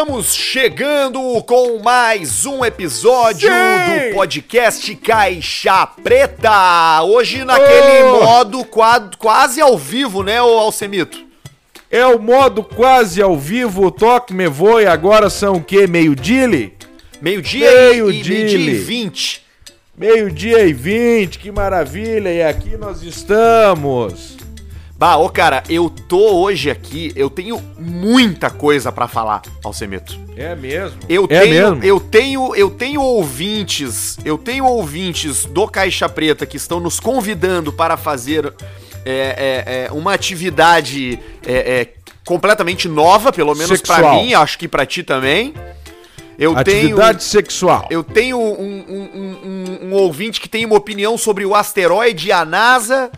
Estamos 0.00 0.32
chegando 0.32 1.20
com 1.42 1.80
mais 1.82 2.46
um 2.46 2.64
episódio 2.64 3.48
Sim! 3.50 4.10
do 4.10 4.14
podcast 4.14 4.94
Caixa 4.94 5.88
Preta. 5.88 7.02
Hoje 7.02 7.44
naquele 7.44 8.04
Oh! 8.04 8.22
modo 8.24 8.64
qua- 8.64 9.10
quase 9.18 9.60
ao 9.60 9.76
vivo, 9.76 10.22
né, 10.22 10.40
ô 10.40 10.56
Alcemito? 10.56 11.26
É 11.90 12.06
o 12.06 12.16
modo 12.16 12.62
quase 12.62 13.20
ao 13.20 13.36
vivo, 13.36 13.90
toque 13.90 14.32
me 14.32 14.46
voe, 14.46 14.86
agora 14.86 15.28
são 15.28 15.54
o 15.54 15.64
quê? 15.64 15.88
Meio-dia? 15.88 16.46
Meio-dia 17.20 17.68
e, 17.92 17.98
e 17.98 18.02
meio-dia 18.04 18.56
e 18.56 18.74
vinte. 18.74 19.44
Meio-dia 19.96 20.64
e 20.64 20.72
vinte, 20.72 21.40
que 21.40 21.50
maravilha, 21.50 22.32
e 22.32 22.40
aqui 22.40 22.76
nós 22.76 23.02
estamos. 23.02 24.37
Bah, 24.98 25.16
ô 25.16 25.30
cara, 25.30 25.62
eu 25.68 25.88
tô 25.88 26.40
hoje 26.42 26.68
aqui, 26.70 27.12
eu 27.14 27.30
tenho 27.30 27.62
muita 27.78 28.50
coisa 28.50 28.90
pra 28.90 29.06
falar, 29.06 29.42
Alcemito. 29.62 30.18
É 30.36 30.56
mesmo? 30.56 30.98
Eu 31.08 31.24
é 31.30 31.40
tenho, 31.40 31.50
mesmo? 31.70 31.84
eu 31.84 32.00
tenho, 32.00 32.54
eu 32.56 32.68
tenho 32.68 33.00
ouvintes, 33.00 34.18
eu 34.24 34.36
tenho 34.36 34.64
ouvintes 34.64 35.44
do 35.44 35.68
Caixa 35.68 36.08
Preta 36.08 36.44
que 36.44 36.56
estão 36.56 36.80
nos 36.80 36.98
convidando 36.98 37.72
para 37.72 37.96
fazer 37.96 38.52
é, 39.04 39.12
é, 39.66 39.84
é, 39.86 39.92
uma 39.92 40.12
atividade 40.14 41.20
é, 41.46 41.52
é, 41.82 41.92
completamente 42.24 42.88
nova, 42.88 43.32
pelo 43.32 43.54
menos 43.54 43.80
pra 43.80 43.94
Sexual. 43.96 44.16
mim, 44.24 44.34
acho 44.34 44.58
que 44.58 44.66
pra 44.66 44.84
ti 44.84 45.04
também. 45.04 45.54
Eu 46.36 46.56
Atividade 46.56 47.18
tenho, 47.18 47.20
sexual. 47.20 47.86
eu 47.90 48.02
tenho 48.04 48.38
um, 48.38 48.84
um- 48.88 49.10
um- 49.14 49.38
um- 49.44 49.88
um 49.88 49.92
ouvinte 49.94 50.40
que 50.40 50.48
tem 50.48 50.64
uma 50.64 50.76
opinião 50.76 51.18
sobre 51.18 51.44
o 51.44 51.52
asteroide 51.54 52.28
e 52.28 52.32
a 52.32 52.44
NASA. 52.44 53.10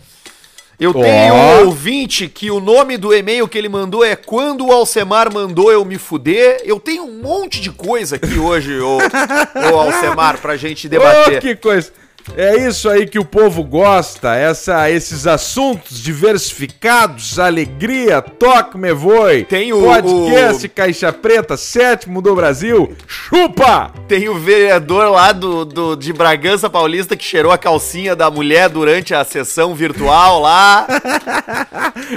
Eu 0.81 0.93
Ó. 0.97 1.03
tenho 1.03 1.35
um 1.35 1.67
ouvinte 1.67 2.27
que 2.27 2.51
o 2.51 2.59
nome 2.59 2.97
do 2.97 3.13
e-mail 3.15 3.47
que 3.47 3.59
ele 3.59 3.69
mandou 3.69 4.03
é 4.03 4.17
Quando 4.17 4.67
o 4.67 4.73
Alcemar 4.73 5.31
mandou 5.33 5.71
eu 5.71 5.85
me 5.85 5.99
fuder. 5.99 6.63
Eu 6.65 6.81
tenho 6.81 7.05
um 7.05 7.21
monte 7.21 7.61
de 7.61 7.71
coisa 7.71 8.17
aqui 8.17 8.39
hoje, 8.39 8.81
ô, 8.81 8.97
ô 8.97 9.79
Alcemar, 9.79 10.39
pra 10.39 10.57
gente 10.57 10.87
Oh, 10.89 10.91
debater. 10.91 11.41
que 11.41 11.55
coisa. 11.55 11.93
É 12.37 12.57
isso 12.57 12.89
aí 12.89 13.07
que 13.07 13.19
o 13.19 13.25
povo 13.25 13.63
gosta, 13.65 14.35
essa, 14.35 14.91
esses 14.91 15.27
assuntos 15.27 16.01
diversificados, 16.03 17.39
alegria, 17.39 18.21
toque 18.23 18.79
me 18.79 18.93
voe. 18.93 19.45
Tem 19.45 19.73
o- 19.73 19.83
Podcast 19.83 20.69
Caixa 20.69 21.13
Preta, 21.13 21.57
sétimo 21.57 22.23
do 22.23 22.35
Brasil, 22.35 22.95
chupa! 23.07 23.91
Tem 24.07 24.29
o 24.29 24.39
vereador 24.39 25.11
lá 25.11 25.33
do, 25.33 25.65
do- 25.65 25.97
de 25.97 26.13
Bragança 26.13 26.69
Paulista 26.71 27.17
que 27.17 27.25
cheirou 27.25 27.51
a 27.53 27.59
calcinha 27.59 28.15
da 28.15 28.31
mulher 28.31 28.69
durante 28.69 29.15
a 29.15 29.25
sessão 29.25 29.75
virtual 29.75 30.41
lá. 30.41 30.87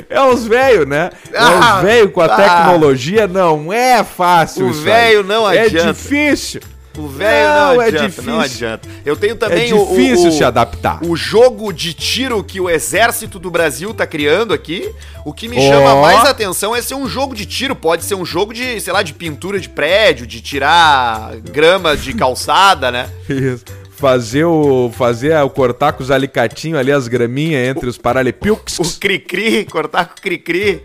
É 0.09 0.21
os 0.21 0.45
velhos, 0.47 0.87
né? 0.87 1.09
É 1.31 1.37
Ah, 1.37 1.77
os 1.77 1.83
velhos 1.83 2.11
com 2.11 2.21
a 2.21 2.25
ah. 2.25 2.35
tecnologia, 2.35 3.27
não 3.27 3.71
é 3.73 4.03
fácil 4.03 4.67
O 4.67 4.73
velho 4.73 5.23
não 5.23 5.45
adianta. 5.45 5.89
É 5.89 5.93
difícil. 5.93 6.61
O 6.97 7.07
velho 7.07 7.49
não, 7.49 7.73
Não, 7.75 7.81
é 7.81 7.87
adianta, 7.87 8.07
difícil. 8.07 8.31
não 8.31 8.39
adianta. 8.39 8.89
Eu 9.03 9.15
tenho 9.15 9.33
É 9.33 9.35
também 9.35 9.73
o- 9.73 9.81
o- 9.91 9.95
difícil 9.95 10.29
o, 10.29 10.31
se 10.31 10.43
adaptar. 10.43 10.99
o 11.03 11.15
jogo 11.15 11.73
de 11.73 11.93
tiro 11.93 12.43
que 12.43 12.59
o 12.61 12.69
exército 12.69 13.39
do 13.39 13.49
Brasil 13.49 13.93
tá 13.93 14.05
criando 14.05 14.53
aqui. 14.53 14.93
O 15.25 15.33
que 15.33 15.47
me 15.47 15.57
Ó. 15.57 15.61
chama 15.61 16.01
mais 16.01 16.23
atenção 16.29 16.75
é 16.75 16.81
ser 16.81 16.93
um 16.95 17.07
jogo 17.07 17.33
de 17.35 17.45
tiro. 17.47 17.75
Pode 17.75 18.03
ser 18.05 18.13
um 18.15 18.23
jogo 18.25 18.53
de, 18.53 18.79
sei 18.79 18.93
lá, 18.93 19.01
de 19.01 19.13
pintura 19.13 19.59
de 19.59 19.69
prédio, 19.69 20.27
de 20.27 20.39
tirar 20.39 21.35
grama 21.51 21.97
de 21.97 22.13
calçada, 22.13 22.91
né? 22.91 23.09
Isso. 23.27 23.63
Fazer 23.95 24.43
o. 24.45 24.91
Fazer 24.95 25.35
o 25.37 25.49
cortar 25.49 25.93
com 25.93 26.03
os 26.03 26.11
alicatinhos 26.11 26.77
ali, 26.77 26.91
as 26.91 27.07
graminhas 27.07 27.69
entre 27.69 27.87
os 27.87 27.97
paralelepípedos. 27.97 28.77
O 28.79 28.99
cri-cri, 28.99 29.65
cortar 29.65 30.05
com 30.05 30.17
o 30.17 30.21
cri-cri. 30.21 30.81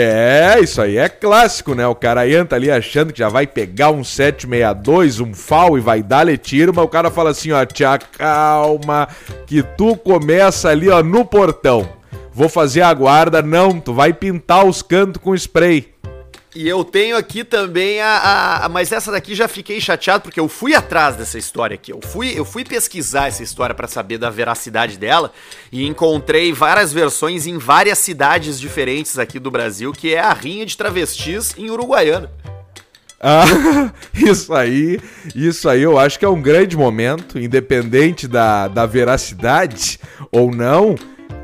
É, 0.00 0.60
isso 0.60 0.80
aí 0.80 0.96
é 0.96 1.08
clássico, 1.08 1.74
né? 1.74 1.84
O 1.84 1.94
cara 1.94 2.30
entra 2.30 2.56
ali 2.56 2.70
achando 2.70 3.12
que 3.12 3.18
já 3.18 3.28
vai 3.28 3.48
pegar 3.48 3.90
um 3.90 4.04
762, 4.04 5.18
um 5.18 5.34
FAL 5.34 5.76
e 5.76 5.80
vai 5.80 6.04
dar-lhe 6.04 6.38
tiro, 6.38 6.72
mas 6.72 6.84
o 6.84 6.88
cara 6.88 7.10
fala 7.10 7.30
assim, 7.30 7.50
ó, 7.50 7.64
te 7.64 7.84
acalma, 7.84 9.08
que 9.44 9.60
tu 9.60 9.96
começa 9.96 10.68
ali, 10.68 10.88
ó, 10.88 11.02
no 11.02 11.24
portão. 11.24 11.88
Vou 12.32 12.48
fazer 12.48 12.82
a 12.82 12.94
guarda, 12.94 13.42
não, 13.42 13.80
tu 13.80 13.92
vai 13.92 14.12
pintar 14.12 14.64
os 14.64 14.82
cantos 14.82 15.20
com 15.20 15.34
spray. 15.34 15.92
E 16.54 16.66
eu 16.66 16.82
tenho 16.82 17.16
aqui 17.16 17.44
também 17.44 18.00
a, 18.00 18.06
a- 18.16 18.64
a- 18.64 18.68
Mas 18.68 18.90
essa 18.90 19.12
daqui 19.12 19.34
já 19.34 19.46
fiquei 19.46 19.80
chateado 19.80 20.22
porque 20.22 20.40
eu 20.40 20.48
fui 20.48 20.74
atrás 20.74 21.14
dessa 21.16 21.38
história 21.38 21.74
aqui. 21.74 21.92
Eu 21.92 22.00
fui, 22.02 22.32
eu 22.36 22.44
fui 22.44 22.64
pesquisar 22.64 23.28
essa 23.28 23.42
história 23.42 23.74
pra 23.74 23.86
saber 23.86 24.18
da 24.18 24.30
veracidade 24.30 24.96
dela 24.98 25.30
e 25.70 25.86
encontrei 25.86 26.52
várias 26.52 26.92
versões 26.92 27.46
em 27.46 27.58
várias 27.58 27.98
cidades 27.98 28.58
diferentes 28.58 29.18
aqui 29.18 29.38
do 29.38 29.50
Brasil, 29.50 29.92
que 29.92 30.14
é 30.14 30.20
a 30.20 30.32
rinha 30.32 30.64
de 30.64 30.76
travestis 30.76 31.54
em 31.58 31.70
Uruguaiana. 31.70 32.30
Ah, 33.20 33.44
isso 34.14 34.54
aí, 34.54 35.00
isso 35.34 35.68
aí 35.68 35.82
eu 35.82 35.98
acho 35.98 36.18
que 36.18 36.24
é 36.24 36.28
um 36.28 36.40
grande 36.40 36.76
momento, 36.76 37.38
independente 37.38 38.26
da, 38.28 38.68
da 38.68 38.86
veracidade 38.86 39.98
ou 40.30 40.50
não. 40.54 40.94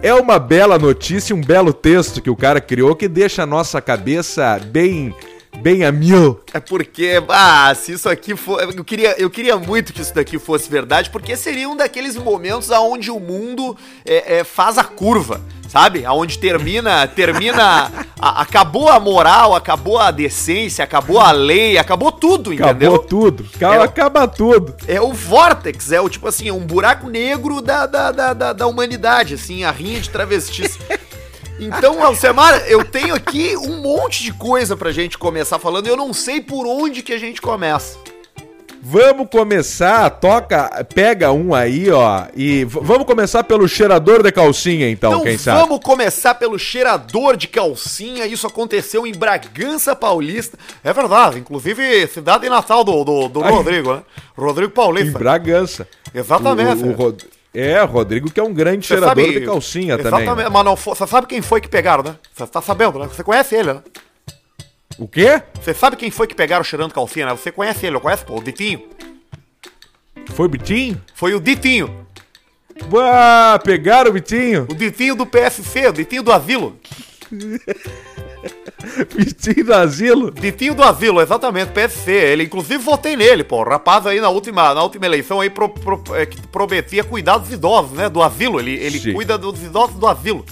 É 0.02 0.12
uma 0.12 0.38
bela 0.38 0.78
notícia, 0.78 1.34
um 1.34 1.40
belo 1.40 1.72
texto 1.72 2.20
que 2.20 2.30
o 2.30 2.36
cara 2.36 2.60
criou 2.60 2.94
que 2.94 3.08
deixa 3.08 3.42
a 3.42 3.46
nossa 3.46 3.80
cabeça 3.80 4.60
bem, 4.66 5.14
bem 5.64 5.82
a 5.82 5.90
mil. 5.90 6.40
É 6.52 6.60
porque, 6.60 7.22
ah, 7.30 7.74
se 7.74 7.92
isso 7.92 8.06
aqui 8.06 8.36
for. 8.36 8.60
Eu 8.76 8.84
queria, 8.84 9.14
eu 9.18 9.30
queria 9.30 9.56
muito 9.56 9.94
que 9.94 10.02
isso 10.02 10.14
daqui 10.14 10.38
fosse 10.38 10.68
verdade, 10.68 11.08
porque 11.08 11.34
seria 11.38 11.66
um 11.70 11.74
daqueles 11.74 12.16
momentos 12.16 12.70
aonde 12.70 13.10
o 13.10 13.18
mundo 13.18 13.74
é, 14.04 14.40
é, 14.40 14.44
faz 14.44 14.76
a 14.76 14.84
curva, 14.84 15.40
sabe? 15.66 16.04
Aonde 16.04 16.38
termina. 16.38 17.06
termina 17.08 17.90
a- 18.20 18.42
acabou 18.42 18.90
a 18.90 19.00
moral, 19.00 19.54
acabou 19.54 19.98
a 19.98 20.10
decência, 20.10 20.84
acabou 20.84 21.18
a 21.18 21.32
lei, 21.32 21.78
acabou 21.78 22.12
tudo, 22.12 22.52
Acabou 22.52 22.70
entendeu? 22.70 22.98
tudo, 22.98 23.46
acaba, 23.56 23.74
É 23.74 23.78
acaba 23.82 24.28
tudo. 24.28 24.74
É 24.86 25.00
o 25.00 25.14
Vortex, 25.14 25.90
é 25.92 26.00
o 26.00 26.10
tipo 26.10 26.28
assim, 26.28 26.50
um 26.50 26.60
buraco 26.66 27.08
negro 27.08 27.62
da, 27.62 27.86
da, 27.86 28.12
da, 28.12 28.32
da, 28.34 28.52
da 28.52 28.66
humanidade, 28.66 29.32
assim, 29.34 29.64
a 29.64 29.70
rinha 29.70 29.98
de 29.98 30.10
travestis. 30.10 30.78
Então, 31.66 32.02
Alcemar, 32.04 32.64
eu 32.66 32.84
tenho 32.84 33.14
aqui 33.14 33.56
um 33.56 33.80
monte 33.80 34.22
de 34.22 34.32
coisa 34.32 34.76
pra 34.76 34.92
gente 34.92 35.16
começar 35.18 35.58
falando 35.58 35.86
e 35.86 35.90
eu 35.90 35.96
não 35.96 36.12
sei 36.12 36.40
por 36.40 36.66
onde 36.66 37.02
que 37.02 37.12
a 37.12 37.18
gente 37.18 37.40
começa. 37.40 37.98
Vamos 38.86 39.28
começar, 39.30 40.10
toca, 40.10 40.86
pega 40.94 41.32
um 41.32 41.54
aí, 41.54 41.90
ó, 41.90 42.24
e 42.36 42.64
vamos 42.64 43.06
começar 43.06 43.42
pelo 43.42 43.66
cheirador 43.66 44.22
de 44.22 44.30
calcinha, 44.30 44.90
então, 44.90 45.10
Então 45.12 45.24
quem 45.24 45.38
sabe? 45.38 45.58
vamos 45.58 45.80
começar 45.82 46.34
pelo 46.34 46.58
cheirador 46.58 47.34
de 47.34 47.48
calcinha. 47.48 48.26
Isso 48.26 48.46
aconteceu 48.46 49.06
em 49.06 49.12
Bragança 49.12 49.96
Paulista. 49.96 50.58
É 50.84 50.92
verdade, 50.92 51.38
inclusive 51.38 52.06
cidade 52.08 52.46
natal 52.50 52.84
do, 52.84 53.02
do, 53.04 53.28
do 53.28 53.42
Ai. 53.42 53.52
Rodrigo, 53.52 53.94
né? 53.94 54.02
Rodrigo 54.36 54.70
Em 54.70 54.74
Paulista. 54.74 55.18
Bragança. 55.18 55.88
Exatamente. 56.14 56.84
O- 56.84 56.88
o 56.90 56.92
Rod- 56.92 57.22
É, 57.54 57.80
Rodrigo 57.84 58.30
que 58.30 58.40
é 58.40 58.42
um 58.42 58.52
grande 58.52 58.84
Você 58.86 58.94
cheirador 58.94 59.24
sabe- 59.24 59.38
de 59.40 59.46
calcinha 59.46 59.94
Exatamente, 59.94 60.28
também. 60.28 60.44
né? 60.44 60.50
mas 60.50 60.64
não 60.64 60.76
foi- 60.76 60.94
você 60.96 61.06
sabe 61.06 61.26
quem 61.28 61.40
foi 61.40 61.60
que 61.60 61.68
pegaram, 61.68 62.02
né? 62.02 62.16
Você 62.34 62.46
tá 62.48 62.60
sabendo, 62.60 62.98
né? 62.98 63.06
Você 63.06 63.22
conhece 63.22 63.54
ele, 63.54 63.74
né? 63.74 63.82
O 64.98 65.06
quê? 65.08 65.40
Você 65.62 65.72
sabe 65.72 65.96
quem 65.96 66.10
foi 66.10 66.26
que 66.26 66.34
pegaram 66.34 66.64
cheirando 66.64 66.92
calcinha, 66.92 67.26
né? 67.26 67.32
Você 67.32 67.52
conhece 67.52 67.86
ele, 67.86 67.96
eu 67.96 68.00
conheço, 68.00 68.24
pô, 68.24 68.36
o 68.38 68.42
Ditinho. 68.42 68.88
Foi 70.34 70.46
o 70.46 70.48
Bitinho? 70.48 71.00
Foi 71.14 71.34
o 71.34 71.40
Ditinho. 71.40 72.06
Uá, 72.92 73.58
pegaram 73.62 74.10
o 74.10 74.12
Bitinho? 74.14 74.66
O 74.68 74.74
Ditinho 74.74 75.14
do 75.14 75.24
PSC, 75.26 75.86
o 75.88 75.92
Ditinho 75.92 76.22
do 76.24 76.32
Asilo. 76.32 76.76
Bitinho 79.16 79.64
do 79.66 79.74
asilo? 79.74 80.30
Ditinho 80.30 80.74
do 80.74 80.82
Asilo, 80.82 81.20
exatamente, 81.20 81.72
PSC. 81.72 82.10
Ele, 82.10 82.44
inclusive, 82.44 82.78
votei 82.78 83.16
nele, 83.16 83.44
pô. 83.44 83.60
O 83.60 83.64
rapaz 83.68 84.06
aí 84.06 84.20
na 84.20 84.28
última, 84.28 84.74
na 84.74 84.82
última 84.82 85.06
eleição 85.06 85.40
aí 85.40 85.50
pro, 85.50 85.68
pro- 85.68 86.02
é, 86.14 86.26
que 86.26 86.40
prometia 86.48 87.02
cuidar 87.04 87.38
dos 87.38 87.52
idosos, 87.52 87.92
né? 87.92 88.08
Do 88.08 88.22
asilo. 88.22 88.58
Ele, 88.60 88.72
ele 88.74 88.98
Sim. 88.98 89.12
cuida 89.12 89.36
dos 89.38 89.62
idosos 89.62 89.96
do 89.96 90.06
asilo. 90.06 90.44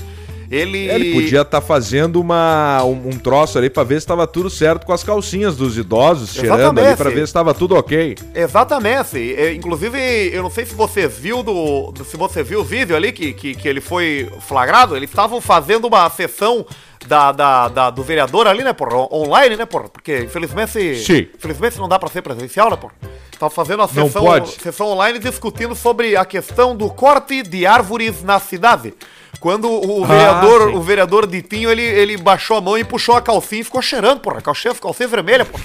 Ele. 0.51 0.87
Ele 0.91 1.15
podia 1.15 1.41
estar 1.41 1.63
fazendo 1.63 2.21
uma, 2.21 2.83
um, 2.85 3.09
um 3.09 3.19
troço 3.19 3.57
ali 3.57 3.71
pra 3.71 3.85
ver 3.85 3.99
se 4.03 4.07
tava 4.07 4.27
tudo 4.27 4.51
certo 4.51 4.85
com 4.85 4.93
as 4.93 5.03
calcinhas 5.03 5.57
dos 5.57 5.79
idosos, 5.79 6.35
cheirando 6.35 6.53
ali 6.79 6.89
Exatamente. 6.89 6.97
pra 6.99 7.09
ver 7.11 7.27
se 7.27 7.33
tava 7.33 7.55
tudo 7.55 7.75
ok. 7.75 8.17
Exatamente. 8.35 9.35
É, 9.35 9.55
inclusive, 9.55 9.99
eu 10.31 10.43
não 10.43 10.51
sei 10.51 10.67
se 10.67 10.75
você 10.75 11.09
viu 11.09 11.43
do, 11.43 11.91
do- 11.93 12.05
se 12.05 12.19
você 12.19 12.43
viu 12.43 12.61
o 12.61 12.65
vídeo 12.65 12.95
ali 12.95 13.13
que, 13.13 13.33
que, 13.33 13.55
que 13.55 13.67
ele 13.67 13.81
foi 13.81 14.31
flagrado. 14.47 14.95
Eles 14.95 15.09
estavam 15.09 15.41
fazendo 15.41 15.87
uma 15.87 16.09
sessão 16.11 16.67
da, 17.07 17.33
da, 17.33 17.69
da- 17.69 17.91
do 17.91 18.03
vereador 18.03 18.47
ali, 18.47 18.63
né, 18.65 18.73
por 18.73 18.93
online, 18.95 19.57
né, 19.57 19.65
por 19.67 19.89
porque 19.89 20.21
infelizmente, 20.21 20.97
Sim. 21.05 21.29
infelizmente 21.37 21.79
não 21.79 21.89
dá 21.89 21.99
pra 21.99 22.09
ser 22.09 22.23
presencial, 22.23 22.71
né, 22.71 22.77
por. 22.77 22.93
Tava 23.39 23.51
fazendo 23.51 23.83
a 23.83 23.89
sessão, 23.89 24.47
sessão 24.47 24.87
online 24.89 25.19
discutindo 25.19 25.75
sobre 25.75 26.17
a 26.17 26.25
questão 26.25 26.77
do 26.77 26.89
corte 26.91 27.43
de 27.43 27.67
árvores 27.67 28.23
na 28.23 28.39
cidade. 28.39 28.95
Quando 29.41 29.69
o 29.69 30.05
Ah, 30.05 30.07
vereador, 30.07 30.69
sim. 30.71 30.77
o 30.77 30.81
vereador 30.81 31.27
Ditinho, 31.27 31.69
ele, 31.69 31.83
ele 31.83 32.17
baixou 32.17 32.57
a 32.59 32.61
mão 32.61 32.79
e 32.79 32.85
puxou 32.85 33.17
a 33.17 33.21
calcinha 33.23 33.63
e 33.63 33.65
ficou 33.65 33.83
cheirando, 33.83 34.21
porra. 34.21 34.41
Calcinha, 34.41 34.73
calcinha 34.77 35.09
vermelha, 35.09 35.45
porra. 35.45 35.65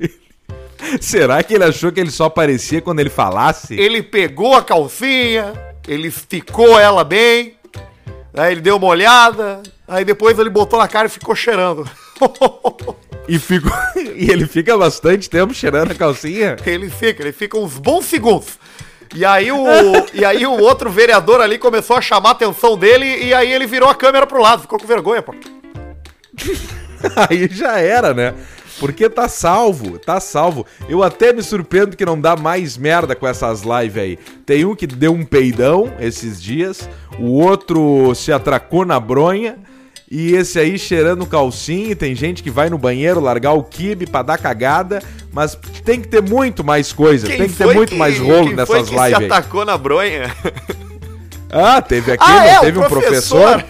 Será 1.00 1.42
que 1.42 1.54
ele 1.54 1.64
achou 1.64 1.92
que 1.92 2.00
ele 2.00 2.10
só 2.10 2.24
aparecia 2.26 2.80
quando 2.80 3.00
ele 3.00 3.10
falasse? 3.10 3.74
Ele 3.78 4.02
pegou 4.02 4.54
a 4.54 4.62
calcinha, 4.62 5.52
ele 5.86 6.08
esticou 6.08 6.78
ela 6.78 7.04
bem, 7.04 7.54
aí 8.32 8.52
ele 8.52 8.60
deu 8.62 8.76
uma 8.76 8.86
olhada, 8.86 9.62
aí 9.88 10.04
depois 10.04 10.38
ele 10.38 10.50
botou 10.50 10.78
na 10.78 10.86
cara 10.86 11.06
e 11.06 11.10
ficou 11.10 11.34
cheirando. 11.34 11.88
E, 13.28 13.38
fico... 13.38 13.68
e 14.16 14.30
ele 14.30 14.46
fica 14.46 14.76
bastante 14.78 15.28
tempo 15.28 15.52
cheirando 15.52 15.90
a 15.90 15.94
calcinha? 15.94 16.56
Ele 16.64 16.88
fica, 16.88 17.22
ele 17.22 17.30
fica 17.30 17.58
uns 17.58 17.76
bons 17.76 18.06
segundos. 18.06 18.58
E 19.14 19.24
aí, 19.24 19.52
o, 19.52 19.66
e 20.14 20.24
aí 20.24 20.46
o 20.46 20.58
outro 20.58 20.90
vereador 20.90 21.40
ali 21.40 21.58
começou 21.58 21.96
a 21.96 22.00
chamar 22.00 22.30
a 22.30 22.32
atenção 22.32 22.76
dele 22.76 23.24
e 23.24 23.34
aí 23.34 23.52
ele 23.52 23.66
virou 23.66 23.88
a 23.88 23.94
câmera 23.94 24.26
pro 24.26 24.40
lado, 24.40 24.62
ficou 24.62 24.78
com 24.78 24.86
vergonha, 24.86 25.22
pô. 25.22 25.34
aí 27.28 27.48
já 27.50 27.78
era, 27.78 28.14
né? 28.14 28.34
Porque 28.78 29.08
tá 29.08 29.28
salvo, 29.28 29.98
tá 29.98 30.20
salvo. 30.20 30.64
Eu 30.88 31.02
até 31.02 31.32
me 31.32 31.42
surpreendo 31.42 31.96
que 31.96 32.04
não 32.04 32.20
dá 32.20 32.36
mais 32.36 32.76
merda 32.76 33.14
com 33.16 33.26
essas 33.26 33.62
lives 33.62 34.02
aí. 34.02 34.18
Tem 34.46 34.64
um 34.64 34.74
que 34.74 34.86
deu 34.86 35.12
um 35.12 35.24
peidão 35.24 35.92
esses 35.98 36.40
dias, 36.40 36.88
o 37.18 37.32
outro 37.32 38.14
se 38.14 38.32
atracou 38.32 38.84
na 38.84 39.00
bronha. 39.00 39.58
E 40.10 40.32
esse 40.34 40.58
aí 40.58 40.78
cheirando 40.78 41.26
calcinha, 41.26 41.94
tem 41.94 42.14
gente 42.14 42.42
que 42.42 42.50
vai 42.50 42.70
no 42.70 42.78
banheiro 42.78 43.20
largar 43.20 43.52
o 43.52 43.62
kibe 43.62 44.06
pra 44.06 44.22
dar 44.22 44.38
cagada, 44.38 45.02
mas 45.32 45.54
tem 45.84 46.00
que 46.00 46.08
ter 46.08 46.22
muito 46.22 46.64
mais 46.64 46.92
coisa, 46.94 47.26
Quem 47.26 47.36
tem 47.36 47.48
que 47.48 47.56
ter 47.56 47.74
muito 47.74 47.90
que- 47.90 47.96
mais 47.96 48.18
rolo 48.18 48.50
nessas 48.56 48.88
lives 48.88 49.06
se 49.08 49.14
aí. 49.14 49.26
atacou 49.26 49.64
na 49.64 49.76
bronha. 49.76 50.34
Ah, 51.50 51.80
teve 51.80 52.12
aqui, 52.12 52.22
Ah, 52.26 52.34
não 52.34 52.42
é, 52.42 52.60
teve 52.60 52.78
um 52.78 52.82
professor, 52.82 53.64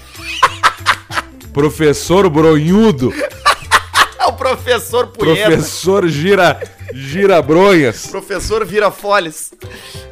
professor 1.52 2.28
bronhudo, 2.28 3.14
É 4.18 4.26
o 4.26 4.32
professor 4.32 5.06
Punheta. 5.06 5.46
professor 5.50 6.08
gira 6.08 6.60
gira 6.92 7.40
bronhas. 7.42 8.06
Professor 8.06 8.64
Virafoles. 8.64 9.52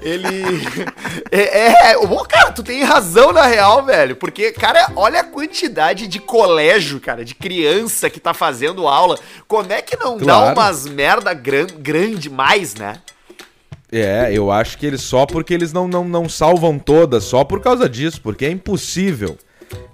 Ele. 0.02 0.26
é, 1.30 1.92
é. 1.92 1.94
Cara, 2.28 2.52
tu 2.52 2.62
tem 2.62 2.82
razão 2.82 3.32
na 3.32 3.46
real, 3.46 3.84
velho. 3.84 4.16
Porque, 4.16 4.52
cara, 4.52 4.90
olha 4.96 5.20
a 5.20 5.24
quantidade 5.24 6.06
de 6.06 6.18
colégio, 6.18 7.00
cara, 7.00 7.24
de 7.24 7.34
criança 7.34 8.10
que 8.10 8.20
tá 8.20 8.34
fazendo 8.34 8.86
aula. 8.86 9.18
Como 9.48 9.72
é 9.72 9.80
que 9.82 9.96
não 9.96 10.16
dá 10.16 10.24
Claro. 10.24 10.52
umas 10.52 10.86
merda 10.86 11.32
gran, 11.34 11.66
grande 11.78 12.28
mais, 12.28 12.74
né? 12.74 13.00
É, 13.90 14.30
eu 14.32 14.50
acho 14.50 14.76
que 14.78 14.84
eles 14.86 15.00
só 15.00 15.26
porque 15.26 15.54
eles 15.54 15.72
não, 15.72 15.86
não, 15.86 16.04
não 16.04 16.28
salvam 16.28 16.78
todas, 16.78 17.22
só 17.24 17.44
por 17.44 17.60
causa 17.60 17.88
disso, 17.88 18.20
porque 18.20 18.44
é 18.44 18.50
impossível. 18.50 19.38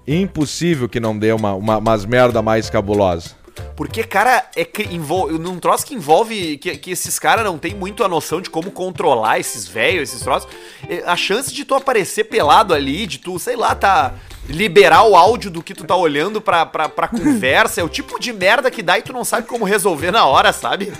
Impossível 0.07 0.89
que 0.89 0.99
não 0.99 1.17
dê 1.17 1.31
uma, 1.31 1.53
uma, 1.53 1.77
umas 1.77 2.05
merda 2.05 2.41
mais 2.41 2.69
cabulosas. 2.69 3.35
Porque, 3.75 4.03
cara, 4.03 4.49
é 4.55 4.63
que 4.63 4.83
envolve, 4.83 5.37
num 5.37 5.59
troço 5.59 5.85
que 5.85 5.95
envolve 5.95 6.57
que, 6.57 6.77
que 6.77 6.91
esses 6.91 7.17
caras 7.17 7.43
não 7.43 7.57
tem 7.57 7.73
muito 7.73 8.03
a 8.03 8.07
noção 8.07 8.41
de 8.41 8.49
como 8.49 8.71
controlar 8.71 9.39
esses 9.39 9.67
velhos, 9.67 10.09
esses 10.09 10.21
troços. 10.21 10.49
é, 10.87 11.03
A 11.05 11.15
chance 11.15 11.53
de 11.53 11.65
tu 11.65 11.75
aparecer 11.75 12.25
pelado 12.25 12.73
ali, 12.73 13.05
de 13.07 13.17
tu, 13.17 13.37
sei 13.39 13.55
lá, 13.55 13.73
tá. 13.75 14.13
Liberar 14.49 15.03
o 15.07 15.15
áudio 15.15 15.49
do 15.49 15.63
que 15.63 15.73
tu 15.73 15.85
tá 15.85 15.95
olhando 15.95 16.41
pra, 16.41 16.65
pra, 16.65 16.89
pra 16.89 17.07
conversa, 17.07 17.79
é 17.79 17.83
o 17.83 17.87
tipo 17.89 18.19
de 18.19 18.33
merda 18.33 18.69
que 18.69 18.83
dá 18.83 18.99
e 18.99 19.01
tu 19.01 19.13
não 19.13 19.23
sabe 19.23 19.47
como 19.47 19.63
resolver 19.63 20.11
na 20.11 20.25
hora, 20.25 20.51
sabe? 20.51 20.91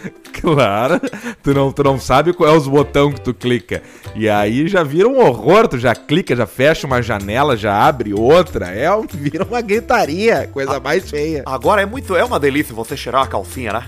Claro, 0.41 0.99
tu 1.41 1.53
não, 1.53 1.71
tu 1.71 1.83
não 1.83 1.99
sabe 1.99 2.33
qual 2.33 2.53
é 2.53 2.57
os 2.57 2.67
botões 2.67 3.13
que 3.15 3.21
tu 3.21 3.33
clica. 3.33 3.81
E 4.15 4.29
aí 4.29 4.67
já 4.67 4.81
vira 4.83 5.07
um 5.07 5.19
horror, 5.19 5.67
tu 5.67 5.77
já 5.77 5.93
clica, 5.93 6.35
já 6.35 6.45
fecha 6.47 6.87
uma 6.87 7.01
janela, 7.01 7.55
já 7.57 7.73
abre 7.85 8.13
outra. 8.13 8.67
É, 8.67 8.93
um- 8.93 9.05
vira 9.09 9.43
uma 9.45 9.61
gritaria, 9.61 10.49
coisa 10.51 10.79
mais 10.79 11.09
feia. 11.09 11.43
Agora 11.45 11.81
é 11.81 11.85
muito. 11.85 12.15
É 12.15 12.23
uma 12.23 12.39
delícia 12.39 12.73
você 12.73 12.95
cheirar 12.97 13.23
a 13.23 13.27
calcinha, 13.27 13.73
né? 13.73 13.83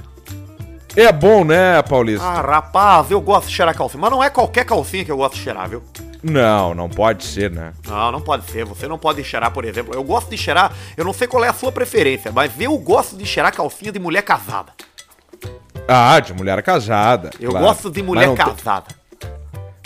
É 0.96 1.12
bom, 1.12 1.44
né, 1.44 1.82
Paulista? 1.82 2.26
Ah, 2.26 2.42
rapaz, 2.42 3.12
eu 3.12 3.20
gosto 3.20 3.48
de 3.48 3.54
cheirar 3.54 3.76
calcinha. 3.76 4.00
Mas 4.00 4.12
não 4.12 4.24
é 4.24 4.30
qualquer 4.30 4.64
calcinha 4.66 5.04
que 5.04 5.12
eu 5.12 5.18
gosto 5.18 5.36
de 5.36 5.42
cheirar, 5.42 5.68
viu? 5.70 5.82
Não, 6.28 6.74
não 6.74 6.90
pode 6.90 7.24
ser, 7.24 7.52
né? 7.52 7.74
Não, 7.86 8.12
não 8.12 8.20
pode 8.20 8.50
ser. 8.50 8.66
Você 8.66 8.88
não 8.88 8.98
pode 8.98 9.24
cheirar, 9.24 9.52
por 9.52 9.64
exemplo. 9.64 9.94
Eu 9.94 10.04
gosto 10.04 10.30
de 10.30 10.38
cheirar. 10.38 10.74
Eu 10.98 11.06
não 11.06 11.14
sei 11.14 11.28
qual 11.28 11.44
é 11.44 11.50
a 11.50 11.54
sua 11.54 11.72
preferência, 11.72 12.32
mas 12.32 12.52
eu 12.60 12.76
gosto 12.80 13.16
de 13.16 13.26
cheirar 13.28 13.54
calcinha 13.54 13.92
de 13.92 14.00
mulher 14.00 14.24
casada. 14.24 14.72
Ah, 15.88 16.20
de 16.20 16.34
mulher 16.34 16.62
casada. 16.64 17.30
Eu 17.40 17.52
claro. 17.52 17.66
gosto 17.68 17.92
de 17.92 18.02
mulher 18.02 18.28
mas 18.30 18.40
não 18.40 18.46
tem- 18.46 18.56
casada. 18.56 18.88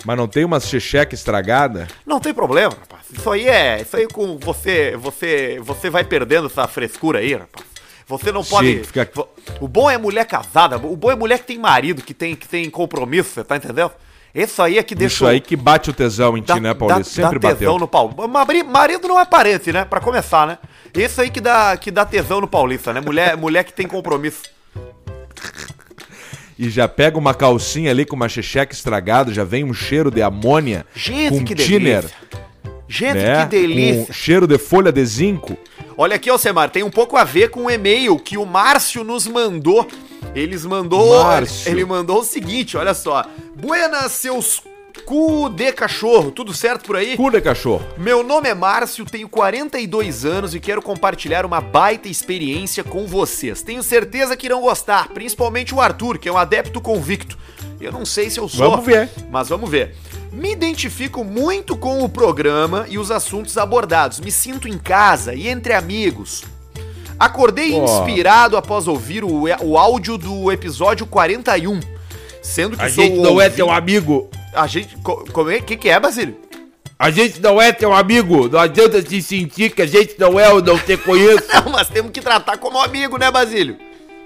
mas 0.06 0.16
não 0.16 0.26
tem 0.26 0.44
umas 0.46 0.66
checheca 0.66 1.14
estragada? 1.14 1.86
Não 2.06 2.18
tem 2.18 2.32
problema, 2.32 2.70
rapaz. 2.72 3.02
Isso 3.12 3.30
aí 3.30 3.46
é. 3.46 3.82
Isso 3.82 3.94
aí 3.96 4.06
com 4.08 4.38
você. 4.38 4.96
Você. 4.96 5.60
Você 5.62 5.90
vai 5.90 6.04
perdendo 6.04 6.46
essa 6.46 6.66
frescura 6.66 7.18
aí, 7.18 7.34
rapaz. 7.34 7.66
Você 8.06 8.32
não 8.32 8.42
pode. 8.42 8.78
Sim, 8.78 8.82
fica- 8.84 9.10
O 9.60 9.68
bom 9.68 9.90
é 9.90 9.98
mulher 9.98 10.24
casada. 10.24 10.78
O 10.78 10.96
bom 10.96 11.10
é 11.10 11.14
mulher 11.14 11.38
que 11.40 11.44
tem 11.46 11.58
marido, 11.58 12.00
que 12.02 12.14
tem, 12.14 12.34
que 12.34 12.48
tem 12.48 12.70
compromisso, 12.70 13.28
você 13.30 13.44
tá 13.44 13.56
entendendo? 13.58 13.92
Isso 14.34 14.62
aí 14.62 14.78
é 14.78 14.82
que 14.82 14.94
deixa. 14.94 15.14
Isso 15.14 15.26
aí 15.26 15.40
que 15.40 15.56
bate 15.56 15.90
o 15.90 15.92
tesão 15.92 16.36
em 16.36 16.42
ti, 16.42 16.58
né, 16.60 16.72
Paulista? 16.72 17.04
Sempre 17.04 17.38
dá 17.38 17.48
tesão 17.54 17.72
bateu. 17.74 17.78
no 17.78 17.88
pau. 17.88 18.28
Mari- 18.28 18.62
Marido 18.62 19.08
não 19.08 19.18
é 19.18 19.24
parente, 19.24 19.72
né? 19.72 19.84
Pra 19.84 20.00
começar, 20.00 20.46
né? 20.46 20.58
Isso 20.94 21.20
aí 21.20 21.30
que 21.30 21.40
dá, 21.40 21.76
que 21.76 21.90
dá 21.90 22.04
tesão 22.04 22.40
no 22.40 22.46
paulista, 22.48 22.92
né? 22.92 23.00
Mulher, 23.00 23.36
mulher 23.36 23.64
que 23.64 23.72
tem 23.72 23.86
compromisso. 23.88 24.42
E 26.58 26.68
já 26.68 26.86
pega 26.86 27.16
uma 27.16 27.32
calcinha 27.32 27.90
ali 27.90 28.04
com 28.04 28.14
uma 28.14 28.28
checheca 28.28 28.72
estragada, 28.74 29.32
já 29.32 29.44
vem 29.44 29.64
um 29.64 29.72
cheiro 29.72 30.10
de 30.10 30.20
amônia 30.20 30.84
Gente, 30.94 31.38
com 31.38 31.44
que 31.44 31.54
thinner, 31.54 32.02
delícia. 32.02 32.16
Gente, 32.86 33.14
né? 33.14 33.42
que 33.44 33.50
delícia. 33.50 34.06
Com 34.06 34.12
cheiro 34.12 34.46
de 34.46 34.58
folha 34.58 34.92
de 34.92 35.04
zinco. 35.06 35.56
Olha 35.96 36.16
aqui, 36.16 36.28
Alcemar, 36.28 36.68
tem 36.70 36.82
um 36.82 36.90
pouco 36.90 37.16
a 37.16 37.24
ver 37.24 37.48
com 37.50 37.64
o 37.64 37.70
e-mail 37.70 38.18
que 38.18 38.36
o 38.36 38.44
Márcio 38.44 39.02
nos 39.02 39.26
mandou. 39.26 39.88
Eles 40.34 40.64
mandou. 40.64 41.22
Márcio. 41.24 41.70
Ele 41.70 41.84
mandou 41.84 42.20
o 42.20 42.24
seguinte, 42.24 42.76
olha 42.76 42.94
só. 42.94 43.24
Buenas, 43.56 44.12
seus 44.12 44.62
cu 45.06 45.48
de 45.48 45.72
cachorro, 45.72 46.30
tudo 46.30 46.52
certo 46.52 46.84
por 46.84 46.96
aí? 46.96 47.16
Cu 47.16 47.30
de 47.30 47.40
cachorro. 47.40 47.84
Meu 47.96 48.22
nome 48.22 48.48
é 48.48 48.54
Márcio, 48.54 49.04
tenho 49.04 49.28
42 49.28 50.24
anos 50.24 50.54
e 50.54 50.60
quero 50.60 50.82
compartilhar 50.82 51.44
uma 51.46 51.60
baita 51.60 52.08
experiência 52.08 52.84
com 52.84 53.06
vocês. 53.06 53.62
Tenho 53.62 53.82
certeza 53.82 54.36
que 54.36 54.46
irão 54.46 54.60
gostar, 54.60 55.08
principalmente 55.08 55.74
o 55.74 55.80
Arthur, 55.80 56.18
que 56.18 56.28
é 56.28 56.32
um 56.32 56.36
adepto 56.38 56.80
convicto. 56.80 57.38
Eu 57.80 57.90
não 57.92 58.04
sei 58.04 58.28
se 58.30 58.38
eu 58.38 58.48
sou, 58.48 58.70
Vamos 58.70 58.84
ver. 58.86 59.08
mas 59.30 59.48
vamos 59.48 59.70
ver. 59.70 59.96
Me 60.32 60.52
identifico 60.52 61.24
muito 61.24 61.76
com 61.76 62.04
o 62.04 62.08
programa 62.08 62.86
e 62.88 62.98
os 62.98 63.10
assuntos 63.10 63.56
abordados. 63.58 64.20
Me 64.20 64.30
sinto 64.30 64.68
em 64.68 64.78
casa 64.78 65.34
e 65.34 65.48
entre 65.48 65.72
amigos. 65.72 66.44
Acordei 67.20 67.74
Ó. 67.78 67.84
inspirado 67.84 68.56
após 68.56 68.88
ouvir 68.88 69.22
o, 69.22 69.42
o 69.62 69.76
áudio 69.78 70.16
do 70.16 70.50
episódio 70.50 71.04
41. 71.06 71.78
Sendo 72.42 72.76
que 72.78 72.82
A 72.82 72.88
sou 72.88 73.04
gente 73.04 73.18
não 73.18 73.38
é 73.40 73.50
teu 73.50 73.70
amigo. 73.70 74.30
A 74.54 74.66
gente. 74.66 74.96
co- 75.02 75.24
Como 75.30 75.50
é? 75.50 75.60
que, 75.60 75.76
que 75.76 75.90
é, 75.90 76.00
Basílio? 76.00 76.34
A 76.98 77.10
gente 77.10 77.38
não 77.40 77.60
é 77.60 77.72
teu 77.72 77.92
amigo. 77.92 78.48
Não 78.48 78.58
adianta 78.58 79.00
se 79.02 79.20
sentir 79.22 79.70
que 79.74 79.82
a 79.82 79.86
gente 79.86 80.16
não 80.18 80.40
é 80.40 80.48
ou 80.52 80.62
não 80.62 80.78
te 80.78 80.96
conheço. 80.96 81.44
Não, 81.52 81.72
mas 81.72 81.88
temos 81.88 82.10
que 82.10 82.20
tratar 82.22 82.56
como 82.56 82.78
amigo, 82.80 83.18
né, 83.18 83.30
Basílio? 83.30 83.76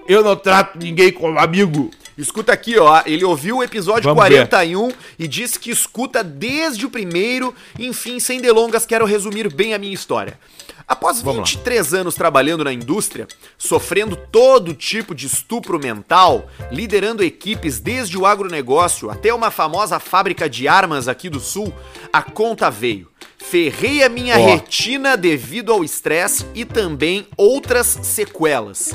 Eu 0.09 0.23
não 0.23 0.37
trato 0.37 0.79
ninguém 0.79 1.11
como 1.13 1.39
amigo. 1.39 1.91
Escuta 2.17 2.53
aqui, 2.53 2.79
ó. 2.79 3.03
Ele 3.05 3.25
ouviu 3.25 3.59
o 3.59 3.63
episódio 3.63 4.05
Vamos 4.05 4.23
41 4.23 4.93
e 5.19 5.27
disse 5.27 5.59
que 5.59 5.71
escuta 5.71 6.23
desde 6.23 6.87
o 6.87 6.91
primeiro. 6.91 7.55
Enfim, 7.79 8.21
sem 8.21 8.41
delongas, 8.41 8.87
quero 8.87 9.05
resumir 9.05 9.53
bem 9.53 9.75
a 9.75 9.79
minha 9.79 9.93
história. 9.93 10.39
Após 10.87 11.23
Vamos 11.23 11.39
lá. 11.39 11.45
23 11.45 11.95
anos 11.95 12.15
trabalhando 12.15 12.63
na 12.63 12.73
indústria, 12.73 13.27
sofrendo 13.57 14.17
todo 14.17 14.75
tipo 14.75 15.15
de 15.15 15.27
estupro 15.27 15.79
mental, 15.79 16.49
liderando 16.71 17.25
equipes 17.25 17.81
desde 17.81 18.19
o 18.19 18.27
agronegócio 18.27 19.11
até 19.11 19.33
uma 19.33 19.51
famosa 19.51 19.99
fábrica 19.99 20.49
de 20.49 20.69
armas 20.69 21.09
aqui 21.09 21.31
do 21.31 21.41
sul, 21.41 21.73
a 22.13 22.23
conta 22.23 22.71
veio. 22.71 23.09
Ferrei 23.39 24.03
a 24.03 24.09
minha 24.09 24.39
Ó. 24.39 24.47
retina 24.47 25.17
devido 25.17 25.73
ao 25.73 25.83
estresse 25.83 26.47
e 26.55 26.65
também 26.65 27.27
outras 27.37 27.99
sequelas. 28.03 28.95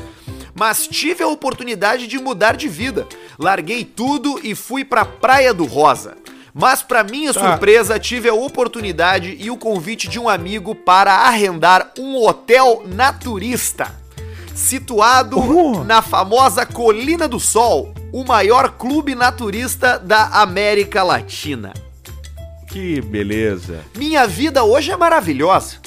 Mas 0.60 0.86
tive 0.86 1.24
a 1.24 1.28
oportunidade 1.30 2.06
de 2.06 2.20
mudar 2.20 2.58
de 2.58 2.68
vida. 2.68 3.08
Larguei 3.40 3.86
tudo 3.86 4.38
e 4.44 4.54
fui 4.54 4.84
pra 4.84 5.06
Praia 5.06 5.54
do 5.54 5.64
Rosa. 5.64 6.18
Mas 6.54 6.82
pra 6.82 7.02
minha 7.02 7.34
Tá. 7.34 7.40
surpresa, 7.40 7.98
tive 7.98 8.28
a 8.28 8.34
oportunidade 8.34 9.38
e 9.40 9.50
o 9.50 9.56
convite 9.56 10.10
de 10.10 10.20
um 10.20 10.28
amigo 10.28 10.76
para 10.76 11.14
arrendar 11.14 11.92
um 11.98 12.18
hotel 12.18 12.84
naturista. 12.86 13.96
Situado 14.54 15.40
Oh. 15.40 15.84
na 15.86 16.02
famosa 16.02 16.66
Colina 16.66 17.26
do 17.26 17.40
Sol, 17.40 17.94
o 18.12 18.26
maior 18.26 18.72
clube 18.72 19.16
naturista 19.16 19.98
da 19.98 20.26
América 20.42 21.04
Latina. 21.04 21.72
Que 22.68 23.00
beleza. 23.00 23.80
Minha 23.96 24.28
vida 24.28 24.66
hoje 24.66 24.92
é 24.92 24.98
maravilhosa. 24.98 25.78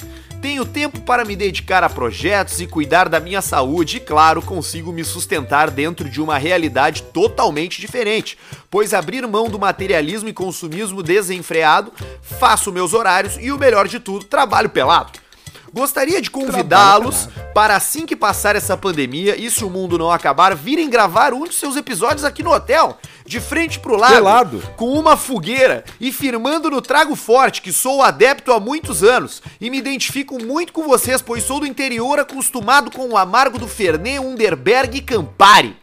Tenho 0.43 0.65
tempo 0.65 0.99
para 0.99 1.23
me 1.23 1.37
dedicar 1.37 1.85
a 1.85 1.89
projetos 1.89 2.59
e 2.59 2.67
cuidar 2.67 3.07
da 3.07 3.17
minha 3.17 3.41
saúde 3.41 3.95
e, 3.95 3.99
claro, 4.01 4.41
consigo 4.41 4.91
me 4.91 5.01
sustentar 5.01 5.71
dentro 5.71 6.09
de 6.09 6.21
uma 6.21 6.37
realidade 6.37 7.01
totalmente 7.01 7.79
diferente, 7.79 8.37
pois 8.69 8.93
abrir 8.93 9.25
mão 9.25 9.47
do 9.47 9.57
materialismo 9.57 10.27
e 10.27 10.33
consumismo 10.33 11.01
desenfreado, 11.01 11.93
faço 12.21 12.73
meus 12.73 12.93
horários 12.93 13.37
e, 13.39 13.53
o 13.53 13.57
melhor 13.57 13.87
de 13.87 14.01
tudo, 14.01 14.25
trabalho 14.25 14.69
pelado. 14.69 15.22
Gostaria 15.73 16.21
de 16.21 16.29
convidá-los 16.29 17.27
para 17.51 17.75
assim 17.75 18.05
que 18.05 18.15
passar 18.15 18.55
essa 18.55 18.77
pandemia 18.77 19.35
e 19.35 19.49
se 19.49 19.65
o 19.65 19.71
mundo 19.71 19.97
não 19.97 20.11
acabar, 20.11 20.55
virem 20.55 20.87
gravar 20.87 21.33
um 21.33 21.45
dos 21.45 21.55
seus 21.55 21.75
episódios 21.75 22.23
aqui 22.23 22.43
no 22.43 22.51
hotel, 22.51 22.99
de 23.25 23.39
frente 23.39 23.79
pro 23.79 23.95
lado, 23.95 24.13
Pelado. 24.13 24.63
com 24.75 24.91
uma 24.91 25.17
fogueira 25.17 25.83
e 25.99 26.11
firmando 26.11 26.69
no 26.69 26.79
Trago 26.79 27.15
Forte, 27.15 27.59
que 27.59 27.73
sou 27.73 28.03
adepto 28.03 28.51
há 28.51 28.59
muitos 28.59 29.03
anos 29.03 29.41
e 29.59 29.71
me 29.71 29.79
identifico 29.79 30.37
muito 30.43 30.71
com 30.71 30.83
vocês, 30.83 31.23
pois 31.23 31.43
sou 31.43 31.59
do 31.59 31.65
interior 31.65 32.19
acostumado 32.19 32.91
com 32.91 33.09
o 33.09 33.17
amargo 33.17 33.57
do 33.57 33.67
Fernet, 33.67 34.19
Underberg 34.19 34.97
e 34.97 35.01
Campari. 35.01 35.75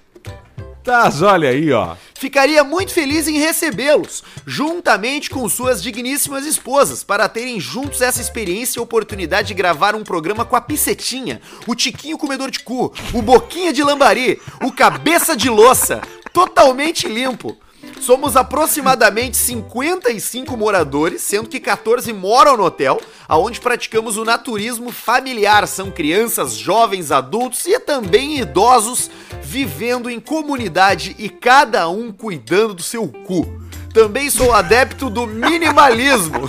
Tá, 0.84 1.10
olha 1.22 1.50
aí, 1.50 1.72
ó. 1.72 1.94
Ficaria 2.20 2.62
muito 2.62 2.92
feliz 2.92 3.26
em 3.26 3.38
recebê-los, 3.38 4.22
juntamente 4.46 5.30
com 5.30 5.48
suas 5.48 5.82
digníssimas 5.82 6.44
esposas, 6.44 7.02
para 7.02 7.26
terem 7.30 7.58
juntos 7.58 8.02
essa 8.02 8.20
experiência 8.20 8.78
e 8.78 8.82
oportunidade 8.82 9.48
de 9.48 9.54
gravar 9.54 9.94
um 9.94 10.04
programa 10.04 10.44
com 10.44 10.54
a 10.54 10.60
Picetinha, 10.60 11.40
o 11.66 11.74
Tiquinho 11.74 12.18
Comedor 12.18 12.50
de 12.50 12.60
Cu, 12.60 12.92
o 13.14 13.22
Boquinha 13.22 13.72
de 13.72 13.82
Lambari, 13.82 14.38
o 14.62 14.70
Cabeça 14.70 15.34
de 15.34 15.48
Louça, 15.48 16.02
totalmente 16.30 17.08
limpo. 17.08 17.56
Somos 18.00 18.34
aproximadamente 18.34 19.36
55 19.36 20.56
moradores, 20.56 21.20
sendo 21.20 21.50
que 21.50 21.60
14 21.60 22.10
moram 22.14 22.56
no 22.56 22.64
hotel, 22.64 22.98
aonde 23.28 23.60
praticamos 23.60 24.16
o 24.16 24.24
naturismo 24.24 24.90
familiar. 24.90 25.68
São 25.68 25.90
crianças, 25.90 26.54
jovens, 26.54 27.12
adultos 27.12 27.66
e 27.66 27.78
também 27.78 28.38
idosos 28.38 29.10
vivendo 29.42 30.08
em 30.08 30.18
comunidade 30.18 31.14
e 31.18 31.28
cada 31.28 31.88
um 31.90 32.10
cuidando 32.10 32.72
do 32.74 32.82
seu 32.82 33.06
cu. 33.06 33.60
Também 33.92 34.30
sou 34.30 34.52
adepto 34.52 35.10
do 35.10 35.26
minimalismo. 35.26 36.48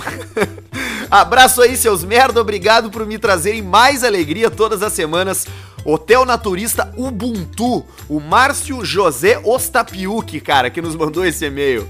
Abraço 1.10 1.60
aí, 1.60 1.76
seus 1.76 2.02
merda. 2.02 2.40
Obrigado 2.40 2.90
por 2.90 3.04
me 3.04 3.18
trazerem 3.18 3.60
mais 3.60 4.02
alegria 4.02 4.50
todas 4.50 4.82
as 4.82 4.92
semanas. 4.94 5.46
Hotel 5.84 6.24
Naturista 6.24 6.92
Ubuntu, 6.96 7.84
o 8.08 8.20
Márcio 8.20 8.84
José 8.84 9.38
Ostapiuk, 9.44 10.40
cara, 10.40 10.70
que 10.70 10.80
nos 10.82 10.94
mandou 10.94 11.24
esse 11.24 11.44
e-mail. 11.46 11.88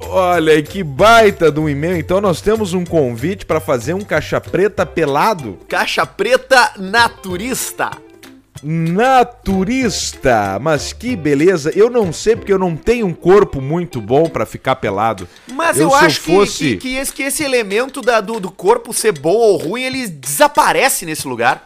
Olha, 0.00 0.60
que 0.62 0.82
baita 0.82 1.50
de 1.50 1.58
um 1.60 1.68
e-mail. 1.68 1.96
Então 1.96 2.20
nós 2.20 2.40
temos 2.40 2.74
um 2.74 2.84
convite 2.84 3.46
para 3.46 3.60
fazer 3.60 3.94
um 3.94 4.00
caixa 4.02 4.40
preta 4.40 4.84
pelado. 4.84 5.58
Caixa 5.68 6.04
Preta 6.04 6.72
Naturista. 6.78 7.90
Naturista, 8.62 10.58
mas 10.60 10.92
que 10.92 11.14
beleza. 11.16 11.70
Eu 11.74 11.90
não 11.90 12.12
sei 12.12 12.34
porque 12.36 12.52
eu 12.52 12.58
não 12.58 12.76
tenho 12.76 13.06
um 13.06 13.12
corpo 13.14 13.60
muito 13.60 14.00
bom 14.00 14.28
pra 14.28 14.46
ficar 14.46 14.76
pelado. 14.76 15.28
Mas 15.52 15.78
eu, 15.78 15.90
se 15.90 15.96
acho 15.96 16.20
que- 16.22 16.34
fosse... 16.34 16.64
que, 16.70 16.76
que, 16.78 16.94
esse, 16.96 17.12
que 17.12 17.22
esse 17.24 17.42
elemento 17.44 18.00
da- 18.00 18.20
do, 18.20 18.40
do 18.40 18.50
corpo 18.50 18.92
ser 18.92 19.12
bom 19.12 19.34
ou 19.34 19.56
ruim, 19.56 19.82
ele 19.82 20.06
desaparece 20.08 21.04
nesse 21.04 21.26
lugar. 21.28 21.64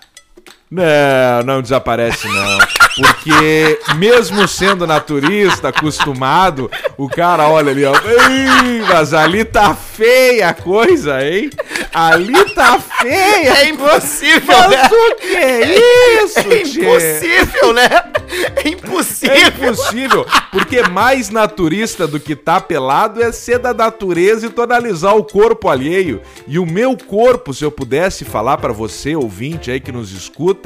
Não, 0.70 1.42
não 1.46 1.62
desaparece 1.62 2.26
não. 2.28 2.58
Porque 2.96 3.78
mesmo 3.96 4.46
sendo 4.48 4.86
naturista, 4.86 5.68
acostumado, 5.68 6.70
o 6.96 7.08
cara 7.08 7.48
olha 7.48 7.70
ali, 7.70 7.84
ó. 7.84 7.92
"Ih, 7.94 8.82
mas 8.88 9.14
ali 9.14 9.44
tá 9.44 9.74
feia 9.74 10.48
a 10.48 10.54
coisa, 10.54 11.24
hein? 11.24 11.48
Ali 11.94 12.34
tá 12.54 12.78
feia. 12.78 13.58
É 13.60 13.68
impossível, 13.68 14.42
Mas 14.58 14.70
né? 14.70 14.88
o 14.92 15.14
que 15.16 15.36
é 15.36 16.22
isso, 16.24 16.38
É 16.40 16.42
tchê? 16.62 16.80
impossível, 16.80 17.72
né? 17.72 17.88
É 18.56 18.68
É 18.68 18.68
impossível. 18.68 19.48
impossível, 19.48 20.26
porque 20.52 20.82
mais 20.82 21.30
naturista 21.30 22.06
do 22.06 22.20
que 22.20 22.36
tá 22.36 22.60
pelado 22.60 23.22
é 23.22 23.32
ser 23.32 23.58
da 23.58 23.72
natureza 23.72 24.46
e 24.46 24.50
tu 24.50 24.60
analisar 24.60 25.12
o 25.14 25.24
corpo 25.24 25.68
alheio. 25.68 26.20
E 26.46 26.58
o 26.58 26.66
meu 26.66 26.96
corpo, 26.96 27.54
se 27.54 27.64
eu 27.64 27.70
pudesse 27.70 28.24
falar 28.24 28.58
pra 28.58 28.72
você, 28.72 29.14
ouvinte 29.16 29.70
aí 29.70 29.80
que 29.80 29.92
nos 29.92 30.12
escuta, 30.12 30.57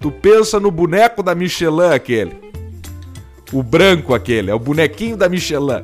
tu 0.00 0.10
pensa 0.10 0.58
no 0.60 0.70
boneco 0.70 1.22
da 1.22 1.34
Michelin 1.34 1.92
aquele. 1.94 2.36
O 3.52 3.62
branco 3.62 4.14
aquele, 4.14 4.50
é 4.50 4.54
o 4.54 4.58
bonequinho 4.58 5.16
da 5.16 5.28
Michelin. 5.28 5.82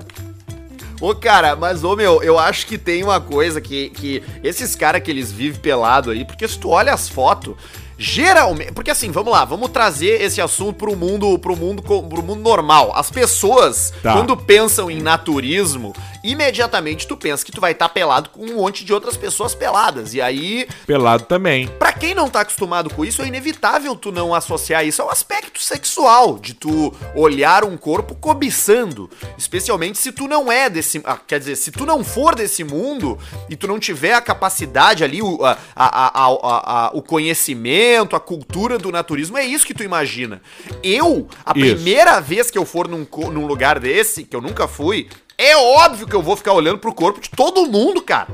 Ô, 1.00 1.14
cara, 1.14 1.56
mas, 1.56 1.82
ô, 1.82 1.96
meu, 1.96 2.22
eu 2.22 2.38
acho 2.38 2.66
que 2.66 2.78
tem 2.78 3.02
uma 3.02 3.20
coisa 3.20 3.60
que, 3.60 3.90
que 3.90 4.22
esses 4.42 4.74
caras 4.74 5.02
que 5.02 5.10
eles 5.10 5.32
vivem 5.32 5.60
pelado 5.60 6.10
aí, 6.10 6.24
porque 6.24 6.46
se 6.46 6.58
tu 6.58 6.68
olha 6.70 6.94
as 6.94 7.08
fotos, 7.08 7.54
geralmente, 7.98 8.72
porque 8.72 8.90
assim, 8.90 9.10
vamos 9.10 9.32
lá, 9.32 9.44
vamos 9.44 9.70
trazer 9.70 10.20
esse 10.22 10.40
assunto 10.40 10.74
pro 10.74 10.96
mundo, 10.96 11.38
pro 11.38 11.56
mundo, 11.56 11.82
pro 11.82 12.22
mundo 12.22 12.36
normal. 12.40 12.92
As 12.94 13.10
pessoas, 13.10 13.92
Tá. 14.02 14.12
quando 14.12 14.36
pensam 14.36 14.90
em 14.90 15.00
naturismo, 15.02 15.92
imediatamente 16.24 17.06
tu 17.06 17.16
pensa 17.16 17.44
que 17.44 17.52
tu 17.52 17.60
vai 17.60 17.72
estar 17.72 17.88
pelado 17.90 18.30
com 18.30 18.44
um 18.44 18.56
monte 18.56 18.84
de 18.84 18.92
outras 18.92 19.16
pessoas 19.16 19.54
peladas. 19.54 20.14
E 20.14 20.20
aí, 20.20 20.66
Pelado 20.86 21.24
também. 21.24 21.68
Pra 21.68 21.92
quem 21.92 22.14
não 22.14 22.28
tá 22.28 22.40
acostumado 22.40 22.88
com 22.92 23.04
isso, 23.04 23.22
é 23.22 23.26
inevitável 23.26 23.94
tu 23.94 24.10
não 24.10 24.34
associar 24.34 24.84
isso 24.84 25.02
ao 25.02 25.10
aspecto 25.10 25.60
sexual, 25.62 26.38
de 26.38 26.54
tu 26.54 26.92
olhar 27.14 27.62
um 27.64 27.76
corpo 27.76 28.14
cobiçando. 28.14 29.08
Especialmente 29.38 29.98
se 29.98 30.10
tu 30.10 30.26
não 30.26 30.50
é 30.50 30.68
desse. 30.70 31.00
ah, 31.04 31.18
quer 31.24 31.38
dizer, 31.38 31.56
se 31.56 31.70
tu 31.70 31.84
não 31.84 32.02
for 32.02 32.34
desse 32.34 32.64
mundo 32.64 33.18
e 33.48 33.54
tu 33.56 33.66
não 33.68 33.78
tiver 33.78 34.14
a 34.14 34.20
capacidade 34.20 35.04
ali, 35.04 35.20
o, 35.22 35.44
a, 35.44 35.56
a- 35.76 36.24
a- 36.24 36.90
o 36.94 37.02
conhecimento, 37.02 38.16
a 38.16 38.20
cultura 38.20 38.78
do 38.78 38.90
naturismo, 38.90 39.36
é 39.36 39.44
isso 39.44 39.66
que 39.66 39.74
tu 39.74 39.82
imagina. 39.82 40.40
Eu, 40.82 41.28
a 41.44 41.52
Isso. 41.56 41.74
primeira 41.74 42.20
vez 42.20 42.50
que 42.50 42.56
eu 42.58 42.64
for 42.64 42.88
num, 42.88 43.06
num 43.32 43.46
lugar 43.46 43.78
desse, 43.78 44.24
que 44.24 44.34
eu 44.36 44.40
nunca 44.40 44.66
fui, 44.68 45.08
é 45.38 45.56
óbvio 45.56 46.06
que 46.06 46.14
eu 46.14 46.22
vou 46.22 46.36
ficar 46.36 46.52
olhando 46.52 46.78
pro 46.78 46.92
corpo 46.94 47.20
de 47.20 47.30
todo 47.30 47.66
mundo, 47.66 48.02
cara. 48.02 48.28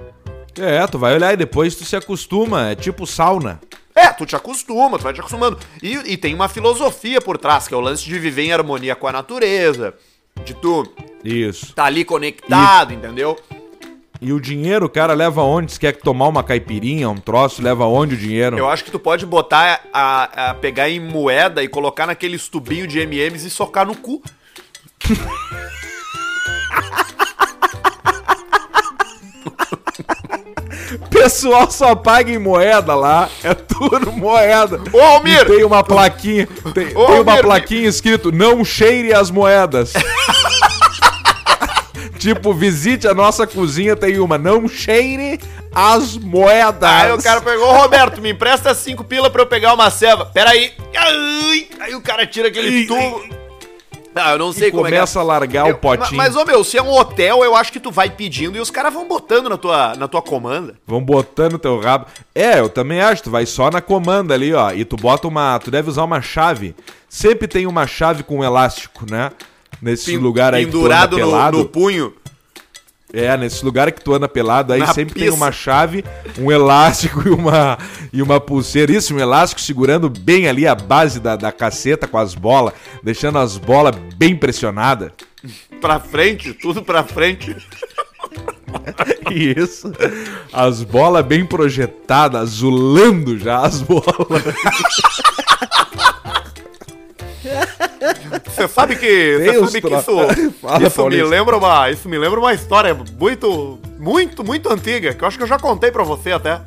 É, 0.58 0.86
tu 0.86 0.98
vai 0.98 1.14
olhar 1.14 1.32
e 1.32 1.36
depois 1.36 1.74
tu 1.74 1.84
se 1.84 1.96
acostuma, 1.96 2.70
é 2.70 2.74
tipo 2.74 3.06
sauna. 3.06 3.60
É, 3.94 4.08
tu 4.08 4.24
te 4.26 4.36
acostuma, 4.36 4.98
tu 4.98 5.02
vai 5.04 5.12
te 5.12 5.20
acostumando. 5.20 5.58
E, 5.82 5.92
e 6.12 6.16
tem 6.16 6.34
uma 6.34 6.48
filosofia 6.48 7.20
por 7.20 7.36
trás, 7.38 7.66
que 7.68 7.74
é 7.74 7.76
o 7.76 7.80
lance 7.80 8.04
de 8.04 8.18
viver 8.18 8.42
em 8.42 8.52
harmonia 8.52 8.94
com 8.94 9.06
a 9.06 9.12
natureza, 9.12 9.94
de 10.44 10.54
tu 10.54 10.86
Isso. 11.24 11.74
tá 11.74 11.84
ali 11.84 12.04
conectado, 12.04 12.92
entendeu? 12.94 13.38
E 14.20 14.32
o 14.34 14.40
dinheiro, 14.40 14.84
o 14.84 14.88
cara 14.88 15.14
leva 15.14 15.42
onde? 15.42 15.72
Se 15.72 15.80
quer 15.80 15.96
tomar 15.96 16.28
uma 16.28 16.42
caipirinha, 16.44 17.08
um 17.08 17.16
troço, 17.16 17.62
leva 17.62 17.86
onde 17.86 18.14
o 18.14 18.18
dinheiro? 18.18 18.58
Eu 18.58 18.68
acho 18.68 18.84
que 18.84 18.90
tu 18.90 18.98
pode 18.98 19.24
botar, 19.24 19.82
a, 19.92 20.50
a- 20.50 20.54
pegar 20.54 20.90
em 20.90 21.00
moeda 21.00 21.62
e 21.62 21.68
colocar 21.68 22.06
naqueles 22.06 22.46
tubinhos 22.48 22.86
de 22.88 23.00
M&M's 23.00 23.44
e 23.44 23.50
socar 23.50 23.86
no 23.86 23.96
cu. 23.96 24.22
pessoal 31.20 31.70
só 31.70 31.94
paga 31.94 32.32
em 32.32 32.38
moeda 32.38 32.94
lá, 32.94 33.28
é 33.44 33.54
tudo 33.54 34.10
moeda. 34.10 34.80
Ô, 34.92 35.00
Almir! 35.00 35.42
E 35.42 35.44
tem 35.44 35.64
uma 35.64 35.84
plaquinha, 35.84 36.48
tem, 36.74 36.88
Ô, 36.96 37.06
tem 37.06 37.20
uma 37.20 37.32
Almir, 37.32 37.44
plaquinha 37.44 37.88
escrito, 37.88 38.32
não 38.32 38.64
cheire 38.64 39.12
as 39.12 39.30
moedas. 39.30 39.92
tipo, 42.18 42.54
visite 42.54 43.06
a 43.06 43.14
nossa 43.14 43.46
cozinha, 43.46 43.94
tem 43.94 44.18
uma, 44.18 44.38
não 44.38 44.66
cheire 44.66 45.38
as 45.74 46.16
moedas. 46.16 46.90
Aí 46.90 47.12
o 47.12 47.22
cara 47.22 47.40
pegou, 47.40 47.66
ô 47.68 47.76
Roberto, 47.76 48.20
me 48.20 48.30
empresta 48.30 48.74
cinco 48.74 49.04
pila 49.04 49.30
pra 49.30 49.42
eu 49.42 49.46
pegar 49.46 49.74
uma 49.74 49.90
ceva. 49.90 50.24
Pera 50.26 50.50
aí. 50.50 50.72
O 51.94 52.00
cara 52.00 52.26
tira 52.26 52.48
aquele 52.48 52.86
tubo. 52.86 53.40
Ah, 54.14 54.32
eu 54.32 54.38
não 54.38 54.52
sei 54.52 54.68
e 54.68 54.70
como 54.72 54.86
é 54.86 54.90
que 54.90 54.94
é. 54.94 54.98
começa 54.98 55.20
a 55.20 55.22
largar 55.22 55.68
Eu- 55.68 55.74
o 55.74 55.78
potinho. 55.78 56.16
Mas, 56.16 56.34
ô 56.34 56.44
meu, 56.44 56.64
se 56.64 56.76
é 56.76 56.82
um 56.82 56.90
hotel, 56.92 57.44
eu 57.44 57.54
acho 57.54 57.72
que 57.72 57.78
tu 57.78 57.90
vai 57.90 58.10
pedindo 58.10 58.56
e 58.56 58.60
os 58.60 58.70
caras 58.70 58.92
vão 58.92 59.06
botando 59.06 59.48
na 59.48 59.56
tua, 59.56 59.94
na 59.94 60.08
tua 60.08 60.20
comanda. 60.20 60.74
Vão 60.86 61.00
botando 61.00 61.58
teu 61.58 61.78
rabo. 61.80 62.06
É, 62.34 62.58
eu 62.58 62.68
também 62.68 63.00
acho, 63.00 63.22
tu 63.22 63.30
vai 63.30 63.46
só 63.46 63.70
na 63.70 63.80
comanda 63.80 64.34
ali, 64.34 64.52
ó, 64.52 64.72
e 64.72 64.84
tu 64.84 64.96
bota 64.96 65.28
uma, 65.28 65.58
tu 65.58 65.70
deve 65.70 65.88
usar 65.88 66.02
uma 66.04 66.20
chave. 66.20 66.74
Sempre 67.08 67.46
tem 67.46 67.66
uma 67.66 67.86
chave 67.86 68.22
com 68.22 68.42
elástico, 68.42 69.06
né? 69.08 69.30
Nesse 69.80 70.06
Pin- 70.12 70.18
lugar 70.18 70.52
aí 70.54 70.64
pendurado 70.66 71.16
que 71.16 71.22
tu 71.22 71.30
no, 71.30 71.50
no 71.52 71.64
punho. 71.64 72.12
É, 73.12 73.36
nesse 73.36 73.64
lugar 73.64 73.90
que 73.90 74.02
tu 74.02 74.14
anda 74.14 74.28
pelado, 74.28 74.72
aí 74.72 74.80
Na 74.80 74.94
sempre 74.94 75.14
tem 75.14 75.24
pista. 75.24 75.36
uma 75.36 75.50
chave, 75.50 76.04
um 76.38 76.50
elástico 76.50 77.22
e 77.26 77.30
uma, 77.30 77.78
e 78.12 78.22
uma 78.22 78.40
pulseira. 78.40 78.92
Isso, 78.92 79.14
um 79.14 79.18
elástico 79.18 79.60
segurando 79.60 80.08
bem 80.08 80.48
ali 80.48 80.66
a 80.66 80.74
base 80.74 81.18
da, 81.18 81.34
da 81.36 81.50
caceta 81.50 82.06
com 82.06 82.18
as 82.18 82.34
bolas, 82.34 82.74
deixando 83.02 83.38
as 83.38 83.56
bolas 83.56 83.96
bem 84.16 84.36
pressionadas. 84.36 85.10
Pra 85.80 85.98
frente, 85.98 86.52
tudo 86.52 86.82
pra 86.82 87.02
frente. 87.02 87.56
Isso. 89.30 89.90
As 90.52 90.82
bolas 90.82 91.24
bem 91.24 91.44
projetadas, 91.44 92.40
azulando 92.42 93.38
já 93.38 93.60
as 93.62 93.80
bolas. 93.82 94.04
Você 98.46 98.68
sabe 98.68 98.96
que, 98.96 99.38
você 99.38 99.66
sabe 99.66 99.80
que 99.80 99.94
isso, 99.94 100.52
Fala, 100.60 100.86
isso 100.86 101.06
me 101.08 101.22
lembra 101.22 101.56
uma, 101.56 101.90
isso 101.90 102.08
me 102.08 102.18
lembra 102.18 102.38
uma 102.40 102.52
história 102.52 102.94
muito, 103.18 103.78
muito, 103.98 104.44
muito 104.44 104.72
antiga, 104.72 105.14
que 105.14 105.22
eu 105.24 105.28
acho 105.28 105.36
que 105.38 105.42
eu 105.44 105.48
já 105.48 105.58
contei 105.58 105.90
pra 105.90 106.02
você 106.04 106.32
até, 106.32 106.60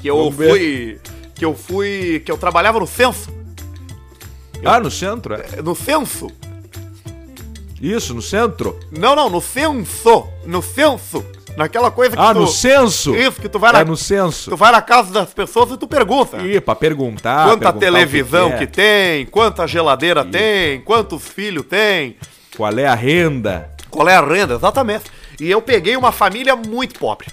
que 0.00 0.08
eu 0.08 0.16
Vamos 0.18 0.36
ver. 0.36 0.50
fui, 0.50 1.00
que 1.34 1.44
eu 1.44 1.54
fui, 1.54 2.22
que 2.24 2.30
eu 2.30 2.36
trabalhava 2.38 2.78
no 2.78 2.86
censo, 2.86 3.30
Ah, 4.64 4.78
no 4.80 4.90
centro? 4.90 5.34
é. 5.34 5.62
no 5.62 5.74
censo. 5.74 6.28
Isso, 7.80 8.14
no 8.14 8.22
centro? 8.22 8.78
Não, 8.90 9.14
não, 9.14 9.28
no 9.28 9.40
censo, 9.40 10.26
no 10.46 10.62
censo. 10.62 11.24
Naquela 11.56 11.90
coisa 11.90 12.16
que 12.16 12.22
Ah, 12.22 12.34
no 12.34 12.46
censo? 12.46 13.14
Isso, 13.16 13.40
que 13.40 13.48
tu 13.48 13.58
vai 13.58 13.72
na, 13.72 13.80
É 13.80 13.84
no 13.84 13.96
censo. 13.96 14.50
tu 14.50 14.56
vai 14.56 14.70
na 14.72 14.82
casa 14.82 15.12
das 15.12 15.32
pessoas 15.32 15.70
e 15.70 15.76
tu 15.76 15.86
pergunta. 15.88 16.38
Ih, 16.42 16.60
pra 16.60 16.74
perguntar. 16.74 17.44
Quanta 17.48 17.58
perguntar 17.72 17.80
televisão 17.86 18.50
que 18.52 18.58
que, 18.58 18.64
é, 18.64 18.66
tem, 18.66 19.26
quanta 19.26 19.66
geladeira 19.66 20.24
tem, 20.24 20.80
quantos 20.82 21.26
filhos 21.26 21.64
tem, 21.66 22.16
Qual 22.56 22.72
é 22.78 22.86
a 22.86 22.94
renda? 22.94 23.70
qual 23.90 24.08
é 24.08 24.14
a 24.16 24.20
renda, 24.20 24.54
exatamente. 24.54 25.04
E 25.40 25.50
eu 25.50 25.62
peguei 25.62 25.96
uma 25.96 26.12
família 26.12 26.54
muito 26.54 26.98
pobre. 26.98 27.28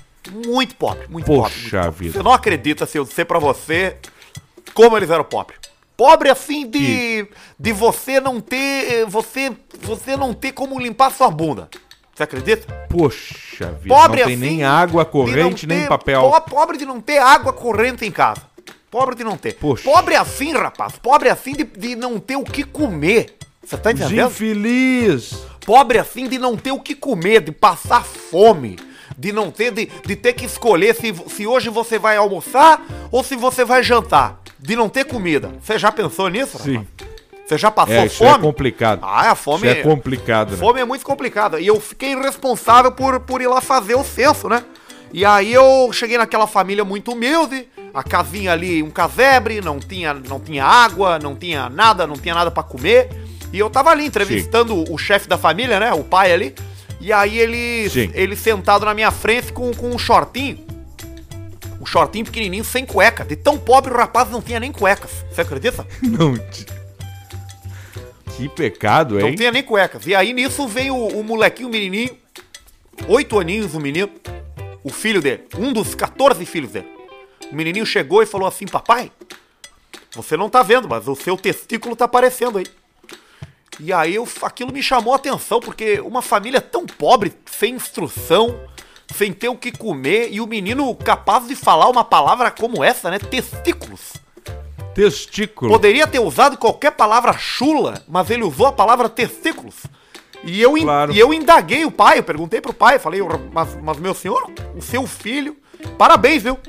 Muito 0.45 0.75
pobre, 0.75 1.05
muito 1.09 1.25
Poxa 1.25 1.49
pobre. 1.49 1.69
pobre. 1.71 1.91
vida. 2.05 2.13
Você 2.17 2.23
não 2.23 2.31
acredita 2.31 2.85
se 2.85 2.97
eu 2.97 3.03
dizer 3.03 3.25
pra 3.25 3.39
você 3.39 3.97
como 4.73 4.95
eles 4.95 5.09
eram 5.09 5.23
pobres. 5.25 5.59
Pobre 5.97 6.29
assim 6.29 6.67
de, 6.69 7.27
de 7.59 7.71
você 7.73 8.19
não 8.21 8.39
ter. 8.39 9.05
Você, 9.05 9.51
você 9.81 10.15
não 10.17 10.33
ter 10.33 10.51
como 10.53 10.79
limpar 10.79 11.11
sua 11.11 11.29
bunda. 11.29 11.69
Você 12.13 12.23
acredita? 12.23 12.71
Poxa 12.89 13.71
vida, 13.81 13.95
Pobre 13.95 14.19
não 14.21 14.27
tem 14.27 14.35
assim. 14.35 14.45
nem 14.45 14.63
água 14.63 15.03
corrente, 15.03 15.65
nem 15.65 15.81
ter- 15.81 15.87
papel. 15.87 16.29
po- 16.29 16.41
Pobre 16.41 16.77
de 16.77 16.85
não 16.85 17.01
ter 17.01 17.17
água 17.17 17.51
corrente 17.51 18.05
em 18.05 18.11
casa. 18.11 18.41
Pobre 18.91 19.15
de 19.15 19.23
não 19.23 19.35
ter. 19.35 19.53
Poxa. 19.55 19.83
Pobre 19.89 20.15
assim, 20.15 20.53
rapaz. 20.53 20.93
Pobre 21.01 21.27
assim 21.29 21.53
de, 21.53 21.63
de 21.63 21.95
não 21.95 22.19
ter 22.19 22.35
o 22.35 22.43
que 22.43 22.63
comer. 22.63 23.35
Você 23.65 23.75
tá 23.77 23.91
entendendo? 23.91 24.27
Infeliz. 24.29 25.33
Pobre 25.65 25.97
assim 25.97 26.27
de 26.27 26.37
não 26.37 26.55
ter 26.55 26.71
o 26.71 26.79
que 26.79 26.93
comer, 26.93 27.41
de 27.41 27.51
passar 27.51 28.03
fome, 28.03 28.77
de 29.17 29.31
não 29.31 29.49
ter, 29.49 29.71
de, 29.71 29.89
de 30.05 30.15
ter 30.15 30.33
que 30.33 30.45
escolher 30.45 30.93
se, 30.93 31.11
se 31.29 31.47
hoje 31.47 31.69
você 31.69 31.97
vai 31.97 32.17
almoçar 32.17 32.85
ou 33.09 33.23
se 33.23 33.35
você 33.35 33.65
vai 33.65 33.81
jantar. 33.81 34.39
De 34.59 34.75
não 34.75 34.87
ter 34.87 35.05
comida. 35.05 35.51
Você 35.61 35.77
já 35.79 35.91
pensou 35.91 36.29
nisso, 36.29 36.57
Sim. 36.59 36.75
rapaz? 36.77 37.12
Você 37.45 37.57
já 37.57 37.69
passou 37.69 37.95
É, 37.95 38.05
isso 38.05 38.17
fome? 38.17 38.31
é 38.31 38.37
complicado. 38.39 38.99
Ah, 39.03 39.31
a 39.31 39.35
fome 39.35 39.67
Isso 39.67 39.77
é 39.79 39.81
complicado, 39.83 40.51
né? 40.51 40.57
Fome 40.57 40.79
é 40.79 40.85
muito 40.85 41.05
complicada. 41.05 41.59
E 41.59 41.67
eu 41.67 41.79
fiquei 41.79 42.15
responsável 42.15 42.91
por, 42.91 43.19
por 43.19 43.41
ir 43.41 43.47
lá 43.47 43.59
fazer 43.59 43.95
o 43.95 44.03
censo, 44.03 44.47
né? 44.47 44.63
E 45.11 45.23
aí 45.25 45.53
eu 45.53 45.91
cheguei 45.91 46.17
naquela 46.17 46.47
família 46.47 46.83
muito 46.83 47.11
humilde, 47.11 47.67
a 47.93 48.01
casinha 48.01 48.51
ali, 48.51 48.81
um 48.81 48.89
casebre, 48.89 49.61
não 49.61 49.77
tinha, 49.79 50.13
não 50.13 50.39
tinha 50.39 50.65
água, 50.65 51.19
não 51.19 51.35
tinha 51.35 51.69
nada, 51.69 52.07
não 52.07 52.15
tinha 52.15 52.33
nada 52.33 52.49
pra 52.49 52.63
comer. 52.63 53.09
E 53.51 53.59
eu 53.59 53.69
tava 53.69 53.91
ali 53.91 54.05
entrevistando 54.05 54.91
o 54.91 54.97
chefe 54.97 55.27
da 55.27 55.37
família, 55.37 55.79
né? 55.79 55.93
O 55.93 56.03
pai 56.03 56.31
ali. 56.33 56.55
E 56.99 57.11
aí 57.13 57.37
ele, 57.37 57.89
Sim. 57.89 58.09
ele 58.15 58.35
sentado 58.35 58.85
na 58.85 58.93
minha 58.93 59.11
frente 59.11 59.51
com, 59.53 59.71
com 59.73 59.89
um 59.89 59.99
shortinho. 59.99 60.57
Um 61.79 61.85
shortinho 61.85 62.25
pequenininho, 62.25 62.63
sem 62.63 62.85
cueca. 62.85 63.23
De 63.25 63.35
tão 63.35 63.57
pobre 63.59 63.93
o 63.93 63.97
rapaz 63.97 64.29
não 64.31 64.41
tinha 64.41 64.59
nem 64.59 64.71
cuecas. 64.71 65.11
Você 65.29 65.41
acredita? 65.41 65.85
Não. 66.01 66.33
Que 68.35 68.49
pecado, 68.49 69.19
Não 69.19 69.27
hein? 69.27 69.35
tinha 69.35 69.51
nem 69.51 69.63
cuecas. 69.63 70.07
E 70.07 70.15
aí 70.15 70.33
nisso 70.33 70.67
veio 70.67 70.95
o, 70.95 71.19
o 71.19 71.23
molequinho, 71.23 71.69
o 71.69 71.71
menininho, 71.71 72.17
oito 73.07 73.39
aninhos 73.39 73.75
o 73.75 73.79
menino, 73.79 74.09
o 74.83 74.89
filho 74.89 75.21
dele, 75.21 75.43
um 75.57 75.71
dos 75.71 75.93
14 75.93 76.45
filhos 76.45 76.71
dele. 76.71 76.87
O 77.51 77.55
menininho 77.55 77.85
chegou 77.85 78.23
e 78.23 78.25
falou 78.25 78.47
assim, 78.47 78.65
papai, 78.65 79.11
você 80.15 80.35
não 80.35 80.49
tá 80.49 80.63
vendo, 80.63 80.87
mas 80.89 81.07
o 81.07 81.15
seu 81.15 81.37
testículo 81.37 81.95
tá 81.95 82.05
aparecendo 82.05 82.57
aí. 82.57 82.65
E 83.79 83.91
aí 83.91 84.15
eu, 84.15 84.27
aquilo 84.43 84.71
me 84.71 84.83
chamou 84.83 85.13
a 85.13 85.17
atenção, 85.17 85.59
porque 85.59 85.99
uma 86.01 86.21
família 86.21 86.61
tão 86.61 86.85
pobre, 86.85 87.33
sem 87.45 87.73
instrução, 87.73 88.59
sem 89.15 89.33
ter 89.33 89.49
o 89.49 89.57
que 89.57 89.71
comer, 89.71 90.29
e 90.31 90.39
o 90.39 90.47
menino 90.47 90.93
capaz 90.95 91.47
de 91.47 91.55
falar 91.55 91.89
uma 91.89 92.03
palavra 92.03 92.51
como 92.51 92.83
essa, 92.83 93.09
né? 93.09 93.19
Testículos. 93.19 94.13
Testículo. 94.93 95.71
Poderia 95.71 96.05
ter 96.07 96.19
usado 96.19 96.57
qualquer 96.57 96.91
palavra 96.91 97.33
chula, 97.33 98.03
mas 98.07 98.29
ele 98.29 98.43
usou 98.43 98.67
a 98.67 98.71
palavra 98.71 99.09
testículos. 99.09 99.75
E 100.43 100.61
eu, 100.61 100.73
Claro. 100.73 101.11
e 101.13 101.19
eu 101.19 101.33
indaguei 101.33 101.85
o 101.85 101.91
pai, 101.91 102.19
eu 102.19 102.23
perguntei 102.23 102.59
pro 102.61 102.73
pai, 102.73 102.99
falei, 102.99 103.21
mas, 103.53 103.77
mas 103.81 103.97
meu 103.97 104.13
senhor, 104.13 104.51
o 104.75 104.81
seu 104.81 105.07
filho, 105.07 105.55
parabéns, 105.97 106.43
viu? 106.43 106.59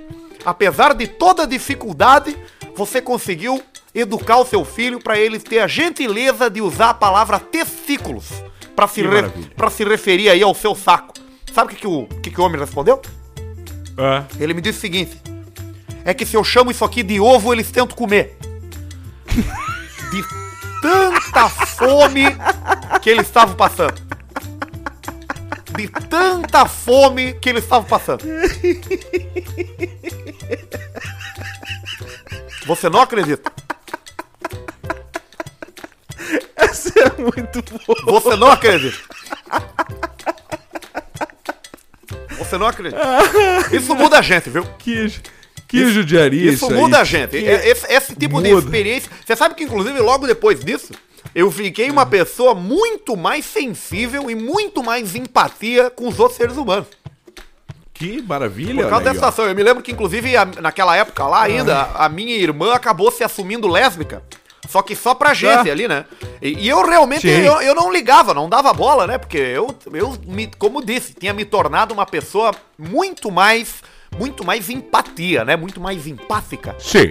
Apesar 0.44 0.94
de 0.94 1.06
toda 1.08 1.42
a 1.42 1.46
dificuldade, 1.46 2.36
você 2.76 3.00
conseguiu 3.02 3.60
educar 3.94 4.38
o 4.38 4.44
seu 4.46 4.64
filho 4.64 5.00
para 5.00 5.18
ele 5.18 5.38
ter 5.38 5.58
a 5.60 5.66
gentileza 5.66 6.48
de 6.48 6.60
usar 6.60 6.90
a 6.90 6.94
palavra 6.94 7.38
testículos 7.40 8.26
para 8.76 8.86
se, 8.88 9.02
re- 9.02 9.30
se 9.70 9.84
referir 9.84 10.28
aí 10.28 10.42
ao 10.42 10.54
seu 10.54 10.74
saco. 10.74 11.14
Sabe 11.52 11.72
o 11.72 11.76
que, 11.76 11.80
que, 11.82 11.86
o, 11.86 12.06
que, 12.22 12.30
que 12.30 12.40
o 12.40 12.44
homem 12.44 12.60
respondeu? 12.60 13.00
Ah, 13.96 14.24
Ele 14.40 14.54
me 14.54 14.60
disse 14.60 14.78
o 14.78 14.80
seguinte: 14.80 15.16
é 16.04 16.12
que 16.12 16.26
se 16.26 16.36
eu 16.36 16.44
chamo 16.44 16.70
isso 16.70 16.84
aqui 16.84 17.02
de 17.02 17.18
ovo, 17.18 17.52
eles 17.52 17.70
tentam 17.70 17.96
comer. 17.96 18.36
De 20.10 20.22
tanta 20.82 21.48
fome 21.48 22.26
que 23.02 23.10
eles 23.10 23.26
estavam 23.26 23.54
passando. 23.54 24.02
De 25.74 25.88
tanta 25.88 26.66
fome 26.66 27.32
que 27.34 27.48
eles 27.48 27.64
estavam 27.64 27.88
passando. 27.88 28.24
Você 32.66 32.88
não 32.88 33.00
acredita? 33.00 33.50
Essa 36.56 36.92
é 37.00 37.10
muito 37.20 37.62
boa. 37.62 38.20
Você 38.20 38.36
não 38.36 38.50
acredita? 38.50 38.98
Você 42.38 42.58
não 42.58 42.66
acredita? 42.66 43.00
Isso 43.72 43.94
muda 43.94 44.18
a 44.18 44.22
gente, 44.22 44.50
viu? 44.50 44.64
Que, 44.78 45.12
que 45.78 45.90
judiaria 45.92 46.50
Isso, 46.52 46.66
aí. 46.66 46.72
muda 46.74 47.00
a 47.00 47.04
gente. 47.04 47.30
Que- 47.30 47.46
É- 47.46 47.68
Esse, 47.68 47.92
esse 47.92 48.14
tipo 48.16 48.40
de 48.42 48.50
muda. 48.50 48.64
experiência. 48.64 49.10
Você 49.24 49.34
sabe 49.36 49.54
que, 49.54 49.64
inclusive, 49.64 49.98
logo 50.00 50.26
depois 50.26 50.60
disso, 50.64 50.92
eu 51.34 51.50
fiquei 51.50 51.90
uma 51.90 52.06
pessoa 52.06 52.54
muito 52.54 53.16
mais 53.16 53.44
sensível 53.44 54.30
e 54.30 54.34
muito 54.34 54.82
mais 54.82 55.14
empatia 55.14 55.90
com 55.90 56.08
os 56.08 56.18
outros 56.18 56.36
seres 56.36 56.56
humanos. 56.56 56.86
Que 57.92 58.20
maravilha. 58.22 58.82
Por 58.82 58.90
causa 58.90 59.08
aí, 59.08 59.14
dessa 59.14 59.26
ó. 59.26 59.28
ação. 59.28 59.46
Eu 59.46 59.54
me 59.54 59.62
lembro 59.62 59.82
que, 59.82 59.92
inclusive, 59.92 60.36
a- 60.36 60.44
naquela 60.60 60.96
época 60.96 61.26
lá 61.26 61.42
ainda, 61.42 61.82
a 61.94 62.08
minha 62.08 62.34
irmã 62.36 62.72
acabou 62.74 63.10
se 63.10 63.22
assumindo 63.22 63.68
lésbica. 63.68 64.22
Só 64.68 64.80
que 64.82 64.96
só 64.96 65.14
pra 65.14 65.34
gente 65.34 65.68
Ah. 65.68 65.72
ali, 65.72 65.86
né? 65.86 66.04
E, 66.40 66.64
e 66.64 66.68
eu 66.68 66.82
realmente, 66.84 67.28
eu, 67.28 67.60
eu 67.60 67.74
não 67.74 67.92
ligava, 67.92 68.32
não 68.34 68.48
dava 68.48 68.72
bola, 68.72 69.06
né? 69.06 69.18
Porque 69.18 69.36
eu, 69.36 69.72
eu 69.92 70.16
me, 70.26 70.50
como 70.58 70.84
disse, 70.84 71.12
tinha 71.14 71.32
me 71.34 71.44
tornado 71.44 71.92
uma 71.92 72.06
pessoa 72.06 72.50
muito 72.78 73.30
mais, 73.30 73.74
muito 74.18 74.44
mais 74.44 74.68
empatia, 74.70 75.44
né? 75.44 75.56
Muito 75.56 75.80
mais 75.80 76.06
empática. 76.06 76.74
Sim. 76.78 77.10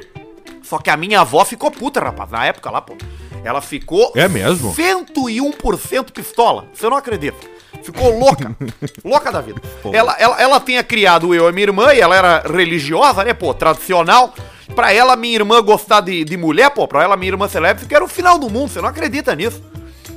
Só 0.62 0.78
que 0.80 0.90
a 0.90 0.98
minha 0.98 1.22
avó 1.22 1.44
ficou 1.44 1.70
puta, 1.70 2.00
rapaz, 2.00 2.30
na 2.32 2.46
época 2.46 2.70
lá, 2.72 2.82
pô. 2.82 2.96
Ela 3.44 3.60
ficou 3.62 4.12
É 4.16 4.28
mesmo? 4.30 4.74
101% 4.74 6.12
pistola. 6.12 6.66
Você 6.74 6.90
não 6.90 6.96
acredita. 6.98 7.38
Ficou 7.84 8.18
louca. 8.18 8.56
louca 9.04 9.32
da 9.32 9.42
vida. 9.42 9.62
Pô. 9.82 9.94
Ela, 9.94 10.16
ela, 10.18 10.42
ela 10.42 10.60
tinha 10.60 10.82
criado 10.84 11.34
eu 11.36 11.50
e 11.50 11.52
minha 11.52 11.66
irmã, 11.68 11.94
e 11.94 12.00
ela 12.00 12.16
era 12.16 12.40
religiosa, 12.48 13.24
né, 13.24 13.34
pô, 13.34 13.54
tradicional. 13.54 14.34
Pra 14.74 14.94
ela, 14.94 15.16
minha 15.18 15.36
irmã 15.36 15.62
gostar 15.62 16.00
de, 16.00 16.24
de 16.24 16.38
mulher, 16.38 16.70
pô, 16.72 16.88
pra 16.88 17.04
ela, 17.04 17.18
minha 17.18 17.32
irmã 17.34 17.48
ser 17.50 17.60
lésbica, 17.60 17.94
era 17.96 18.06
o 18.06 18.08
final 18.08 18.40
do 18.40 18.50
mundo. 18.50 18.70
Você 18.70 18.80
não 18.80 18.88
acredita 18.88 19.36
nisso. 19.36 19.62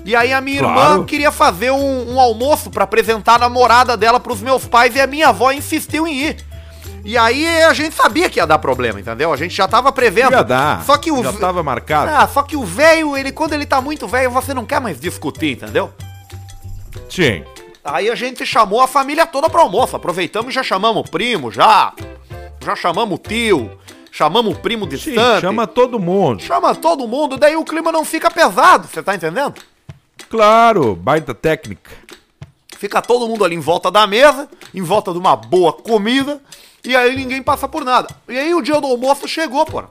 E 0.05 0.15
aí 0.15 0.33
a 0.33 0.41
minha 0.41 0.61
Claro. 0.61 0.93
irmã 0.93 1.05
queria 1.05 1.33
fazer 1.33 1.73
um, 1.73 2.15
um 2.15 2.21
almoço 2.21 2.71
pra 2.71 2.85
apresentar 2.85 3.35
a 3.35 3.39
namorada 3.39 3.97
dela 3.97 4.21
pros 4.21 4.41
meus 4.41 4.65
pais, 4.65 4.95
e 4.95 5.01
a 5.01 5.07
minha 5.07 5.29
avó 5.31 5.51
insistiu 5.51 6.07
em 6.07 6.15
ir. 6.29 6.37
E 7.07 7.17
aí 7.17 7.47
a 7.63 7.73
gente 7.73 7.95
sabia 7.95 8.29
que 8.29 8.41
ia 8.41 8.47
dar 8.47 8.59
problema, 8.59 8.99
entendeu? 8.99 9.33
A 9.33 9.37
gente 9.37 9.55
já 9.55 9.69
tava 9.69 9.93
prevendo. 9.93 10.33
Ia 10.33 10.43
dar. 10.43 10.85
Só 10.85 10.97
que 10.99 11.13
o 11.13 11.23
Já 11.23 11.33
tava 11.33 11.63
marcado. 11.63 12.11
Ah, 12.13 12.27
só 12.27 12.43
que 12.43 12.57
o 12.57 12.65
velho, 12.65 13.17
ele 13.17 13.31
quando 13.31 13.53
ele 13.53 13.65
tá 13.65 13.81
muito 13.81 14.09
velho, 14.09 14.29
você 14.29 14.53
não 14.53 14.67
quer 14.67 14.81
mais 14.81 14.99
discutir, 14.99 15.53
entendeu? 15.53 15.93
Sim. 17.09 17.45
Aí 17.85 18.11
a 18.11 18.17
gente 18.17 18.45
chamou 18.45 18.81
a 18.81 18.89
família 18.89 19.25
toda 19.25 19.49
pro 19.49 19.61
almoço. 19.61 19.95
Aproveitamos 19.95 20.51
e 20.51 20.55
já 20.57 20.65
chamamos 20.65 21.07
o 21.07 21.09
primo, 21.09 21.49
já. 21.53 21.93
Já 22.61 22.75
chamamos 22.75 23.21
o 23.21 23.23
tio. 23.23 23.71
Chamamos 24.11 24.57
o 24.57 24.59
primo 24.59 24.85
Sim, 24.87 24.97
distante. 24.97 25.43
chama 25.43 25.65
todo 25.65 26.01
mundo. 26.01 26.43
Chama 26.43 26.75
todo 26.75 27.07
mundo, 27.07 27.37
daí 27.37 27.55
o 27.55 27.65
clima 27.65 27.93
não 27.93 28.05
fica 28.05 28.29
pesado, 28.31 28.89
você 28.89 29.01
tá 29.01 29.15
entendendo? 29.15 29.55
Claro, 30.29 30.97
baita 30.97 31.33
técnica. 31.33 31.93
Fica 32.77 33.01
todo 33.01 33.29
mundo 33.29 33.45
ali 33.45 33.55
em 33.55 33.61
volta 33.61 33.91
da 33.91 34.07
mesa, 34.07 34.49
em 34.75 34.83
volta 34.83 35.13
de 35.13 35.19
uma 35.19 35.37
boa 35.37 35.73
comida, 35.73 36.41
e 36.87 36.97
aí 36.97 37.17
ninguém 37.17 37.43
passa 37.43 37.67
por 37.69 37.85
nada. 37.85 38.09
E 38.29 38.39
aí 38.39 38.55
o 38.55 38.63
dia 38.63 38.81
do 38.81 38.87
almoço 38.87 39.27
chegou, 39.27 39.67
pô. 39.67 39.83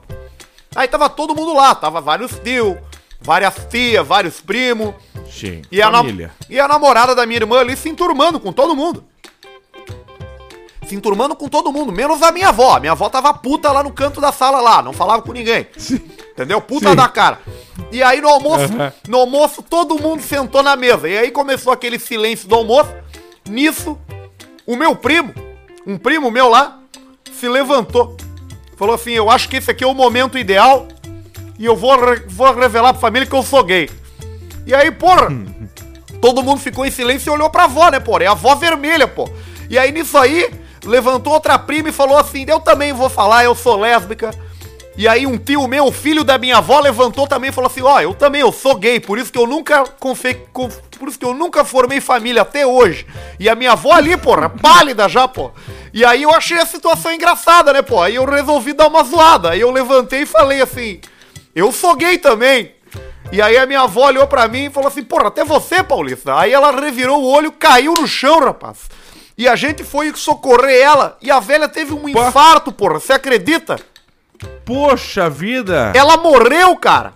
Aí 0.74 0.88
tava 0.88 1.08
todo 1.08 1.34
mundo 1.34 1.54
lá, 1.54 1.74
tava 1.74 2.00
vários 2.00 2.32
tios, 2.38 2.76
várias 3.20 3.54
tias, 3.70 4.06
vários 4.06 4.40
primos. 4.40 4.94
Sim. 5.30 5.62
E 5.70 5.80
a, 5.82 5.90
Família. 5.90 6.32
e 6.48 6.58
a 6.58 6.66
namorada 6.66 7.14
da 7.14 7.26
minha 7.26 7.38
irmã 7.38 7.60
ali 7.60 7.76
se 7.76 7.88
enturmando 7.88 8.40
com 8.40 8.52
todo 8.52 8.74
mundo. 8.76 9.04
Se 10.86 10.94
enturmando 10.94 11.34
com 11.34 11.48
todo 11.48 11.72
mundo, 11.72 11.90
menos 11.90 12.22
a 12.22 12.30
minha 12.30 12.48
avó. 12.48 12.76
A 12.76 12.80
minha 12.80 12.92
avó 12.92 13.08
tava 13.08 13.34
puta 13.34 13.72
lá 13.72 13.82
no 13.82 13.92
canto 13.92 14.20
da 14.20 14.30
sala 14.30 14.60
lá, 14.60 14.80
não 14.82 14.92
falava 14.92 15.22
com 15.22 15.32
ninguém. 15.32 15.66
Entendeu? 16.32 16.60
Puta 16.60 16.90
Sim. 16.90 16.96
da 16.96 17.08
cara. 17.08 17.40
E 17.90 18.02
aí 18.02 18.20
no 18.20 18.28
almoço, 18.28 18.72
Aham. 18.72 18.92
no 19.08 19.18
almoço 19.18 19.62
todo 19.62 20.00
mundo 20.00 20.22
sentou 20.22 20.62
na 20.62 20.76
mesa. 20.76 21.08
E 21.08 21.18
aí 21.18 21.30
começou 21.30 21.72
aquele 21.72 21.98
silêncio 21.98 22.48
do 22.48 22.54
almoço. 22.54 22.90
Nisso, 23.48 23.98
o 24.66 24.76
meu 24.76 24.94
primo, 24.94 25.32
um 25.86 25.96
primo 25.96 26.30
meu 26.30 26.48
lá, 26.48 26.80
se 27.36 27.48
levantou. 27.48 28.16
Falou 28.76 28.94
assim: 28.94 29.12
Eu 29.12 29.30
acho 29.30 29.48
que 29.48 29.56
esse 29.56 29.70
aqui 29.70 29.84
é 29.84 29.86
o 29.86 29.94
momento 29.94 30.38
ideal. 30.38 30.88
E 31.58 31.64
eu 31.64 31.74
vou, 31.74 31.96
vou 32.28 32.54
revelar 32.54 32.92
pra 32.92 33.00
família 33.00 33.26
que 33.26 33.34
eu 33.34 33.42
sou 33.42 33.64
gay. 33.64 33.88
E 34.66 34.74
aí, 34.74 34.90
porra, 34.90 35.28
todo 36.20 36.42
mundo 36.42 36.60
ficou 36.60 36.84
em 36.84 36.90
silêncio 36.90 37.30
e 37.30 37.34
olhou 37.34 37.48
pra 37.48 37.64
avó, 37.64 37.88
né, 37.90 37.98
porra? 38.00 38.24
É 38.24 38.26
a 38.26 38.32
avó 38.32 38.54
vermelha, 38.54 39.08
pô. 39.08 39.28
E 39.70 39.78
aí 39.78 39.90
nisso 39.90 40.18
aí, 40.18 40.50
levantou 40.84 41.32
outra 41.32 41.58
prima 41.58 41.88
e 41.88 41.92
falou 41.92 42.18
assim: 42.18 42.44
Eu 42.48 42.60
também 42.60 42.92
vou 42.92 43.08
falar, 43.08 43.44
eu 43.44 43.54
sou 43.54 43.76
lésbica. 43.76 44.30
E 44.98 45.06
aí 45.06 45.26
um 45.26 45.36
tio 45.36 45.68
meu, 45.68 45.92
filho 45.92 46.24
da 46.24 46.38
minha 46.38 46.56
avó, 46.56 46.80
levantou 46.80 47.26
também 47.26 47.50
e 47.50 47.52
falou 47.52 47.70
assim: 47.70 47.82
Ó, 47.82 48.00
eu 48.00 48.14
também, 48.14 48.40
eu 48.40 48.50
sou 48.50 48.74
gay, 48.74 48.98
por 48.98 49.18
isso 49.18 49.30
que 49.30 49.38
eu 49.38 49.46
nunca 49.46 49.84
confe... 50.00 50.34
por 50.54 51.08
isso 51.08 51.18
que 51.18 51.24
eu 51.24 51.34
nunca 51.34 51.64
formei 51.64 52.00
família 52.00 52.42
até 52.42 52.66
hoje. 52.66 53.06
E 53.38 53.48
a 53.48 53.54
minha 53.54 53.72
avó 53.72 53.92
ali, 53.92 54.16
porra, 54.16 54.48
pálida 54.48 55.06
já, 55.06 55.28
pô. 55.28 55.50
E 55.96 56.04
aí 56.04 56.24
eu 56.24 56.30
achei 56.30 56.58
a 56.58 56.66
situação 56.66 57.10
engraçada, 57.10 57.72
né, 57.72 57.80
pô? 57.80 58.02
Aí 58.02 58.16
eu 58.16 58.26
resolvi 58.26 58.74
dar 58.74 58.86
uma 58.86 59.02
zoada. 59.02 59.52
Aí 59.52 59.62
eu 59.62 59.70
levantei 59.70 60.20
e 60.20 60.26
falei 60.26 60.60
assim: 60.60 61.00
Eu 61.54 61.72
sou 61.72 61.96
gay 61.96 62.18
também. 62.18 62.74
E 63.32 63.40
aí 63.40 63.56
a 63.56 63.64
minha 63.64 63.80
avó 63.80 64.04
olhou 64.08 64.26
pra 64.26 64.46
mim 64.46 64.66
e 64.66 64.70
falou 64.70 64.88
assim: 64.88 65.02
Porra, 65.02 65.28
até 65.28 65.42
você, 65.42 65.82
Paulista. 65.82 66.38
Aí 66.38 66.52
ela 66.52 66.70
revirou 66.70 67.22
o 67.22 67.26
olho, 67.26 67.50
caiu 67.50 67.94
no 67.94 68.06
chão, 68.06 68.40
rapaz. 68.40 68.90
E 69.38 69.48
a 69.48 69.56
gente 69.56 69.84
foi 69.84 70.14
socorrer 70.14 70.82
ela 70.82 71.16
e 71.22 71.30
a 71.30 71.40
velha 71.40 71.66
teve 71.66 71.94
um 71.94 72.06
infarto, 72.06 72.70
porra. 72.70 73.00
Você 73.00 73.14
acredita? 73.14 73.80
Poxa 74.66 75.30
vida! 75.30 75.94
Ela 75.96 76.18
morreu, 76.18 76.76
cara! 76.76 77.14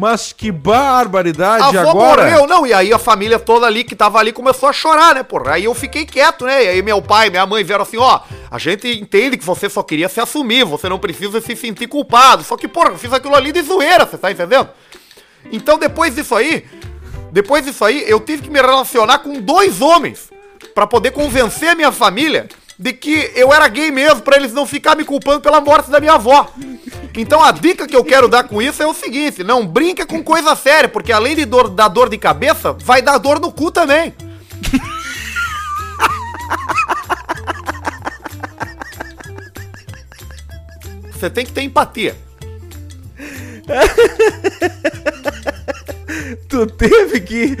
Mas 0.00 0.32
que 0.32 0.50
barbaridade 0.50 1.76
a 1.76 1.82
avó 1.82 1.90
agora! 1.90 2.22
morreu, 2.22 2.46
não, 2.46 2.66
e 2.66 2.72
aí 2.72 2.90
a 2.90 2.98
família 2.98 3.38
toda 3.38 3.66
ali 3.66 3.84
que 3.84 3.94
tava 3.94 4.18
ali 4.18 4.32
começou 4.32 4.66
a 4.66 4.72
chorar, 4.72 5.14
né, 5.14 5.22
porra? 5.22 5.52
Aí 5.52 5.64
eu 5.64 5.74
fiquei 5.74 6.06
quieto, 6.06 6.46
né? 6.46 6.64
E 6.64 6.68
aí 6.68 6.82
meu 6.82 7.02
pai, 7.02 7.28
minha 7.28 7.44
mãe 7.44 7.62
vieram 7.62 7.82
assim, 7.82 7.98
ó, 7.98 8.20
a 8.50 8.56
gente 8.56 8.88
entende 8.88 9.36
que 9.36 9.44
você 9.44 9.68
só 9.68 9.82
queria 9.82 10.08
se 10.08 10.18
assumir, 10.18 10.64
você 10.64 10.88
não 10.88 10.98
precisa 10.98 11.38
se 11.42 11.54
sentir 11.54 11.86
culpado. 11.86 12.42
Só 12.42 12.56
que, 12.56 12.66
porra, 12.66 12.92
eu 12.92 12.98
fiz 12.98 13.12
aquilo 13.12 13.34
ali 13.34 13.52
de 13.52 13.60
zoeira, 13.60 14.06
você 14.06 14.16
tá 14.16 14.30
entendendo? 14.30 14.70
Então 15.52 15.76
depois 15.76 16.14
disso 16.14 16.34
aí, 16.34 16.64
depois 17.30 17.62
disso 17.62 17.84
aí, 17.84 18.02
eu 18.08 18.20
tive 18.20 18.44
que 18.44 18.50
me 18.50 18.58
relacionar 18.58 19.18
com 19.18 19.38
dois 19.38 19.82
homens 19.82 20.30
para 20.74 20.86
poder 20.86 21.10
convencer 21.10 21.68
a 21.68 21.74
minha 21.74 21.92
família 21.92 22.48
de 22.80 22.92
que 22.94 23.30
eu 23.34 23.52
era 23.52 23.68
gay 23.68 23.90
mesmo, 23.90 24.22
para 24.22 24.38
eles 24.38 24.54
não 24.54 24.66
ficar 24.66 24.96
me 24.96 25.04
culpando 25.04 25.42
pela 25.42 25.60
morte 25.60 25.90
da 25.90 26.00
minha 26.00 26.14
avó. 26.14 26.50
Então 27.14 27.44
a 27.44 27.52
dica 27.52 27.86
que 27.86 27.94
eu 27.94 28.02
quero 28.02 28.26
dar 28.26 28.44
com 28.44 28.62
isso 28.62 28.82
é 28.82 28.86
o 28.86 28.94
seguinte: 28.94 29.44
não 29.44 29.66
brinca 29.66 30.06
com 30.06 30.24
coisa 30.24 30.56
séria, 30.56 30.88
porque 30.88 31.12
além 31.12 31.36
de 31.36 31.44
dor, 31.44 31.68
dar 31.68 31.88
dor 31.88 32.08
de 32.08 32.16
cabeça, 32.16 32.72
vai 32.72 33.02
dar 33.02 33.18
dor 33.18 33.38
no 33.38 33.52
cu 33.52 33.70
também. 33.70 34.14
Você 41.12 41.28
tem 41.28 41.44
que 41.44 41.52
ter 41.52 41.60
empatia. 41.60 42.16
tu 46.48 46.66
teve 46.66 47.20
que, 47.20 47.56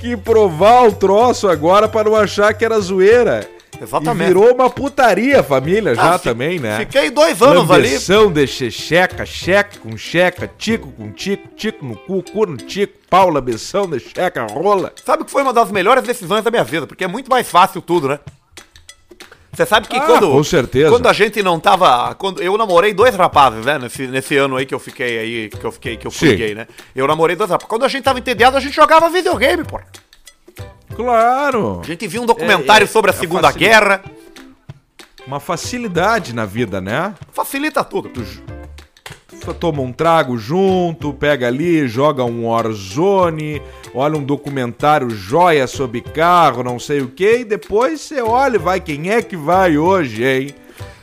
que 0.00 0.16
provar 0.16 0.88
o 0.88 0.92
troço 0.92 1.48
agora 1.48 1.88
para 1.88 2.10
não 2.10 2.16
achar 2.16 2.52
que 2.52 2.64
era 2.64 2.80
zoeira. 2.80 3.48
Exatamente. 3.80 4.24
E 4.24 4.26
virou 4.28 4.54
uma 4.54 4.70
putaria 4.70 5.42
família 5.42 5.94
já 5.94 6.14
ah, 6.14 6.18
também, 6.18 6.58
né? 6.58 6.78
Fiquei 6.78 7.10
dois 7.10 7.40
anos 7.42 7.68
Lambeção 7.68 8.24
ali. 8.24 8.32
de 8.32 8.46
checheca, 8.46 9.26
cheque 9.26 9.78
com 9.78 9.96
checa, 9.96 10.50
tico 10.58 10.90
com 10.92 11.10
tico, 11.12 11.48
tico 11.56 11.84
no 11.84 11.96
cu, 11.96 12.22
cu 12.22 12.46
no 12.46 12.56
tico, 12.56 12.94
pau, 13.08 13.28
lambeção 13.28 13.88
de 13.88 14.00
checa, 14.00 14.46
rola. 14.50 14.92
Sabe 15.04 15.24
que 15.24 15.30
foi 15.30 15.42
uma 15.42 15.52
das 15.52 15.70
melhores 15.70 16.04
decisões 16.04 16.42
da 16.42 16.50
minha 16.50 16.64
vida, 16.64 16.86
porque 16.86 17.04
é 17.04 17.08
muito 17.08 17.30
mais 17.30 17.48
fácil 17.48 17.80
tudo, 17.80 18.08
né? 18.08 18.18
Você 19.56 19.64
sabe 19.64 19.88
que 19.88 19.96
ah, 19.96 20.02
quando. 20.02 20.30
Com 20.30 20.44
certeza. 20.44 20.90
Quando 20.90 21.06
a 21.06 21.14
gente 21.14 21.42
não 21.42 21.58
tava. 21.58 22.14
Quando, 22.16 22.42
eu 22.42 22.58
namorei 22.58 22.92
dois 22.92 23.14
rapazes, 23.16 23.64
né? 23.64 23.78
Nesse, 23.78 24.06
nesse 24.06 24.36
ano 24.36 24.56
aí 24.56 24.66
que 24.66 24.74
eu 24.74 24.78
fiquei 24.78 25.18
aí, 25.18 25.48
que 25.48 25.64
eu 25.64 25.72
fiquei, 25.72 25.96
que 25.96 26.06
eu 26.06 26.10
fui 26.10 26.36
gay, 26.36 26.54
né? 26.54 26.66
Eu 26.94 27.06
namorei 27.06 27.34
dois 27.34 27.48
rapazes. 27.48 27.68
Quando 27.68 27.84
a 27.84 27.88
gente 27.88 28.04
tava 28.04 28.18
entediado, 28.18 28.56
a 28.56 28.60
gente 28.60 28.74
jogava 28.74 29.08
videogame, 29.08 29.64
pô. 29.64 29.80
Claro! 30.94 31.80
A 31.82 31.86
gente 31.86 32.06
viu 32.06 32.22
um 32.22 32.26
documentário 32.26 32.84
é, 32.84 32.88
é, 32.88 32.90
sobre 32.90 33.10
a 33.10 33.14
Segunda 33.14 33.50
Guerra. 33.50 34.02
Uma 35.26 35.40
facilidade 35.40 36.34
na 36.34 36.44
vida, 36.44 36.80
né? 36.80 37.14
Facilita 37.32 37.82
tudo. 37.82 38.10
Tu, 38.10 38.24
tu 39.40 39.54
toma 39.54 39.82
um 39.82 39.92
trago 39.92 40.38
junto, 40.38 41.12
pega 41.12 41.48
ali, 41.48 41.88
joga 41.88 42.24
um 42.24 42.48
Warzone, 42.48 43.60
olha 43.92 44.16
um 44.16 44.22
documentário 44.22 45.10
joia 45.10 45.66
sobre 45.66 46.00
carro, 46.00 46.62
não 46.62 46.78
sei 46.78 47.00
o 47.00 47.08
que, 47.08 47.38
e 47.38 47.44
depois 47.44 48.00
você 48.00 48.22
olha, 48.22 48.58
vai, 48.58 48.80
quem 48.80 49.10
é 49.10 49.20
que 49.20 49.36
vai 49.36 49.76
hoje, 49.76 50.24
hein? 50.24 50.54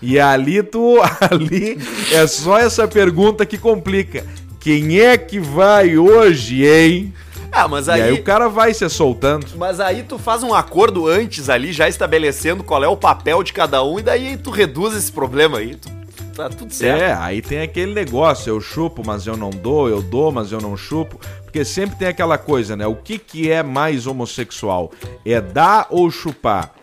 E 0.02 0.20
ali 0.20 0.64
tu, 0.64 0.98
ali 1.32 1.78
é 2.12 2.26
só 2.28 2.58
essa 2.58 2.88
pergunta 2.88 3.46
que 3.46 3.58
complica. 3.58 4.26
Quem 4.60 5.00
é 5.00 5.18
que 5.18 5.40
vai 5.40 5.98
hoje, 5.98 6.66
hein? 6.66 7.14
Ah, 7.54 7.68
mas 7.68 7.88
aí... 7.88 8.00
E 8.00 8.04
aí 8.04 8.14
o 8.14 8.24
cara 8.24 8.50
vai 8.50 8.74
se 8.74 8.90
soltando. 8.90 9.46
Mas 9.56 9.80
aí 9.80 10.02
tu 10.04 10.18
faz 10.18 10.42
um 10.42 10.54
acordo 10.54 11.08
antes 11.08 11.50
ali, 11.50 11.72
já 11.72 11.88
estabelecendo 11.88 12.64
qual 12.64 12.84
é 12.84 12.88
o 12.88 12.98
papel 12.98 13.44
de 13.44 13.54
cada 13.54 13.84
um, 13.84 14.00
e 14.00 14.02
daí 14.02 14.36
tu 14.38 14.50
reduz 14.50 14.96
esse 14.96 15.12
problema 15.12 15.60
aí. 15.60 15.76
Tu... 15.76 16.04
Tá 16.36 16.50
tudo 16.50 16.74
certo. 16.74 17.00
É, 17.00 17.14
aí 17.14 17.44
tem 17.44 17.62
aquele 17.62 17.94
negócio, 17.94 18.50
eu 18.50 18.60
chupo, 18.60 19.04
mas 19.06 19.28
eu 19.28 19.38
não 19.38 19.52
dou, 19.52 19.88
eu 19.88 20.02
dou, 20.02 20.32
mas 20.32 20.52
eu 20.52 20.60
não 20.60 20.76
chupo. 20.76 21.20
Porque 21.44 21.64
sempre 21.64 21.96
tem 21.96 22.08
aquela 22.08 22.40
coisa, 22.40 22.76
né? 22.76 22.88
O 22.88 22.96
que, 22.96 23.20
que 23.20 23.52
é 23.52 23.62
mais 23.62 24.08
homossexual? 24.08 24.92
É 25.24 25.40
dar 25.40 25.86
ou 25.92 26.10
chupar? 26.10 26.74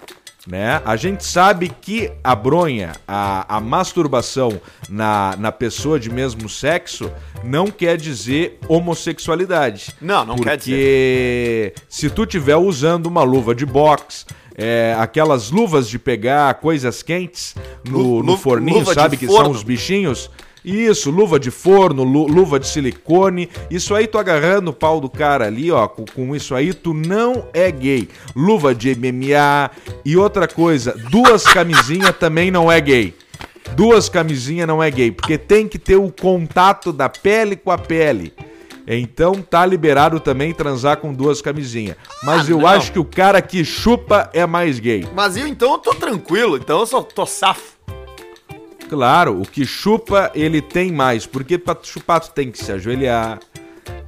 Né? 0.50 0.82
A 0.84 0.96
gente 0.96 1.24
sabe 1.24 1.70
que 1.80 2.10
a 2.24 2.34
bronha, 2.34 2.92
a, 3.06 3.56
a 3.56 3.60
masturbação 3.60 4.60
na, 4.88 5.36
na 5.38 5.52
pessoa 5.52 5.98
de 5.98 6.10
mesmo 6.10 6.48
sexo 6.48 7.10
não 7.44 7.68
quer 7.68 7.96
dizer 7.96 8.58
homossexualidade. 8.66 9.94
Não, 10.00 10.24
não 10.24 10.36
quer 10.36 10.56
dizer. 10.56 11.72
Porque 11.72 11.74
se 11.88 12.10
tu 12.10 12.26
tiver 12.26 12.56
usando 12.56 13.06
uma 13.06 13.22
luva 13.22 13.54
de 13.54 13.64
boxe, 13.64 14.26
é, 14.56 14.96
aquelas 14.98 15.50
luvas 15.50 15.88
de 15.88 15.98
pegar 15.98 16.52
coisas 16.54 17.02
quentes 17.02 17.54
no, 17.88 18.20
no 18.22 18.36
forninho, 18.36 18.84
sabe? 18.92 19.16
Que 19.16 19.26
são 19.26 19.50
os 19.50 19.62
bichinhos. 19.62 20.28
Isso, 20.64 21.10
luva 21.10 21.38
de 21.38 21.50
forno, 21.50 22.02
luva 22.02 22.60
de 22.60 22.68
silicone. 22.68 23.48
Isso 23.70 23.94
aí, 23.94 24.06
tu 24.06 24.18
agarrando 24.18 24.70
o 24.70 24.74
pau 24.74 25.00
do 25.00 25.08
cara 25.08 25.46
ali, 25.46 25.70
ó, 25.70 25.88
com, 25.88 26.04
com, 26.04 26.36
isso 26.36 26.54
aí, 26.54 26.72
tu 26.74 26.92
não 26.92 27.46
é 27.52 27.70
gay. 27.70 28.08
Luva 28.34 28.74
de 28.74 28.94
MMA 28.94 29.70
e 30.04 30.16
outra 30.16 30.46
coisa, 30.46 30.94
duas 31.10 31.44
camisinhas 31.44 32.16
também 32.16 32.50
não 32.50 32.70
é 32.70 32.80
gay. 32.80 33.14
Duas 33.74 34.08
camisinhas 34.08 34.66
não 34.66 34.82
é 34.82 34.90
gay, 34.90 35.10
porque 35.10 35.38
tem 35.38 35.68
que 35.68 35.78
ter 35.78 35.96
o 35.96 36.10
contato 36.10 36.92
da 36.92 37.08
pele 37.08 37.56
com 37.56 37.70
a 37.70 37.78
pele. 37.78 38.32
Então 38.86 39.34
tá 39.34 39.64
liberado 39.64 40.18
também 40.18 40.52
transar 40.52 40.96
com 40.96 41.12
duas 41.12 41.40
camisinhas. 41.40 41.96
Mas 42.24 42.48
ah, 42.48 42.50
eu 42.50 42.58
não. 42.58 42.66
acho 42.66 42.92
que 42.92 42.98
o 42.98 43.04
cara 43.04 43.40
que 43.40 43.64
chupa 43.64 44.28
é 44.32 44.44
mais 44.46 44.80
gay. 44.80 45.06
Mas 45.14 45.36
eu 45.36 45.46
então 45.46 45.72
eu 45.72 45.78
tô 45.78 45.94
tranquilo, 45.94 46.56
então 46.56 46.80
eu 46.80 46.86
só 46.86 47.02
tô 47.02 47.24
safo. 47.24 47.79
Claro, 48.90 49.40
o 49.40 49.46
que 49.46 49.64
chupa, 49.64 50.32
ele 50.34 50.60
tem 50.60 50.90
mais. 50.90 51.24
Porque 51.24 51.56
pra 51.56 51.76
chupar, 51.80 52.18
tu 52.18 52.32
tem 52.32 52.50
que 52.50 52.58
se 52.58 52.72
ajoelhar, 52.72 53.38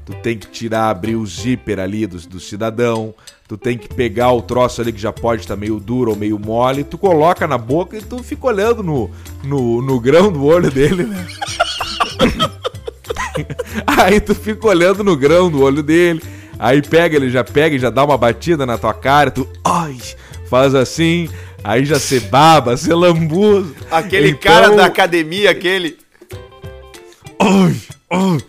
tu 0.05 0.13
tem 0.15 0.37
que 0.37 0.49
tirar, 0.49 0.91
abrir 0.91 1.15
o 1.15 1.25
zíper 1.25 1.79
ali 1.79 2.05
do, 2.05 2.19
do 2.27 2.41
cidadão, 2.41 3.15
tu 3.47 3.57
tem 3.57 3.79
que 3.79 3.87
pegar 3.87 4.33
o 4.33 4.43
troço 4.43 4.81
ali 4.81 4.93
que 4.93 5.01
já 5.01 5.13
pode 5.13 5.43
estar 5.43 5.55
tá 5.55 5.61
meio 5.61 5.79
duro 5.79 6.11
ou 6.11 6.17
meio 6.17 6.37
mole, 6.37 6.83
tu 6.83 6.99
coloca 6.99 7.47
na 7.47 7.57
boca 7.57 7.97
e 7.97 8.03
tu 8.03 8.25
fica 8.25 8.45
olhando 8.49 8.83
no, 8.83 9.09
no, 9.45 9.81
no 9.81 10.01
grão 10.01 10.33
do 10.33 10.45
olho 10.45 10.69
dele, 10.69 11.05
né? 11.05 11.29
aí 13.87 14.21
tu 14.21 14.35
fica 14.35 14.67
olhando 14.67 15.05
no 15.05 15.17
grão 15.17 15.49
do 15.49 15.63
olho 15.63 15.85
dele, 15.85 16.21
aí 16.59 16.83
pega, 16.83 17.15
ele 17.15 17.31
já 17.31 17.45
pega 17.45 17.77
e 17.77 17.79
já 17.79 17.89
dá 17.89 18.03
uma 18.03 18.19
batida 18.19 18.67
na 18.67 18.77
tua 18.77 18.93
cara, 18.93 19.31
tu, 19.31 19.49
ai, 19.65 19.97
faz 20.51 20.75
assim, 20.75 21.29
Aí 21.65 21.85
já 21.85 21.99
se 21.99 22.19
baba, 22.21 22.77
se 22.77 22.93
lambuza. 22.93 23.75
Aquele 23.91 24.31
então... 24.31 24.53
cara 24.53 24.71
da 24.75 24.87
academia, 24.87 25.51
aquele. 25.51 25.99
Ai, 27.39 27.77
ai. 28.11 28.45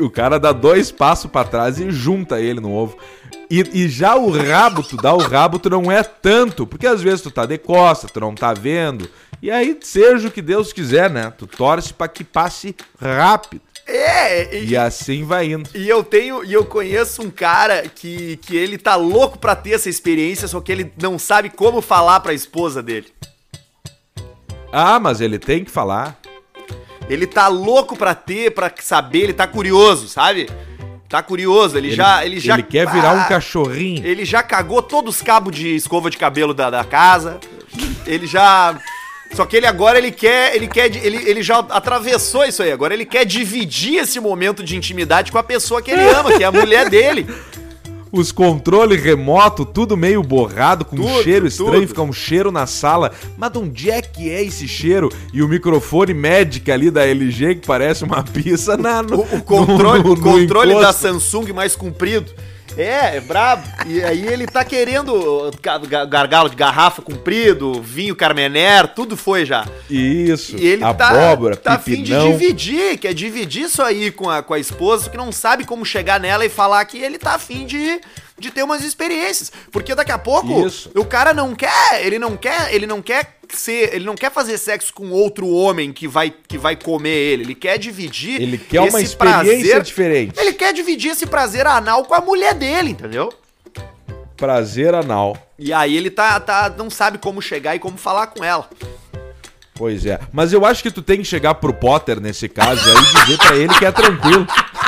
O 0.00 0.08
cara 0.08 0.38
dá 0.38 0.50
dois 0.50 0.90
passos 0.90 1.30
para 1.30 1.46
trás 1.46 1.78
e 1.78 1.90
junta 1.90 2.40
ele 2.40 2.58
no 2.58 2.72
ovo. 2.72 2.96
E, 3.50 3.84
e, 3.84 3.88
já 3.88 4.14
o 4.14 4.30
rabo, 4.30 4.82
tu 4.82 4.96
dá 4.96 5.12
o 5.14 5.18
rabo, 5.18 5.58
tu 5.58 5.70
não 5.70 5.90
é 5.90 6.02
tanto. 6.02 6.66
Porque 6.66 6.86
às 6.86 7.02
vezes 7.02 7.22
tu 7.22 7.30
tá 7.30 7.46
de 7.46 7.58
costa, 7.58 8.06
tu 8.06 8.20
não 8.20 8.34
tá 8.34 8.52
vendo. 8.52 9.08
E 9.42 9.50
aí, 9.50 9.78
seja 9.80 10.28
o 10.28 10.30
que 10.30 10.42
Deus 10.42 10.72
quiser, 10.72 11.10
né? 11.10 11.32
Tu 11.36 11.46
torce 11.46 11.92
para 11.94 12.08
que 12.08 12.24
passe 12.24 12.74
rápido. 13.00 13.62
É, 13.90 14.54
e, 14.54 14.66
e, 14.66 14.76
assim 14.76 15.24
vai 15.24 15.46
indo. 15.46 15.70
E 15.74 15.88
eu 15.88 16.04
tenho, 16.04 16.44
e 16.44 16.52
eu 16.52 16.62
conheço 16.62 17.22
um 17.22 17.30
cara 17.30 17.88
que, 17.88 18.36
que 18.36 18.54
ele 18.54 18.76
tá 18.76 18.94
louco 18.96 19.38
pra 19.38 19.56
ter 19.56 19.72
essa 19.72 19.88
experiência, 19.88 20.46
só 20.46 20.60
que 20.60 20.70
ele 20.70 20.92
não 21.00 21.18
sabe 21.18 21.48
como 21.48 21.80
falar 21.80 22.20
pra 22.20 22.34
esposa 22.34 22.82
dele. 22.82 23.06
Ah, 24.70 25.00
mas 25.00 25.22
ele 25.22 25.38
tem 25.38 25.64
que 25.64 25.70
falar. 25.70 26.20
Ele 27.08 27.26
tá 27.26 27.48
louco 27.48 27.96
pra 27.96 28.14
ter, 28.14 28.50
pra 28.50 28.70
saber, 28.78 29.20
ele 29.20 29.32
tá 29.32 29.46
curioso, 29.46 30.06
sabe? 30.06 30.50
Tá 31.08 31.22
curioso, 31.22 31.78
ele, 31.78 31.88
ele 31.88 31.96
já. 31.96 32.24
Ele, 32.26 32.38
já, 32.38 32.54
ele 32.54 32.64
quer 32.64 32.86
virar 32.92 33.12
ah, 33.12 33.24
um 33.24 33.28
cachorrinho. 33.28 34.04
Ele 34.04 34.26
já 34.26 34.42
cagou 34.42 34.82
todos 34.82 35.16
os 35.16 35.22
cabos 35.22 35.56
de 35.56 35.74
escova 35.74 36.10
de 36.10 36.18
cabelo 36.18 36.52
da, 36.52 36.68
da 36.68 36.84
casa. 36.84 37.40
Ele 38.06 38.26
já. 38.26 38.78
Só 39.34 39.44
que 39.46 39.56
ele 39.56 39.66
agora 39.66 39.98
ele 39.98 40.10
quer, 40.10 40.56
ele 40.56 40.66
quer, 40.66 40.94
ele, 40.96 41.16
ele 41.28 41.42
já 41.42 41.58
atravessou 41.58 42.44
isso 42.44 42.62
aí. 42.62 42.72
Agora 42.72 42.94
ele 42.94 43.04
quer 43.04 43.24
dividir 43.24 43.96
esse 44.00 44.18
momento 44.18 44.62
de 44.64 44.76
intimidade 44.76 45.30
com 45.30 45.38
a 45.38 45.42
pessoa 45.42 45.80
que 45.82 45.90
ele 45.90 46.02
ama, 46.10 46.32
que 46.36 46.42
é 46.42 46.46
a 46.46 46.52
mulher 46.52 46.88
dele. 46.88 47.26
os 48.10 48.32
controles 48.32 49.02
remoto, 49.02 49.66
tudo 49.66 49.96
meio 49.96 50.22
borrado, 50.22 50.84
com 50.84 50.96
um 50.96 51.02
Tudo, 51.02 51.22
cheiro 51.22 51.46
estranho, 51.46 51.72
tudo. 51.74 51.88
fica 51.88 52.02
um 52.02 52.12
cheiro 52.12 52.50
na 52.50 52.66
sala. 52.66 53.12
Mas 53.36 53.52
de 53.52 53.58
onde 53.58 53.90
é 53.90 54.00
que 54.00 54.30
é 54.30 54.42
esse 54.42 54.66
cheiro? 54.66 55.10
E 55.32 55.42
o 55.42 55.46
microfone 55.48 56.14
Magic 56.14 56.68
ali 56.72 56.90
da 56.90 57.06
LG, 57.06 57.56
que 57.56 57.66
parece 57.66 58.04
uma 58.04 58.22
pizza 58.24 58.76
na, 58.78 59.02
no, 59.02 59.18
O, 59.20 59.36
o 59.36 59.42
controle, 59.42 60.02
no- 60.02 60.14
no 60.16 60.20
controle 60.22 60.74
da. 60.80 60.92
Samsung 60.92 61.52
mais 61.52 61.76
comprido. 61.76 62.32
É, 62.76 63.16
é 63.16 63.20
brabo. 63.20 63.66
E 63.86 64.02
aí 64.04 64.26
ele 64.26 64.46
tá 64.46 64.64
querendo 64.64 65.50
ga- 65.60 65.78
ga- 65.78 66.04
gargalo 66.04 66.48
de 66.50 66.56
garrafa 66.56 67.02
comprido, 67.02 67.80
vinho 67.82 68.14
Carmener, 68.14 68.88
tudo 68.94 69.16
foi 69.16 69.44
já. 69.44 69.66
Isso, 69.90 70.56
E 70.56 70.66
ele 70.66 70.84
abóbora, 70.84 71.56
tá, 71.56 71.72
tá 71.72 71.78
fim 71.78 72.02
de 72.02 72.12
dividir, 72.32 72.98
quer 72.98 73.12
dividir 73.14 73.64
isso 73.64 73.82
aí 73.82 74.10
com 74.10 74.28
a, 74.30 74.42
com 74.42 74.54
a 74.54 74.58
esposa, 74.58 75.08
que 75.10 75.16
não 75.16 75.32
sabe 75.32 75.64
como 75.64 75.84
chegar 75.84 76.20
nela 76.20 76.44
e 76.44 76.48
falar 76.48 76.84
que 76.84 76.98
ele 76.98 77.18
tá 77.18 77.34
afim 77.34 77.66
de, 77.66 78.00
de 78.38 78.50
ter 78.50 78.62
umas 78.62 78.84
experiências. 78.84 79.50
Porque 79.70 79.94
daqui 79.94 80.12
a 80.12 80.18
pouco 80.18 80.66
Isso. 80.66 80.90
o 80.94 81.04
cara 81.04 81.32
não 81.32 81.54
quer, 81.54 82.04
ele 82.04 82.18
não 82.18 82.36
quer, 82.36 82.74
ele 82.74 82.86
não 82.86 83.02
quer 83.02 83.38
ser, 83.48 83.94
ele 83.94 84.04
não 84.04 84.14
quer 84.14 84.30
fazer 84.30 84.58
sexo 84.58 84.92
com 84.92 85.10
outro 85.10 85.48
homem 85.48 85.92
que 85.92 86.06
vai, 86.06 86.30
que 86.30 86.58
vai 86.58 86.76
comer 86.76 87.10
ele. 87.10 87.42
Ele 87.44 87.54
quer 87.54 87.78
dividir 87.78 88.40
Ele 88.40 88.58
quer 88.58 88.80
uma 88.80 89.00
experiência 89.00 89.80
diferente. 89.80 90.38
Ele 90.38 90.52
quer 90.52 90.72
dividir 90.72 91.12
esse 91.12 91.26
prazer 91.26 91.66
anal 91.66 92.04
com 92.04 92.14
a 92.14 92.20
mulher 92.20 92.54
dele, 92.54 92.90
entendeu? 92.90 93.32
Prazer 94.36 94.94
anal. 94.94 95.36
E 95.58 95.72
aí 95.72 95.96
ele 95.96 96.10
tá, 96.10 96.38
tá 96.38 96.72
não 96.76 96.88
sabe 96.88 97.18
como 97.18 97.42
chegar 97.42 97.74
e 97.74 97.78
como 97.78 97.98
falar 97.98 98.28
com 98.28 98.44
ela. 98.44 98.68
Pois 99.74 100.04
é. 100.04 100.18
Mas 100.32 100.52
eu 100.52 100.64
acho 100.64 100.82
que 100.82 100.90
tu 100.90 101.00
tem 101.00 101.18
que 101.18 101.24
chegar 101.24 101.54
pro 101.54 101.72
Potter 101.72 102.20
nesse 102.20 102.48
caso 102.48 102.80
aí 102.84 102.96
e 102.96 103.24
dizer 103.24 103.38
pra 103.38 103.56
ele 103.56 103.74
que 103.74 103.84
é 103.84 103.92
tranquilo. 103.92 104.46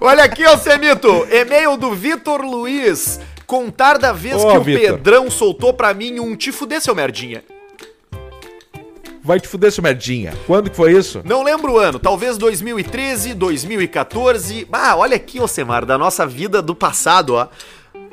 Olha 0.00 0.24
aqui, 0.24 0.46
ô 0.46 0.56
Semito, 0.56 1.26
e-mail 1.30 1.76
do 1.76 1.92
Vitor 1.92 2.40
Luiz. 2.42 3.20
Contar 3.46 3.98
da 3.98 4.12
vez 4.12 4.36
Ô, 4.36 4.50
que 4.50 4.58
o 4.58 4.62
Vitor. 4.62 4.96
Pedrão 4.96 5.30
soltou 5.30 5.72
pra 5.72 5.92
mim 5.94 6.20
um 6.20 6.36
te 6.36 6.52
fuder, 6.52 6.80
seu 6.80 6.94
merdinha. 6.94 7.42
Vai 9.22 9.40
te 9.40 9.48
fuder, 9.48 9.72
seu 9.72 9.82
merdinha. 9.82 10.34
Quando 10.46 10.70
que 10.70 10.76
foi 10.76 10.92
isso? 10.92 11.20
Não 11.24 11.42
lembro 11.42 11.72
o 11.72 11.78
ano, 11.78 11.98
talvez 11.98 12.38
2013, 12.38 13.34
2014. 13.34 14.68
Ah, 14.72 14.96
olha 14.96 15.16
aqui, 15.16 15.40
ô 15.40 15.48
Semar, 15.48 15.84
da 15.84 15.98
nossa 15.98 16.26
vida 16.26 16.62
do 16.62 16.74
passado, 16.74 17.34
ó. 17.34 17.48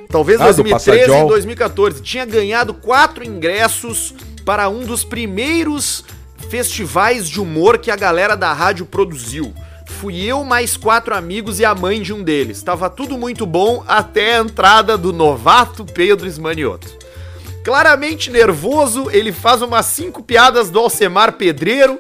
Talvez 0.10 0.40
Ah, 0.42 0.52
do 0.52 0.64
2013 0.64 0.70
e 0.90 1.00
passadiol. 1.02 1.28
2014. 1.30 2.02
Tinha 2.02 2.26
ganhado 2.26 2.74
quatro 2.74 3.24
ingressos 3.24 4.14
para 4.44 4.70
um 4.70 4.84
dos 4.86 5.04
primeiros 5.04 6.04
festivais 6.50 7.28
de 7.30 7.40
humor 7.40 7.78
que 7.78 7.92
a 7.92 7.96
galera 7.96 8.36
da 8.36 8.52
rádio 8.54 8.86
produziu. 8.86 9.54
Fui 10.00 10.24
eu 10.24 10.44
mais 10.44 10.76
quatro 10.78 11.16
amigos 11.16 11.60
e 11.60 11.66
a 11.66 11.74
mãe 11.74 12.02
de 12.02 12.14
um 12.14 12.22
deles. 12.24 12.62
Tava 12.62 12.90
tudo 12.90 13.18
muito 13.18 13.46
bom 13.46 13.84
até 13.88 14.36
a 14.38 14.40
entrada 14.42 14.98
do 14.98 15.12
novato 15.14 15.86
Pedro 15.86 16.28
Esmanioto. 16.28 16.88
Claramente 17.64 18.30
nervoso, 18.30 19.10
ele 19.12 19.32
faz 19.32 19.62
umas 19.62 19.86
cinco 19.88 20.22
piadas 20.22 20.70
do 20.70 20.80
Alcemar 20.80 21.32
Pedreiro 21.34 22.00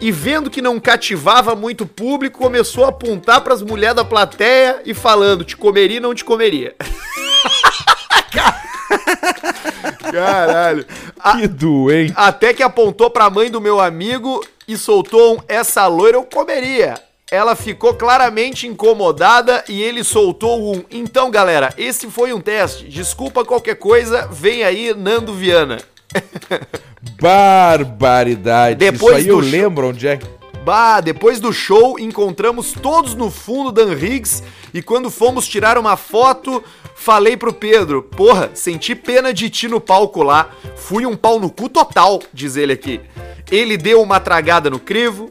e 0.00 0.10
vendo 0.10 0.48
que 0.48 0.62
não 0.62 0.80
cativava 0.80 1.54
muito 1.54 1.84
público, 1.84 2.38
começou 2.38 2.86
a 2.86 2.88
apontar 2.88 3.42
pras 3.42 3.60
mulheres 3.60 3.96
da 3.96 4.04
plateia 4.04 4.80
e 4.86 4.94
falando: 4.94 5.44
te 5.44 5.56
comeria, 5.56 6.00
não 6.00 6.14
te 6.14 6.24
comeria. 6.24 6.74
Caralho. 10.10 10.86
A- 11.18 11.36
Que 11.36 11.48
doente. 11.48 12.12
até 12.16 12.54
que 12.54 12.62
apontou 12.62 13.10
pra 13.10 13.28
mãe 13.28 13.50
do 13.50 13.60
meu 13.60 13.80
amigo 13.80 14.42
e 14.66 14.76
soltou 14.76 15.36
um 15.36 15.40
essa 15.48 15.86
loira 15.86 16.16
eu 16.16 16.22
comeria. 16.24 16.94
Ela 17.34 17.56
ficou 17.56 17.92
claramente 17.94 18.66
incomodada 18.66 19.64
e 19.68 19.82
ele 19.82 20.04
soltou 20.04 20.74
um. 20.74 20.84
Então, 20.90 21.30
galera, 21.30 21.74
esse 21.76 22.08
foi 22.08 22.32
um 22.32 22.40
teste. 22.40 22.84
Desculpa 22.88 23.44
qualquer 23.44 23.74
coisa, 23.74 24.28
vem 24.30 24.62
aí 24.62 24.94
Nando 24.94 25.34
Viana. 25.34 25.78
Barbaridade. 27.20 28.76
Depois 28.76 29.18
Isso 29.18 29.26
aí 29.26 29.28
eu 29.28 29.42
show- 29.42 29.50
lembro 29.50 29.88
onde 29.88 30.06
é. 30.06 30.18
Bah, 30.64 31.00
depois 31.00 31.40
do 31.40 31.52
show, 31.52 31.98
encontramos 31.98 32.72
todos 32.72 33.14
no 33.14 33.30
fundo 33.30 33.70
da 33.70 33.84
Riggs 33.92 34.42
e 34.72 34.80
quando 34.80 35.10
fomos 35.10 35.46
tirar 35.46 35.76
uma 35.76 35.94
foto, 35.94 36.62
falei 36.94 37.36
pro 37.36 37.52
Pedro, 37.52 38.02
porra, 38.02 38.50
senti 38.54 38.94
pena 38.94 39.34
de 39.34 39.50
ti 39.50 39.68
no 39.68 39.78
palco 39.78 40.22
lá, 40.22 40.48
fui 40.74 41.04
um 41.04 41.14
pau 41.16 41.38
no 41.38 41.50
cu 41.50 41.68
total, 41.68 42.22
diz 42.32 42.56
ele 42.56 42.72
aqui. 42.72 42.98
Ele 43.50 43.76
deu 43.76 44.00
uma 44.00 44.18
tragada 44.20 44.70
no 44.70 44.78
crivo, 44.78 45.30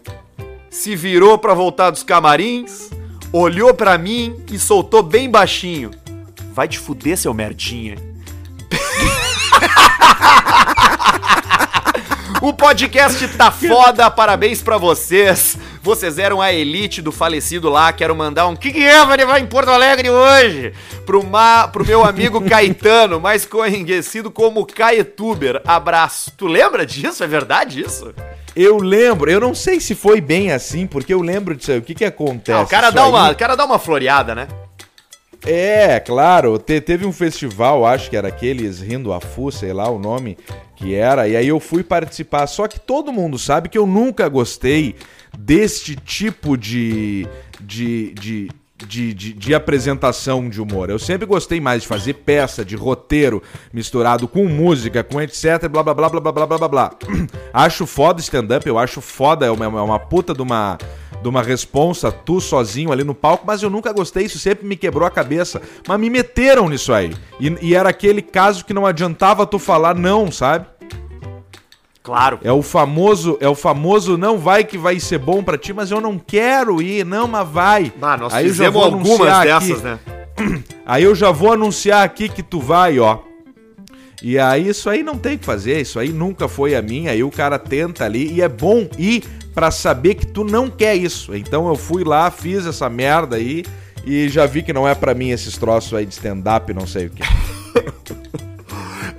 se 0.74 0.96
virou 0.96 1.38
pra 1.38 1.54
voltar 1.54 1.92
dos 1.92 2.02
camarins, 2.02 2.90
olhou 3.32 3.72
pra 3.76 3.96
mim 3.96 4.44
e 4.52 4.58
soltou 4.58 5.04
bem 5.04 5.30
baixinho. 5.30 5.92
Vai 6.52 6.68
te 6.68 6.80
fuder, 6.80 7.16
seu 7.16 7.34
merdinha. 7.34 7.96
O 12.42 12.52
podcast 12.52 13.26
tá 13.38 13.50
foda, 13.50 14.12
parabéns 14.12 14.62
pra 14.62 14.78
vocês. 14.78 15.58
Vocês 15.82 16.20
eram 16.20 16.42
a 16.42 16.52
elite 16.52 17.02
do 17.02 17.10
falecido 17.10 17.70
lá. 17.70 17.94
Quero 17.94 18.14
mandar 18.14 18.48
um 18.48 18.56
que 18.56 18.74
que 18.74 18.84
é, 18.84 19.06
vai 19.06 19.16
levar 19.16 19.40
em 19.40 19.46
Porto 19.46 19.70
Alegre 19.70 20.10
hoje? 20.10 20.74
Pro, 21.06 21.24
ma, 21.24 21.70
pro 21.70 21.86
meu 21.86 22.04
amigo 22.04 22.42
Caetano, 22.44 23.18
mais 23.18 23.46
conhecido 23.46 24.30
como 24.30 24.66
Caetuber. 24.66 25.62
Abraço. 25.66 26.34
Tu 26.36 26.46
lembra 26.46 26.86
disso? 26.86 27.24
É 27.24 27.28
verdade 27.28 27.80
isso? 27.80 28.14
Eu 28.56 28.78
lembro, 28.78 29.32
eu 29.32 29.40
não 29.40 29.56
sei 29.56 29.80
se 29.80 29.96
foi 29.96 30.22
bem 30.22 30.52
assim, 30.52 30.86
porque 30.86 31.14
eu 31.14 31.22
lembro 31.22 31.56
disso 31.56 31.72
aí. 31.72 31.80
O 31.80 31.82
que 31.82 31.96
que 31.96 32.06
acontece? 32.06 32.58
Ah, 32.60 32.62
o, 32.64 32.68
cara 32.68 32.90
dá 32.92 33.04
aí- 33.04 33.10
uma, 33.10 33.32
o 33.32 33.36
cara 33.36 33.56
dá 33.56 33.66
uma 33.66 33.80
floreada, 33.80 34.36
né? 34.36 34.48
É, 35.46 36.00
claro. 36.00 36.58
te- 36.58 36.80
teve 36.80 37.06
um 37.06 37.12
festival, 37.12 37.86
acho 37.86 38.10
que 38.10 38.16
era 38.16 38.28
aqueles 38.30 38.80
Rindo 38.80 39.12
a 39.12 39.20
Fu, 39.20 39.52
sei 39.52 39.74
lá 39.74 39.90
o 39.90 40.00
nome 40.00 40.38
que 40.76 40.96
era, 40.96 41.28
e 41.28 41.36
aí 41.36 41.48
eu 41.48 41.60
fui 41.60 41.84
participar. 41.84 42.48
Só 42.48 42.68
que 42.68 42.80
todo 42.80 43.12
mundo 43.12 43.38
sabe 43.38 43.68
que 43.70 43.78
eu 43.78 43.86
nunca 43.86 44.28
gostei 44.30 44.96
deste 45.38 45.96
tipo 45.96 46.56
de. 46.58 47.28
de. 47.60 48.14
de 48.14 48.50
de, 48.88 49.14
de, 49.14 49.34
de 49.34 49.56
apresentação 49.56 50.50
de 50.50 50.62
humor. 50.62 50.90
Eu 50.90 51.00
sempre 51.00 51.26
gostei 51.26 51.60
mais 51.60 51.84
de 51.84 51.88
fazer 51.88 52.14
peça, 52.14 52.64
de 52.64 52.76
roteiro 52.76 53.42
misturado 53.72 54.28
com 54.28 54.46
música, 54.48 55.04
com 55.04 55.22
etc, 55.22 55.68
blá 55.70 55.84
blá 55.84 55.94
blá 55.94 56.10
blá 56.10 56.22
blá 56.22 56.32
blá 56.32 56.58
blá 56.58 56.68
blá. 56.68 56.92
Acho 57.54 57.86
foda 57.86 58.20
stand-up, 58.22 58.68
eu 58.68 58.78
acho 58.80 59.02
foda, 59.02 59.46
é 59.46 59.52
uma, 59.52 59.66
é 59.66 59.68
uma 59.68 60.00
puta 60.00 60.34
de 60.34 60.42
uma, 60.42 60.78
de 61.22 61.30
uma 61.30 61.42
responsa, 61.42 62.12
tu 62.12 62.42
sozinho 62.42 62.92
ali 62.92 63.04
no 63.04 63.16
palco, 63.16 63.46
mas 63.46 63.64
eu 63.64 63.70
nunca 63.70 63.94
gostei, 63.94 64.26
isso 64.26 64.40
sempre 64.40 64.66
me 64.66 64.76
quebrou 64.76 65.08
a 65.08 65.12
cabeça. 65.12 65.62
Mas 65.88 66.00
me 66.00 66.10
meteram 66.10 66.68
nisso 66.68 66.94
aí. 66.94 67.14
E, 67.40 67.56
e 67.62 67.76
era 67.76 67.90
aquele 67.90 68.22
caso 68.22 68.66
que 68.66 68.74
não 68.74 68.86
adiantava 68.86 69.46
tu 69.46 69.58
falar 69.60 69.96
não, 69.96 70.32
sabe? 70.32 70.66
Claro. 72.04 72.38
É 72.44 72.52
o 72.52 72.62
famoso, 72.62 73.38
é 73.40 73.48
o 73.48 73.56
famoso 73.56 74.18
não 74.18 74.38
vai 74.38 74.66
que 74.66 74.78
vai 74.78 75.00
ser 75.00 75.18
bom 75.20 75.42
pra 75.42 75.58
ti, 75.58 75.72
mas 75.72 75.90
eu 75.90 76.02
não 76.02 76.20
quero 76.20 76.82
ir, 76.82 77.06
não, 77.06 77.30
mas 77.30 77.48
vai. 77.48 77.94
Ah, 78.02 78.18
nós 78.18 78.34
Aí 78.34 78.44
eu 78.44 78.50
já 78.50 78.54
fizemos 78.54 78.74
vou 78.74 78.84
algumas 78.84 79.08
anunciar 79.10 79.46
dessas, 79.46 79.86
aqui. 79.86 80.02
né? 80.44 80.64
Aí 80.86 81.04
eu 81.04 81.16
já 81.16 81.32
vou 81.32 81.54
anunciar 81.54 82.04
aqui 82.04 82.28
que 82.28 82.44
tu 82.44 82.60
vai, 82.60 83.00
ó. 83.00 83.20
E 84.22 84.40
aí 84.40 84.70
isso 84.70 84.90
aí 84.90 85.04
não 85.04 85.18
tem 85.18 85.36
o 85.36 85.40
que 85.40 85.46
fazer, 85.46 85.82
isso 85.82 86.00
aí 86.00 86.10
nunca 86.14 86.48
foi 86.48 86.76
a 86.76 86.82
minha. 86.82 87.12
Aí 87.12 87.22
o 87.24 87.30
cara 87.30 87.60
tenta 87.60 88.06
ali 88.06 88.32
e 88.32 88.42
é 88.42 88.48
bom 88.48 88.88
ir 88.98 89.22
pra 89.54 89.70
saber 89.70 90.16
que 90.16 90.26
tu 90.26 90.46
não 90.46 90.70
quer 90.70 90.96
isso. 90.96 91.36
Então 91.36 91.68
eu 91.68 91.76
fui 91.76 92.06
lá, 92.06 92.32
fiz 92.32 92.66
essa 92.66 92.90
merda 92.90 93.36
aí 93.36 93.66
e 94.06 94.30
já 94.30 94.46
vi 94.46 94.64
que 94.64 94.72
não 94.72 94.88
é 94.88 94.96
pra 94.96 95.14
mim 95.14 95.30
esses 95.32 95.58
troços 95.58 95.94
aí 95.94 96.06
de 96.06 96.14
stand-up, 96.14 96.74
não 96.74 96.88
sei 96.88 97.08
o 97.08 97.10
que. 97.10 97.24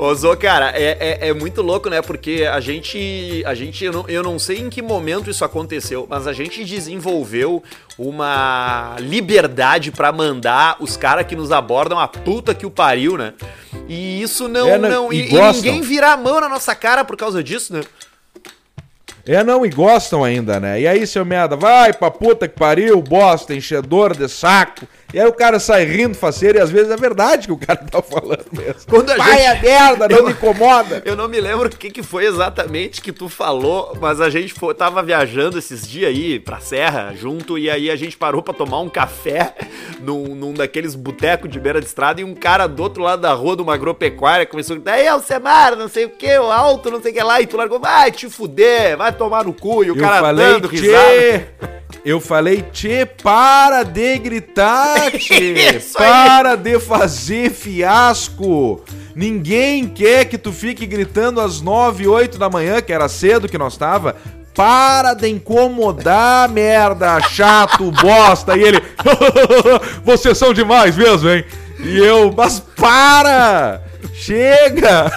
Ô, 0.04 0.14
Zô, 0.14 0.36
cara, 0.36 0.70
é, 0.76 1.18
é, 1.22 1.28
é 1.28 1.32
muito 1.32 1.62
louco, 1.62 1.88
né? 1.88 2.02
Porque 2.02 2.46
a 2.50 2.60
gente. 2.60 3.42
A 3.46 3.54
gente 3.54 3.82
eu, 3.82 3.92
não, 3.92 4.04
eu 4.06 4.22
não 4.22 4.38
sei 4.38 4.58
em 4.58 4.68
que 4.68 4.82
momento 4.82 5.30
isso 5.30 5.42
aconteceu, 5.42 6.06
mas 6.08 6.26
a 6.26 6.32
gente 6.34 6.62
desenvolveu 6.62 7.62
uma 7.96 8.96
liberdade 8.98 9.90
pra 9.90 10.12
mandar 10.12 10.76
os 10.78 10.94
caras 10.94 11.26
que 11.26 11.34
nos 11.34 11.50
abordam 11.50 11.98
a 11.98 12.06
puta 12.06 12.54
que 12.54 12.66
o 12.66 12.70
pariu, 12.70 13.16
né? 13.16 13.32
E 13.88 14.20
isso 14.20 14.46
não. 14.46 14.68
É, 14.68 14.78
né? 14.78 14.88
não 14.90 15.10
E 15.10 15.22
e, 15.22 15.34
e 15.34 15.52
ninguém 15.52 15.80
virar 15.80 16.12
a 16.12 16.16
mão 16.18 16.38
na 16.38 16.50
nossa 16.50 16.74
cara 16.74 17.02
por 17.02 17.16
causa 17.16 17.42
disso, 17.42 17.72
né? 17.72 17.80
É, 19.26 19.42
não, 19.42 19.64
e 19.64 19.70
gostam 19.70 20.22
ainda, 20.22 20.60
né? 20.60 20.82
E 20.82 20.86
aí, 20.86 21.06
seu 21.06 21.24
merda, 21.24 21.56
vai 21.56 21.94
pra 21.94 22.10
puta 22.10 22.46
que 22.46 22.58
pariu, 22.58 23.00
bosta, 23.00 23.54
enchedor 23.54 24.14
de 24.14 24.28
saco. 24.28 24.86
E 25.14 25.20
aí 25.20 25.26
o 25.28 25.32
cara 25.32 25.60
sai 25.60 25.84
rindo, 25.84 26.16
faceiro, 26.16 26.58
e 26.58 26.60
às 26.60 26.70
vezes 26.70 26.90
é 26.90 26.96
verdade 26.96 27.46
que 27.46 27.52
o 27.52 27.56
cara 27.56 27.78
tá 27.88 28.02
falando 28.02 28.44
mesmo. 28.50 28.74
Quando 28.90 29.10
a 29.10 29.16
vai 29.16 29.38
gente- 29.38 29.46
a 29.46 29.62
merda, 29.62 30.08
não 30.08 30.16
Eu- 30.18 30.24
me 30.26 30.32
incomoda. 30.32 31.02
Eu 31.04 31.14
não 31.14 31.28
me 31.28 31.40
lembro 31.40 31.68
o 31.68 31.70
que, 31.70 31.88
que 31.88 32.02
foi 32.02 32.24
exatamente 32.26 33.00
que 33.00 33.12
tu 33.12 33.28
falou, 33.28 33.96
mas 34.00 34.20
a 34.20 34.28
gente 34.28 34.52
foi, 34.52 34.74
tava 34.74 35.00
viajando 35.04 35.56
esses 35.56 35.86
dias 35.88 36.10
aí 36.10 36.40
pra 36.40 36.58
Serra 36.58 37.14
junto 37.14 37.56
e 37.56 37.70
aí 37.70 37.90
a 37.92 37.94
gente 37.96 38.16
parou 38.16 38.42
pra 38.42 38.52
tomar 38.52 38.80
um 38.80 38.88
café 38.88 39.54
num, 40.02 40.34
num 40.34 40.52
daqueles 40.52 40.96
botecos 40.96 41.48
de 41.48 41.60
beira 41.60 41.80
de 41.80 41.86
estrada 41.86 42.20
e 42.20 42.24
um 42.24 42.34
cara 42.34 42.66
do 42.66 42.82
outro 42.82 43.00
lado 43.00 43.22
da 43.22 43.32
rua 43.34 43.54
de 43.54 43.62
uma 43.62 43.74
agropecuária 43.74 44.44
começou 44.44 44.74
a 44.74 44.76
gritar: 44.78 44.98
Ei, 44.98 45.06
Alcemar, 45.06 45.76
não 45.76 45.86
sei 45.88 46.06
o 46.06 46.10
que, 46.10 46.36
o 46.38 46.50
alto, 46.50 46.90
não 46.90 47.00
sei 47.00 47.12
o 47.12 47.14
que 47.14 47.22
lá. 47.22 47.40
E 47.40 47.46
tu 47.46 47.56
largou, 47.56 47.78
vai 47.78 48.10
te 48.10 48.28
fuder, 48.28 48.96
vai 48.96 49.12
tomar 49.12 49.44
no 49.44 49.52
cu. 49.54 49.84
E 49.84 49.92
o 49.92 49.96
Eu 49.96 50.00
cara 50.00 50.20
falei, 50.20 50.44
dando 50.44 50.66
risada. 50.66 51.46
Eu 52.04 52.20
falei, 52.20 52.62
tchê, 52.70 53.06
para 53.06 53.82
de 53.82 54.18
gritar, 54.18 55.10
tchê. 55.16 55.54
Aí. 55.72 55.80
para 55.96 56.54
de 56.54 56.78
fazer 56.78 57.50
fiasco. 57.50 58.84
Ninguém 59.16 59.88
quer 59.88 60.26
que 60.26 60.36
tu 60.36 60.52
fique 60.52 60.84
gritando 60.84 61.40
às 61.40 61.62
9, 61.62 62.06
8 62.06 62.36
da 62.36 62.50
manhã, 62.50 62.82
que 62.82 62.92
era 62.92 63.08
cedo 63.08 63.48
que 63.48 63.56
nós 63.56 63.78
tava. 63.78 64.16
Para 64.54 65.14
de 65.14 65.28
incomodar, 65.28 66.48
merda, 66.50 67.20
chato, 67.22 67.90
bosta. 68.02 68.54
E 68.54 68.62
ele, 68.62 68.82
vocês 70.04 70.36
são 70.36 70.52
demais 70.52 70.96
mesmo, 70.96 71.30
hein? 71.30 71.42
E 71.80 71.98
eu, 71.98 72.30
mas 72.36 72.60
para! 72.60 73.82
Chega! 74.12 75.10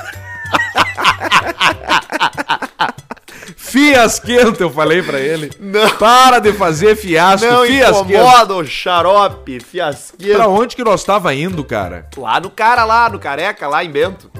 Fiasquento, 3.67 4.61
eu 4.61 4.69
falei 4.69 5.01
pra 5.03 5.19
ele. 5.19 5.51
Não. 5.59 5.89
Para 5.97 6.39
de 6.39 6.53
fazer 6.53 6.95
fiasco, 6.95 7.45
Não 7.45 7.65
fiasquento. 7.65 8.11
incomoda 8.11 8.53
o 8.55 8.65
xarope, 8.65 9.59
fiasqueiro. 9.59 10.35
Pra 10.35 10.47
onde 10.47 10.75
que 10.75 10.83
nós 10.83 11.03
tava 11.03 11.33
indo, 11.33 11.63
cara? 11.63 12.07
Lá 12.17 12.39
no 12.39 12.49
cara 12.49 12.83
lá, 12.85 13.09
no 13.09 13.19
careca, 13.19 13.67
lá 13.67 13.83
em 13.83 13.89
Bento. 13.91 14.31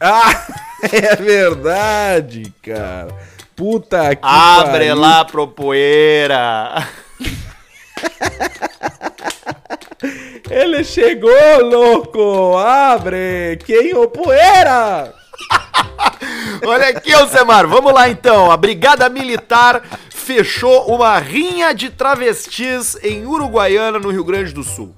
Ah, 0.00 0.46
é 0.92 1.16
verdade, 1.16 2.52
cara. 2.62 3.08
Puta 3.54 4.16
que 4.16 4.22
Abre 4.24 4.70
pariu. 4.72 4.96
lá 4.96 5.24
pro 5.24 5.46
poeira. 5.46 6.86
Ele 10.50 10.82
chegou, 10.84 11.30
louco! 11.62 12.56
Abre! 12.58 13.58
Quem 13.64 13.94
o 13.94 14.08
poeira? 14.08 15.14
Olha 16.66 16.88
aqui, 16.88 17.12
Alcemar, 17.12 17.66
vamos 17.66 17.92
lá 17.92 18.08
então. 18.08 18.50
A 18.50 18.56
Brigada 18.56 19.08
Militar 19.08 19.82
fechou 20.10 20.86
uma 20.94 21.18
rinha 21.18 21.72
de 21.72 21.90
travestis 21.90 22.96
em 23.02 23.26
Uruguaiana, 23.26 23.98
no 23.98 24.10
Rio 24.10 24.24
Grande 24.24 24.52
do 24.52 24.62
Sul. 24.62 24.92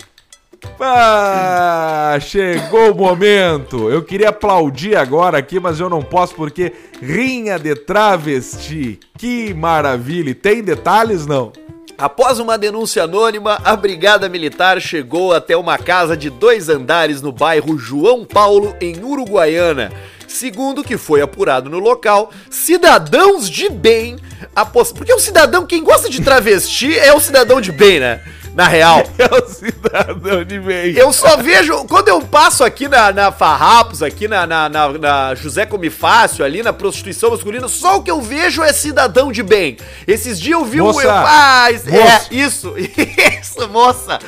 Ah, 0.81 2.17
chegou 2.21 2.93
o 2.93 2.95
momento. 2.95 3.91
Eu 3.91 4.03
queria 4.03 4.31
aplaudir 4.31 4.97
agora 4.97 5.39
aqui, 5.39 5.61
mas 5.61 5.79
eu 5.79 5.89
não 5.89 6.03
posso 6.03 6.35
porque 6.35 6.73
rinha 7.01 7.59
de 7.59 7.75
travesti. 7.75 8.99
Que 9.17 9.53
maravilha. 9.55 10.31
E 10.31 10.35
tem 10.35 10.63
detalhes 10.63 11.27
não? 11.27 11.53
Após 11.97 12.41
uma 12.41 12.59
denúncia 12.59 13.05
anônima, 13.05 13.61
a 13.65 13.77
Brigada 13.77 14.29
Militar 14.29 14.81
chegou 14.81 15.33
até 15.33 15.57
uma 15.57 15.79
casa 15.79 16.17
de 16.17 16.29
dois 16.29 16.69
andares 16.69 17.23
no 17.23 17.31
bairro 17.31 17.79
João 17.79 18.25
Paulo, 18.25 18.75
em 18.81 19.03
Uruguaiana. 19.03 19.93
Segundo 20.35 20.81
o 20.81 20.85
que 20.85 20.99
foi 20.99 21.23
apurado 21.23 21.71
no 21.71 21.79
local, 21.79 22.33
cidadãos 22.51 23.49
de 23.49 23.69
bem 23.69 24.17
apos... 24.55 24.91
Porque 24.91 25.15
o 25.15 25.21
cidadão, 25.21 25.65
quem 25.65 25.85
gosta 25.85 26.11
de 26.11 26.21
travesti 26.21 26.99
é 26.99 27.15
o 27.15 27.21
cidadão 27.21 27.61
de 27.61 27.71
bem, 27.71 28.01
né? 28.01 28.21
Na 28.53 28.67
real. 28.67 29.05
É 29.17 29.33
o 29.33 29.49
cidadão 29.49 30.43
de 30.45 30.59
bem. 30.59 30.93
Eu 30.97 31.13
só 31.13 31.37
vejo, 31.37 31.85
quando 31.85 32.09
eu 32.09 32.21
passo 32.21 32.65
aqui 32.65 32.89
na, 32.89 33.13
na 33.13 33.31
Farrapos, 33.31 34.03
aqui 34.03 34.27
na, 34.27 34.45
na, 34.45 34.69
na, 34.69 34.89
na 34.99 35.35
José 35.37 35.67
Comifácio, 35.67 36.45
ali 36.45 36.65
na 36.65 36.73
prostituição 36.73 37.31
masculina, 37.31 37.69
só 37.69 37.99
o 37.99 38.03
que 38.03 38.11
eu 38.11 38.21
vejo 38.21 38.61
é 38.61 38.73
cidadão 38.73 39.31
de 39.31 39.43
bem. 39.43 39.77
Esses 40.05 40.41
dias 40.41 40.59
eu 40.59 40.65
vi 40.65 40.81
um. 40.81 40.87
Moça, 40.87 41.03
eu- 41.05 41.11
ah, 41.11 41.69
é, 41.71 41.91
moça. 41.91 42.27
isso, 42.33 42.75
isso, 43.41 43.69
moça. 43.69 44.19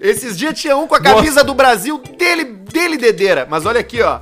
Esses 0.00 0.38
dias 0.38 0.56
tinha 0.56 0.76
um 0.76 0.86
com 0.86 0.94
a 0.94 1.00
camisa 1.00 1.42
do 1.42 1.54
Brasil 1.54 2.00
dele, 2.16 2.44
dele 2.44 2.96
dedeira. 2.96 3.48
Mas 3.50 3.66
olha 3.66 3.80
aqui, 3.80 4.00
ó. 4.00 4.20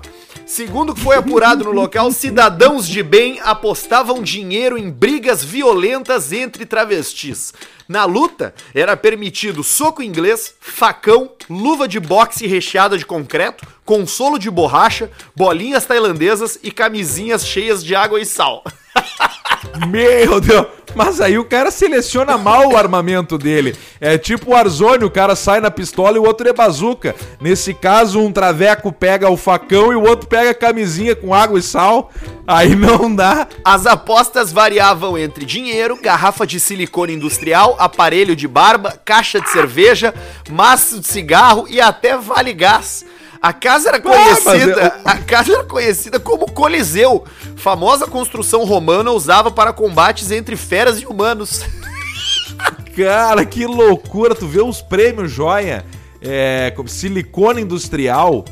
Segundo 0.53 0.95
foi 0.95 1.17
apurado 1.17 1.65
no 1.65 1.71
local, 1.71 2.13
cidadãos 2.13 2.87
de 2.87 3.03
bem 3.03 3.41
apostavam 3.41 4.23
dinheiro 4.23 4.77
em 4.77 4.91
brigas 4.91 5.43
violentas 5.43 6.31
entre 6.31 6.67
travestis. 6.67 7.55
Na 7.89 8.05
luta, 8.05 8.55
era 8.75 8.97
permitido 8.97 9.63
soco 9.63 10.03
inglês, 10.03 10.55
facão, 10.61 11.31
luva 11.49 11.87
de 11.87 11.99
boxe 11.99 12.47
recheada 12.47 12.97
de 12.97 13.05
concreto, 13.05 13.67
consolo 13.85 14.39
de 14.39 14.51
borracha, 14.51 15.11
bolinhas 15.35 15.85
tailandesas 15.85 16.59
e 16.63 16.71
camisinhas 16.71 17.47
cheias 17.47 17.85
de 17.85 17.95
água 17.95 18.21
e 18.21 18.27
sal. 18.27 18.65
Meu 19.89 20.41
Deus. 20.41 20.67
Mas 20.95 21.21
aí 21.21 21.39
o 21.39 21.45
cara 21.45 21.71
seleciona 21.71 22.37
mal 22.37 22.69
o 22.69 22.77
armamento 22.77 23.39
dele. 23.39 23.75
É 24.01 24.19
tipo 24.19 24.51
o 24.51 24.55
Arzoni, 24.55 25.05
o 25.05 25.11
cara 25.11 25.35
sai 25.35 25.61
na 25.61 25.71
pistola 25.71 26.17
e 26.17 26.21
o 26.21 26.25
outro 26.25 26.49
é 26.49 26.53
bazuca. 26.53 27.15
Nesse 27.41 27.73
caso, 27.73 28.21
um 28.21 28.31
traveco 28.31 28.93
pega 28.93 29.31
o 29.31 29.37
facão 29.37 29.93
e 29.93 29.97
o 29.97 30.03
outro 30.03 30.29
pega 30.29 30.51
a 30.51 30.55
camisinha 30.55 31.17
com 31.17 31.33
água 31.33 31.59
e 31.59 31.63
sal. 31.63 32.11
Aí 32.47 32.75
não 32.75 33.15
dá. 33.15 33.47
As 33.65 33.87
apostas 33.87 34.53
variavam 34.53 35.17
entre 35.17 35.45
dinheiro, 35.47 35.99
garrafa 36.01 36.47
de 36.47 36.61
silicone 36.61 37.15
industrial, 37.15 37.72
aparelho 37.79 38.37
de 38.37 38.47
barba, 38.49 38.99
caixa 39.05 39.41
de 39.41 39.51
cerveja, 39.51 40.15
maço 40.51 41.01
de 41.01 41.07
cigarro 41.07 41.67
e 41.69 41.81
até 41.81 42.17
vale 42.17 42.53
gás. 42.53 43.05
A 43.41 43.53
casa 43.53 43.89
era 43.89 44.01
conhecida, 44.01 45.01
a 45.05 45.19
casa 45.19 45.53
era 45.53 45.65
conhecida 45.65 46.21
como 46.21 46.51
Coliseu, 46.51 47.25
famosa 47.57 48.07
construção 48.07 48.65
romana 48.65 49.11
usava 49.11 49.51
para 49.51 49.73
combates 49.73 50.31
entre 50.31 50.57
feras 50.57 51.01
e 51.01 51.07
humanos. 51.07 51.63
Cara, 52.97 53.45
que 53.45 53.67
loucura. 53.67 54.35
Tu 54.35 54.47
vê 54.47 54.61
os 54.61 54.81
prêmios 54.83 55.31
joia. 55.31 55.85
É, 56.21 56.73
como 56.77 56.89
silicone 56.89 57.63
industrial. 57.63 58.45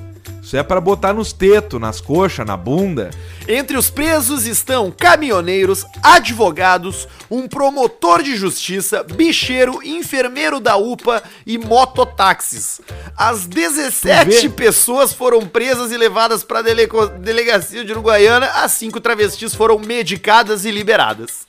Isso 0.50 0.56
é 0.56 0.64
pra 0.64 0.80
botar 0.80 1.12
nos 1.12 1.32
tetos, 1.32 1.80
nas 1.80 2.00
coxas, 2.00 2.44
na 2.44 2.56
bunda. 2.56 3.10
Entre 3.46 3.76
os 3.76 3.88
presos 3.88 4.46
estão 4.48 4.90
caminhoneiros, 4.90 5.86
advogados, 6.02 7.06
um 7.30 7.46
promotor 7.46 8.20
de 8.20 8.34
justiça, 8.34 9.04
bicheiro, 9.04 9.80
enfermeiro 9.84 10.58
da 10.58 10.76
UPA 10.76 11.22
e 11.46 11.56
mototáxis. 11.56 12.80
As 13.16 13.42
Tu 13.42 13.50
17 13.50 14.28
vê? 14.28 14.48
pessoas 14.48 15.12
foram 15.12 15.46
presas 15.46 15.92
e 15.92 15.96
levadas 15.96 16.42
para 16.42 16.58
a 16.58 16.62
delegacia 16.62 17.84
de 17.84 17.92
Uruguaiana, 17.92 18.46
as 18.46 18.72
cinco 18.72 19.00
travestis 19.00 19.54
foram 19.54 19.78
medicadas 19.78 20.64
e 20.64 20.72
liberadas. 20.72 21.46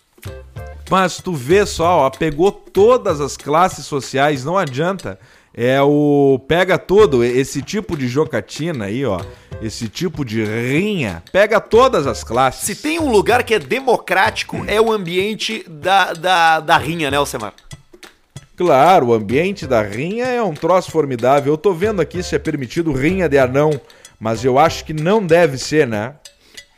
Mas 0.92 1.18
tu 1.18 1.34
vê 1.34 1.66
só, 1.66 2.02
ó, 2.02 2.10
pegou 2.12 2.52
todas 2.52 3.20
as 3.20 3.36
classes 3.36 3.86
sociais, 3.86 4.46
não 4.46 4.60
adianta. 4.60 5.18
É 5.54 5.82
o. 5.82 6.40
Pega 6.48 6.78
todo 6.78 7.24
esse 7.24 7.62
tipo 7.62 7.98
de 7.98 8.08
jocatina 8.08 8.86
aí, 8.86 9.06
ó. 9.06 9.20
Esse 9.62 9.90
tipo 9.90 10.24
de 10.24 10.44
rinha. 10.44 11.22
Pega 11.32 11.60
todas 11.60 12.08
as 12.08 12.24
classes. 12.24 12.64
Se 12.64 12.82
tem 12.82 13.00
um 13.00 13.12
lugar 13.12 13.44
que 13.44 13.54
é 13.54 13.60
democrático, 13.60 14.64
é 14.66 14.80
o 14.80 14.92
ambiente 14.92 15.66
da, 15.68 16.14
da, 16.14 16.60
da 16.62 16.78
rinha, 16.78 17.12
né, 17.12 17.18
Alcemar? 17.18 17.54
Claro, 18.56 19.08
o 19.08 19.14
ambiente 19.14 19.68
da 19.68 19.82
rinha 19.82 20.26
é 20.26 20.42
um 20.42 20.54
troço 20.54 20.92
formidável. 20.92 21.52
Eu 21.54 21.58
tô 21.58 21.74
vendo 21.74 22.02
aqui 22.02 22.24
se 22.24 22.36
é 22.36 22.40
permitido 22.40 22.94
rinha 22.94 23.28
de 23.28 23.38
anão, 23.38 23.72
mas 24.20 24.46
eu 24.46 24.58
acho 24.58 24.86
que 24.86 24.94
não 24.94 25.26
deve 25.26 25.58
ser, 25.58 25.86
né? 25.88 26.14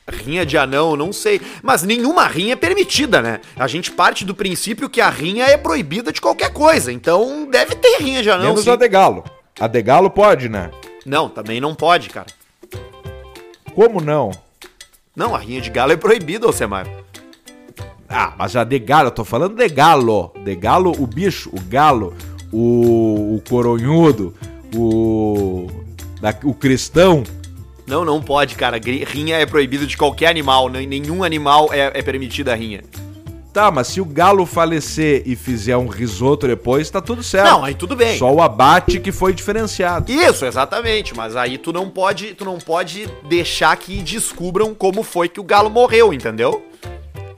Rinha 0.07 0.45
de 0.45 0.57
anão, 0.57 0.95
não 0.97 1.13
sei. 1.13 1.39
Mas 1.61 1.83
nenhuma 1.83 2.27
rinha 2.27 2.53
é 2.53 2.55
permitida, 2.57 3.21
né? 3.21 3.39
A 3.55 3.67
gente 3.67 3.89
parte 3.91 4.25
do 4.25 4.35
princípio 4.35 4.89
que 4.89 4.99
a 4.99 5.09
rinha 5.09 5.45
é 5.45 5.55
proibida 5.57 6.11
de 6.11 6.19
qualquer 6.19 6.51
coisa. 6.51 6.91
Então 6.91 7.47
deve 7.49 7.75
ter 7.75 7.97
rinha 8.01 8.21
de 8.21 8.29
anão. 8.29 8.47
Menos 8.47 8.63
sim. 8.63 8.69
a 8.71 8.75
de 8.75 8.87
galo. 8.89 9.23
A 9.59 9.67
de 9.67 9.81
galo 9.81 10.09
pode, 10.09 10.49
né? 10.49 10.71
Não, 11.05 11.29
também 11.29 11.61
não 11.61 11.73
pode, 11.73 12.09
cara. 12.09 12.27
Como 13.73 14.01
não? 14.01 14.31
Não, 15.15 15.33
a 15.35 15.37
rinha 15.39 15.61
de 15.61 15.69
galo 15.69 15.91
é 15.91 15.97
proibida, 15.97 16.45
Alcemar. 16.47 16.87
Ah, 18.09 18.33
mas 18.37 18.55
a 18.55 18.63
de 18.63 18.77
galo, 18.79 19.07
eu 19.07 19.11
tô 19.11 19.23
falando 19.23 19.55
de 19.55 19.67
galo. 19.69 20.31
De 20.43 20.55
galo, 20.55 20.91
o 20.99 21.07
bicho, 21.07 21.49
o 21.51 21.59
galo, 21.61 22.13
o, 22.51 23.35
o 23.37 23.43
coronhudo, 23.49 24.35
o. 24.75 25.67
da- 26.21 26.35
o 26.43 26.53
cristão. 26.53 27.23
Não, 27.85 28.03
não 28.05 28.21
pode, 28.21 28.55
cara. 28.55 28.79
Rinha 28.79 29.37
é 29.37 29.45
proibido 29.45 29.85
de 29.85 29.97
qualquer 29.97 30.27
animal. 30.27 30.69
nem- 30.69 30.87
Nenhum 30.87 31.23
animal 31.23 31.69
é, 31.71 31.91
é 31.93 32.01
permitida 32.01 32.53
a 32.53 32.55
rinha. 32.55 32.81
Tá, 33.51 33.69
mas 33.69 33.87
se 33.87 34.01
o 34.01 34.05
galo 34.05 34.47
falecer 34.47 35.21
e 35.27 35.35
fizer 35.35 35.77
um 35.77 35.85
risoto 35.85 36.47
depois, 36.47 36.89
tá 36.89 36.99
tudo 36.99 37.21
certo. 37.21 37.51
Não, 37.51 37.63
aí 37.63 37.75
tudo 37.75 37.95
bem. 37.95 38.17
Só 38.17 38.33
o 38.33 38.41
abate 38.41 38.99
que 38.99 39.11
foi 39.11 39.31
diferenciado. 39.31 40.11
Isso, 40.11 40.43
exatamente. 40.43 41.15
Mas 41.15 41.35
aí 41.35 41.59
tu 41.59 41.71
não 41.71 41.87
pode, 41.87 42.33
tu 42.33 42.43
não 42.45 42.57
pode 42.57 43.07
deixar 43.29 43.75
que 43.77 44.01
descubram 44.01 44.73
como 44.73 45.03
foi 45.03 45.29
que 45.29 45.39
o 45.39 45.43
galo 45.43 45.69
morreu, 45.69 46.11
entendeu? 46.11 46.65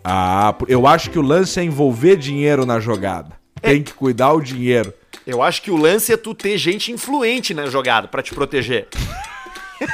Ah, 0.04 0.56
eu 0.70 0.88
acho 0.88 1.10
que 1.10 1.20
o 1.20 1.22
lance 1.22 1.60
é 1.60 1.64
envolver 1.64 2.16
dinheiro 2.16 2.66
na 2.66 2.80
jogada. 2.80 3.32
Tem 3.62 3.82
que 3.84 3.94
cuidar 3.94 4.32
o 4.34 4.40
dinheiro. 4.42 4.94
Eu 5.26 5.42
acho 5.42 5.62
que 5.64 5.72
o 5.72 5.76
lance 5.76 6.14
é 6.14 6.18
tu 6.18 6.34
ter 6.36 6.58
gente 6.58 6.92
influente 6.92 7.54
na 7.54 7.66
jogada 7.66 8.08
pra 8.08 8.22
te 8.22 8.34
proteger. 8.34 8.88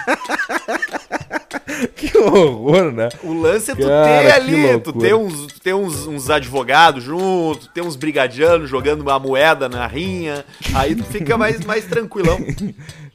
Que 1.95 2.15
horror, 2.17 2.91
né? 2.91 3.09
O 3.23 3.33
lance 3.33 3.71
é 3.71 3.75
tu 3.75 3.87
Cara, 3.87 4.21
ter 4.23 4.31
ali, 4.33 4.79
tu 4.81 4.93
ter 4.93 5.13
uns, 5.15 5.47
tu 5.47 5.59
ter 5.61 5.73
uns, 5.73 6.05
uns 6.05 6.29
advogados 6.29 7.03
junto, 7.03 7.67
ter 7.69 7.81
uns 7.81 7.95
brigadianos 7.95 8.69
jogando 8.69 9.01
uma 9.01 9.17
moeda 9.17 9.69
na 9.69 9.87
rinha, 9.87 10.45
aí 10.75 10.95
tu 10.95 11.03
fica 11.03 11.37
mais, 11.37 11.63
mais 11.63 11.85
tranquilão. 11.85 12.37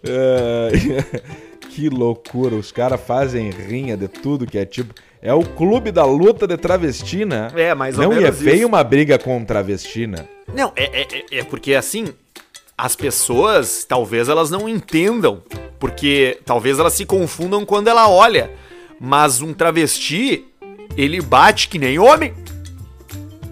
Ai, 0.04 1.04
que 1.70 1.88
loucura. 1.88 2.54
Os 2.56 2.72
caras 2.72 3.00
fazem 3.00 3.50
rinha 3.50 3.96
de 3.96 4.08
tudo 4.08 4.46
que 4.46 4.58
é 4.58 4.64
tipo. 4.64 4.94
É 5.20 5.34
o 5.34 5.42
clube 5.42 5.90
da 5.90 6.04
luta 6.04 6.46
de 6.46 6.56
travesti, 6.56 7.24
né? 7.24 7.50
É, 7.56 7.74
mais 7.74 7.98
ou 7.98 8.04
Não, 8.04 8.12
é 8.12 8.20
menos 8.20 8.38
feio 8.40 8.56
isso. 8.58 8.66
uma 8.68 8.84
briga 8.84 9.18
com 9.18 9.44
travesti, 9.44 10.06
né? 10.06 10.24
Não, 10.54 10.72
é, 10.76 10.84
é, 10.84 11.02
é- 11.02 11.38
é 11.40 11.44
porque 11.44 11.74
assim, 11.74 12.06
as 12.76 12.94
pessoas 12.94 13.84
talvez 13.88 14.28
elas 14.28 14.50
não 14.50 14.68
entendam, 14.68 15.42
porque 15.78 16.38
talvez 16.44 16.78
elas 16.78 16.92
se 16.92 17.06
confundam 17.06 17.64
quando 17.64 17.88
ela 17.88 18.08
olha, 18.08 18.50
mas 19.00 19.40
um 19.40 19.54
travesti, 19.54 20.44
ele 20.96 21.20
bate 21.20 21.68
que 21.68 21.78
nem 21.78 21.98
homem. 21.98 22.34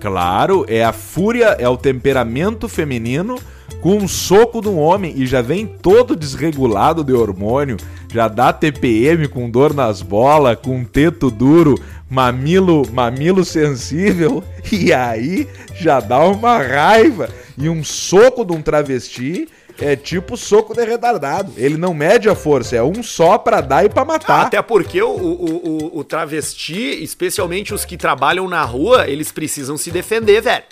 Claro, 0.00 0.66
é 0.68 0.84
a 0.84 0.92
fúria, 0.92 1.56
é 1.58 1.68
o 1.68 1.78
temperamento 1.78 2.68
feminino 2.68 3.40
com 3.84 3.98
um 3.98 4.08
soco 4.08 4.62
de 4.62 4.68
um 4.68 4.78
homem 4.78 5.12
e 5.14 5.26
já 5.26 5.42
vem 5.42 5.66
todo 5.66 6.16
desregulado 6.16 7.04
de 7.04 7.12
hormônio, 7.12 7.76
já 8.10 8.28
dá 8.28 8.50
TPM 8.50 9.28
com 9.28 9.50
dor 9.50 9.74
nas 9.74 10.00
bolas, 10.00 10.56
com 10.56 10.82
teto 10.86 11.30
duro, 11.30 11.74
mamilo, 12.08 12.90
mamilo 12.90 13.44
sensível 13.44 14.42
e 14.72 14.90
aí 14.90 15.46
já 15.74 16.00
dá 16.00 16.20
uma 16.20 16.56
raiva. 16.56 17.28
E 17.58 17.68
um 17.68 17.84
soco 17.84 18.42
de 18.42 18.54
um 18.54 18.62
travesti 18.62 19.46
é 19.78 19.94
tipo 19.94 20.34
soco 20.34 20.72
de 20.72 20.82
retardado. 20.82 21.52
Ele 21.54 21.76
não 21.76 21.92
mede 21.92 22.26
a 22.26 22.34
força, 22.34 22.76
é 22.76 22.82
um 22.82 23.02
só 23.02 23.36
pra 23.36 23.60
dar 23.60 23.84
e 23.84 23.90
pra 23.90 24.02
matar. 24.02 24.46
Até 24.46 24.62
porque 24.62 25.02
o, 25.02 25.10
o, 25.10 25.90
o, 25.92 25.98
o 25.98 26.04
travesti, 26.04 27.02
especialmente 27.04 27.74
os 27.74 27.84
que 27.84 27.98
trabalham 27.98 28.48
na 28.48 28.64
rua, 28.64 29.06
eles 29.06 29.30
precisam 29.30 29.76
se 29.76 29.90
defender, 29.90 30.40
velho. 30.40 30.64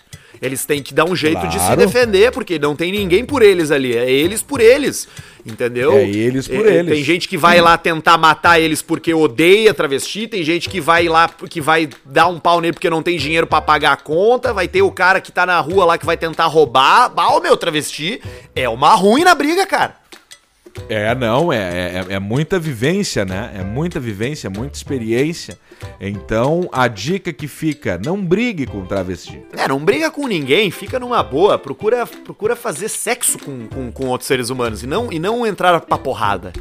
Eles 0.42 0.64
têm 0.64 0.82
que 0.82 0.92
dar 0.92 1.04
um 1.04 1.14
jeito 1.14 1.46
de 1.46 1.52
se 1.52 1.58
Claro. 1.66 1.76
defender, 1.76 2.32
porque 2.32 2.58
não 2.58 2.74
tem 2.74 2.90
ninguém 2.90 3.24
por 3.24 3.42
eles 3.42 3.70
ali. 3.70 3.96
É 3.96 4.10
eles 4.10 4.42
por 4.42 4.60
eles. 4.60 5.06
Entendeu? 5.46 5.92
É 5.92 6.02
eles 6.08 6.48
por 6.48 6.66
eles. 6.66 6.92
Tem 6.92 7.04
gente 7.04 7.28
que 7.28 7.36
vai 7.38 7.60
lá 7.60 7.78
tentar 7.78 8.18
matar 8.18 8.58
eles 8.60 8.82
porque 8.82 9.14
odeia 9.14 9.72
travesti, 9.72 10.26
tem 10.26 10.42
gente 10.42 10.68
que 10.68 10.80
vai 10.80 11.08
lá 11.08 11.28
que 11.48 11.60
vai 11.60 11.88
dar 12.04 12.26
um 12.26 12.40
pau 12.40 12.60
nele 12.60 12.72
porque 12.72 12.90
não 12.90 13.02
tem 13.04 13.16
dinheiro 13.16 13.46
pra 13.46 13.60
pagar 13.60 13.92
a 13.92 13.96
conta, 13.96 14.52
vai 14.52 14.66
ter 14.66 14.82
o 14.82 14.90
cara 14.90 15.20
que 15.20 15.30
tá 15.30 15.46
na 15.46 15.60
rua 15.60 15.84
lá 15.84 15.96
que 15.96 16.04
vai 16.06 16.16
tentar 16.16 16.46
roubar. 16.46 17.08
Bah, 17.08 17.28
o 17.28 17.40
meu 17.40 17.56
travesti 17.56 18.20
é 18.54 18.68
uma 18.68 18.94
ruim 18.94 19.22
na 19.22 19.34
briga, 19.36 19.64
cara. 19.64 20.01
É, 20.88 21.14
não, 21.14 21.52
é, 21.52 21.58
é, 21.58 22.14
é 22.14 22.18
muita 22.18 22.58
vivência, 22.58 23.24
né? 23.24 23.52
É 23.54 23.62
muita 23.62 24.00
vivência, 24.00 24.50
muita 24.50 24.76
experiência. 24.76 25.58
Então, 26.00 26.68
a 26.72 26.88
dica 26.88 27.32
que 27.32 27.48
fica, 27.48 28.00
não 28.04 28.22
brigue 28.22 28.66
com 28.66 28.84
travesti. 28.84 29.42
É, 29.56 29.68
não 29.68 29.78
briga 29.78 30.10
com 30.10 30.26
ninguém, 30.26 30.70
fica 30.70 30.98
numa 30.98 31.22
boa, 31.22 31.58
procura, 31.58 32.06
procura 32.06 32.54
fazer 32.56 32.88
sexo 32.88 33.38
com, 33.38 33.66
com, 33.68 33.92
com 33.92 34.06
outros 34.06 34.28
seres 34.28 34.50
humanos 34.50 34.82
e 34.82 34.86
não, 34.86 35.12
e 35.12 35.18
não 35.18 35.46
entrar 35.46 35.80
pra 35.80 35.98
porrada. 35.98 36.52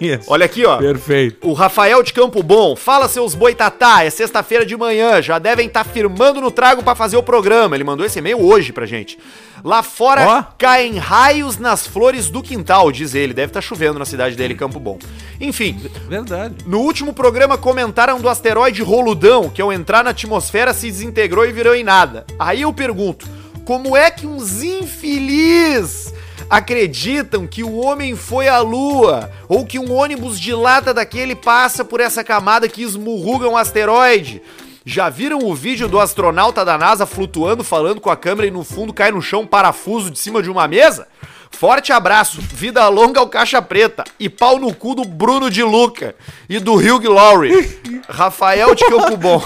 Isso. 0.00 0.24
Olha 0.32 0.46
aqui, 0.46 0.64
ó. 0.64 0.78
Perfeito. 0.78 1.48
O 1.48 1.52
Rafael 1.52 2.02
de 2.02 2.12
Campo 2.12 2.42
Bom, 2.42 2.76
fala 2.76 3.08
seus 3.08 3.34
boitatá, 3.34 4.04
é 4.04 4.10
sexta-feira 4.10 4.64
de 4.64 4.76
manhã, 4.76 5.20
já 5.22 5.38
devem 5.38 5.66
estar 5.66 5.84
firmando 5.84 6.40
no 6.40 6.50
trago 6.50 6.82
pra 6.82 6.94
fazer 6.94 7.16
o 7.16 7.22
programa. 7.22 7.76
Ele 7.76 7.84
mandou 7.84 8.04
esse 8.04 8.18
e-mail 8.18 8.40
hoje 8.42 8.72
pra 8.72 8.86
gente. 8.86 9.18
Lá 9.64 9.82
fora 9.82 10.26
Ó. 10.28 10.42
caem 10.58 10.96
raios 10.96 11.58
nas 11.58 11.86
flores 11.86 12.28
do 12.28 12.42
quintal, 12.42 12.92
diz 12.92 13.14
ele. 13.14 13.32
Deve 13.32 13.50
estar 13.50 13.60
chovendo 13.60 13.98
na 13.98 14.04
cidade 14.04 14.36
dele, 14.36 14.54
Campo 14.54 14.78
Bom. 14.78 14.98
Enfim, 15.40 15.80
Verdade. 16.08 16.54
no 16.66 16.80
último 16.80 17.12
programa 17.12 17.58
comentaram 17.58 18.20
do 18.20 18.28
asteroide 18.28 18.82
Roludão, 18.82 19.48
que 19.48 19.60
ao 19.62 19.72
entrar 19.72 20.04
na 20.04 20.10
atmosfera 20.10 20.72
se 20.72 20.90
desintegrou 20.90 21.46
e 21.46 21.52
virou 21.52 21.74
em 21.74 21.82
nada. 21.82 22.24
Aí 22.38 22.62
eu 22.62 22.72
pergunto, 22.72 23.26
como 23.64 23.96
é 23.96 24.10
que 24.10 24.26
uns 24.26 24.62
infeliz 24.62 26.05
acreditam 26.48 27.46
que 27.46 27.62
o 27.62 27.76
homem 27.76 28.14
foi 28.16 28.48
à 28.48 28.60
lua 28.60 29.30
ou 29.48 29.66
que 29.66 29.78
um 29.78 29.92
ônibus 29.92 30.38
de 30.38 30.54
lata 30.54 30.92
daquele 30.94 31.34
passa 31.34 31.84
por 31.84 32.00
essa 32.00 32.22
camada 32.22 32.68
que 32.68 32.82
esmurruga 32.82 33.48
um 33.48 33.56
asteroide? 33.56 34.42
Já 34.84 35.08
viram 35.08 35.40
o 35.40 35.54
vídeo 35.54 35.88
do 35.88 35.98
astronauta 35.98 36.64
da 36.64 36.78
NASA 36.78 37.06
flutuando, 37.06 37.64
falando 37.64 38.00
com 38.00 38.08
a 38.08 38.16
câmera 38.16 38.46
e 38.46 38.52
no 38.52 38.62
fundo 38.62 38.92
cai 38.92 39.10
no 39.10 39.20
chão 39.20 39.40
um 39.40 39.46
parafuso 39.46 40.10
de 40.10 40.18
cima 40.18 40.40
de 40.42 40.48
uma 40.48 40.68
mesa? 40.68 41.08
Forte 41.50 41.92
abraço, 41.92 42.40
vida 42.40 42.86
longa 42.88 43.18
ao 43.18 43.28
Caixa 43.28 43.62
Preta 43.62 44.04
e 44.20 44.28
pau 44.28 44.58
no 44.58 44.74
cu 44.74 44.94
do 44.94 45.04
Bruno 45.04 45.50
de 45.50 45.62
Luca 45.62 46.14
e 46.48 46.58
do 46.58 46.74
Hugh 46.74 47.08
Laurie. 47.08 47.80
Rafael 48.08 48.74
de 48.74 48.84
Campo 48.86 49.16
Bom. 49.16 49.42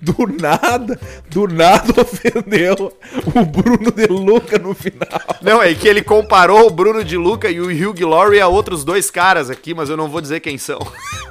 Do 0.00 0.26
nada, 0.26 1.00
do 1.30 1.46
nada 1.48 2.02
ofendeu 2.02 2.92
o 3.34 3.44
Bruno 3.46 3.90
de 3.90 4.06
Luca 4.06 4.58
no 4.58 4.74
final. 4.74 5.20
Não, 5.40 5.62
é 5.62 5.74
que 5.74 5.88
ele 5.88 6.02
comparou 6.02 6.66
o 6.66 6.70
Bruno 6.70 7.02
de 7.02 7.16
Luca 7.16 7.48
e 7.48 7.60
o 7.60 7.68
Hugh 7.68 8.06
Laurie 8.06 8.40
a 8.40 8.46
outros 8.46 8.84
dois 8.84 9.10
caras 9.10 9.48
aqui, 9.48 9.72
mas 9.72 9.88
eu 9.88 9.96
não 9.96 10.08
vou 10.08 10.20
dizer 10.20 10.40
quem 10.40 10.58
são. 10.58 10.78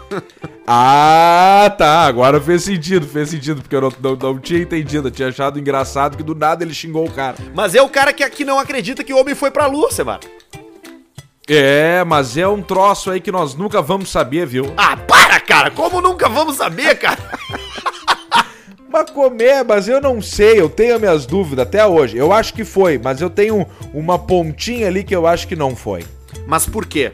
Ah, 0.65 1.75
tá. 1.77 2.05
Agora 2.05 2.39
fez 2.39 2.63
sentido, 2.63 3.05
fez 3.05 3.29
sentido, 3.29 3.61
porque 3.61 3.75
eu 3.75 3.81
não, 3.81 3.93
não, 4.01 4.15
não 4.15 4.39
tinha 4.39 4.61
entendido. 4.61 5.09
Eu 5.09 5.11
tinha 5.11 5.27
achado 5.27 5.59
engraçado 5.59 6.15
que 6.15 6.23
do 6.23 6.33
nada 6.33 6.63
ele 6.63 6.73
xingou 6.73 7.05
o 7.05 7.11
cara. 7.11 7.35
Mas 7.53 7.75
é 7.75 7.81
o 7.81 7.89
cara 7.89 8.13
que 8.13 8.23
aqui 8.23 8.45
não 8.45 8.57
acredita 8.57 9.03
que 9.03 9.13
o 9.13 9.17
homem 9.17 9.35
foi 9.35 9.51
pra 9.51 9.65
lua, 9.65 9.91
Semana. 9.91 10.21
É, 11.49 12.01
mas 12.05 12.37
é 12.37 12.47
um 12.47 12.61
troço 12.61 13.11
aí 13.11 13.19
que 13.19 13.31
nós 13.31 13.55
nunca 13.55 13.81
vamos 13.81 14.09
saber, 14.09 14.47
viu? 14.47 14.73
Ah, 14.77 14.95
para, 14.95 15.37
cara! 15.41 15.69
Como 15.69 15.99
nunca 15.99 16.29
vamos 16.29 16.55
saber, 16.55 16.97
cara? 16.97 17.19
Mas 18.93 19.09
comer, 19.09 19.65
mas 19.65 19.87
eu 19.87 19.99
não 19.99 20.21
sei, 20.21 20.59
eu 20.59 20.69
tenho 20.69 20.99
minhas 20.99 21.25
dúvidas 21.25 21.65
até 21.65 21.83
hoje. 21.83 22.15
Eu 22.15 22.31
acho 22.31 22.53
que 22.53 22.63
foi, 22.63 22.99
mas 22.99 23.21
eu 23.21 23.29
tenho 23.29 23.65
uma 23.91 24.19
pontinha 24.19 24.85
ali 24.85 25.03
que 25.03 25.15
eu 25.15 25.25
acho 25.25 25.47
que 25.47 25.55
não 25.55 25.75
foi. 25.75 26.05
Mas 26.45 26.67
por 26.67 26.85
quê? 26.85 27.11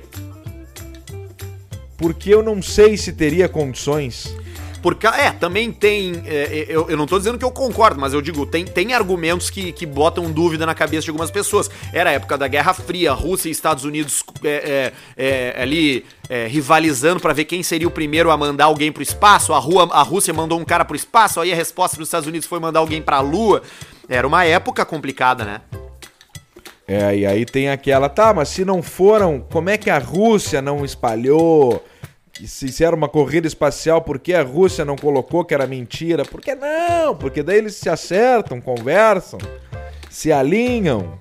Porque 1.95 2.35
eu 2.35 2.43
não 2.43 2.61
sei 2.61 2.97
se 2.97 3.13
teria 3.13 3.47
condições. 3.47 4.35
Porque, 4.81 5.07
é, 5.07 5.31
também 5.31 5.71
tem. 5.71 6.21
é, 6.25 6.65
eu, 6.67 6.89
eu 6.89 6.97
não 6.97 7.05
tô 7.05 7.17
dizendo 7.17 7.37
que 7.37 7.45
eu 7.45 7.51
concordo, 7.51 7.99
mas 7.99 8.13
eu 8.13 8.21
digo, 8.21 8.45
tem, 8.45 8.65
tem 8.65 8.93
argumentos 8.93 9.49
que, 9.49 9.71
que 9.71 9.85
botam 9.85 10.31
dúvida 10.31 10.65
na 10.65 10.73
cabeça 10.73 11.03
de 11.03 11.09
algumas 11.09 11.31
pessoas. 11.31 11.69
Era 11.91 12.09
a 12.09 12.13
época 12.13 12.37
da 12.37 12.47
Guerra 12.47 12.73
Fria, 12.73 13.11
Rússia 13.11 13.49
e 13.49 13.51
Estados 13.51 13.83
Unidos 13.83 14.23
é, 14.43 14.93
é, 15.17 15.53
é, 15.57 15.61
ali 15.61 16.05
é, 16.29 16.47
rivalizando 16.47 17.19
pra 17.19 17.33
ver 17.33 17.45
quem 17.45 17.63
seria 17.63 17.87
o 17.87 17.91
primeiro 17.91 18.31
a 18.31 18.37
mandar 18.37 18.65
alguém 18.65 18.91
pro 18.91 19.03
espaço. 19.03 19.53
A, 19.53 19.59
rua, 19.59 19.89
a 19.91 20.01
Rússia 20.01 20.33
mandou 20.33 20.59
um 20.59 20.65
cara 20.65 20.85
pro 20.85 20.95
espaço, 20.95 21.39
aí 21.39 21.51
a 21.51 21.55
resposta 21.55 21.97
dos 21.97 22.07
Estados 22.07 22.27
Unidos 22.27 22.47
foi 22.47 22.59
mandar 22.59 22.79
alguém 22.79 23.01
pra 23.01 23.19
Lua. 23.19 23.61
Era 24.07 24.27
uma 24.27 24.45
época 24.45 24.85
complicada, 24.85 25.43
né? 25.43 25.61
É, 26.87 27.15
e 27.15 27.25
aí 27.25 27.45
tem 27.45 27.69
aquela, 27.69 28.09
tá, 28.09 28.33
mas 28.33 28.49
se 28.49 28.65
não 28.65 28.81
foram, 28.81 29.45
como 29.51 29.69
é 29.69 29.77
que 29.77 29.91
a 29.91 29.99
Rússia 29.99 30.59
não 30.59 30.83
espalhou? 30.83 31.85
Se 32.47 32.83
era 32.83 32.95
uma 32.95 33.09
corrida 33.09 33.47
espacial, 33.47 34.01
por 34.01 34.19
que 34.19 34.33
a 34.33 34.43
Rússia 34.43 34.85
não 34.85 34.95
colocou 34.95 35.43
que 35.43 35.53
era 35.53 35.67
mentira? 35.67 36.23
Por 36.23 36.41
que 36.41 36.55
não? 36.55 37.15
Porque 37.15 37.43
daí 37.43 37.57
eles 37.57 37.75
se 37.75 37.89
acertam, 37.89 38.61
conversam, 38.61 39.39
se 40.09 40.31
alinham. 40.31 41.19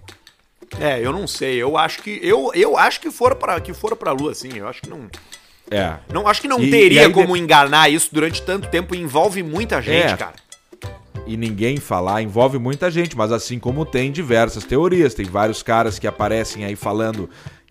É, 0.80 1.00
eu 1.04 1.12
não 1.12 1.26
sei. 1.26 1.56
Eu 1.56 1.76
acho 1.76 2.02
que. 2.02 2.20
Eu, 2.22 2.50
eu 2.54 2.76
acho 2.76 3.00
que 3.00 3.10
foram 3.10 3.36
pra, 3.36 3.60
que 3.60 3.72
foram 3.72 3.96
pra 3.96 4.12
Lua, 4.12 4.34
sim. 4.34 4.50
Eu 4.56 4.68
acho 4.68 4.82
que 4.82 4.88
não. 4.90 5.08
É. 5.70 5.94
Não, 6.12 6.26
acho 6.28 6.40
que 6.40 6.48
não 6.48 6.60
E- 6.62 6.70
teria 6.70 7.02
e 7.02 7.04
aí 7.06 7.12
como 7.12 7.34
de- 7.34 7.40
enganar 7.40 7.90
isso 7.90 8.08
durante 8.12 8.40
tanto 8.42 8.68
tempo. 8.68 8.94
Envolve 8.94 9.42
muita 9.42 9.80
gente, 9.82 10.12
É. 10.12 10.16
cara. 10.16 10.34
e 11.26 11.36
ninguém 11.36 11.76
falar 11.76 12.22
envolve 12.22 12.58
muita 12.58 12.90
gente, 12.90 13.14
mas 13.14 13.30
assim 13.30 13.58
como 13.58 13.84
tem 13.84 14.10
diversas 14.10 14.64
teorias, 14.64 15.12
tem 15.12 15.26
vários 15.26 15.62
caras 15.62 15.98
que 15.98 16.06
aparecem 16.06 16.64
aí 16.64 16.74
falando 16.74 17.28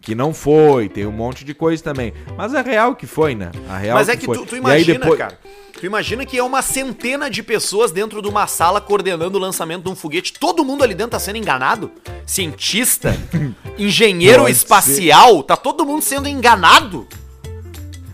que 0.07 0.15
não 0.15 0.33
foi, 0.33 0.87
tem 0.87 1.05
um 1.05 1.11
monte 1.11 1.43
de 1.43 1.53
coisa 1.53 1.83
também. 1.83 2.13
Mas 2.37 2.53
é 2.53 2.61
real 2.61 2.95
que 2.95 3.05
foi, 3.05 3.35
né? 3.35 3.51
A 3.67 3.75
real 3.77 3.97
Mas 3.97 4.07
é 4.07 4.15
que 4.15 4.25
foi. 4.25 4.37
tu, 4.37 4.45
tu 4.45 4.55
imagina, 4.55 4.99
depois- 4.99 5.17
cara. 5.19 5.37
Tu 5.73 5.85
imagina 5.85 6.25
que 6.25 6.37
é 6.37 6.41
uma 6.41 6.61
centena 6.61 7.29
de 7.29 7.43
pessoas 7.43 7.91
dentro 7.91 8.21
de 8.21 8.27
uma 8.29 8.47
sala 8.47 8.79
coordenando 8.79 9.37
o 9.37 9.41
lançamento 9.41 9.83
de 9.83 9.89
um 9.89 9.95
foguete. 9.97 10.31
Todo 10.39 10.63
mundo 10.63 10.81
ali 10.81 10.95
dentro 10.95 11.11
tá 11.11 11.19
sendo 11.19 11.35
enganado? 11.35 11.91
Cientista? 12.25 13.17
engenheiro 13.77 14.43
Pode 14.43 14.53
espacial? 14.55 15.43
Tá 15.43 15.57
todo 15.57 15.85
mundo 15.85 16.01
sendo 16.01 16.29
enganado? 16.29 17.05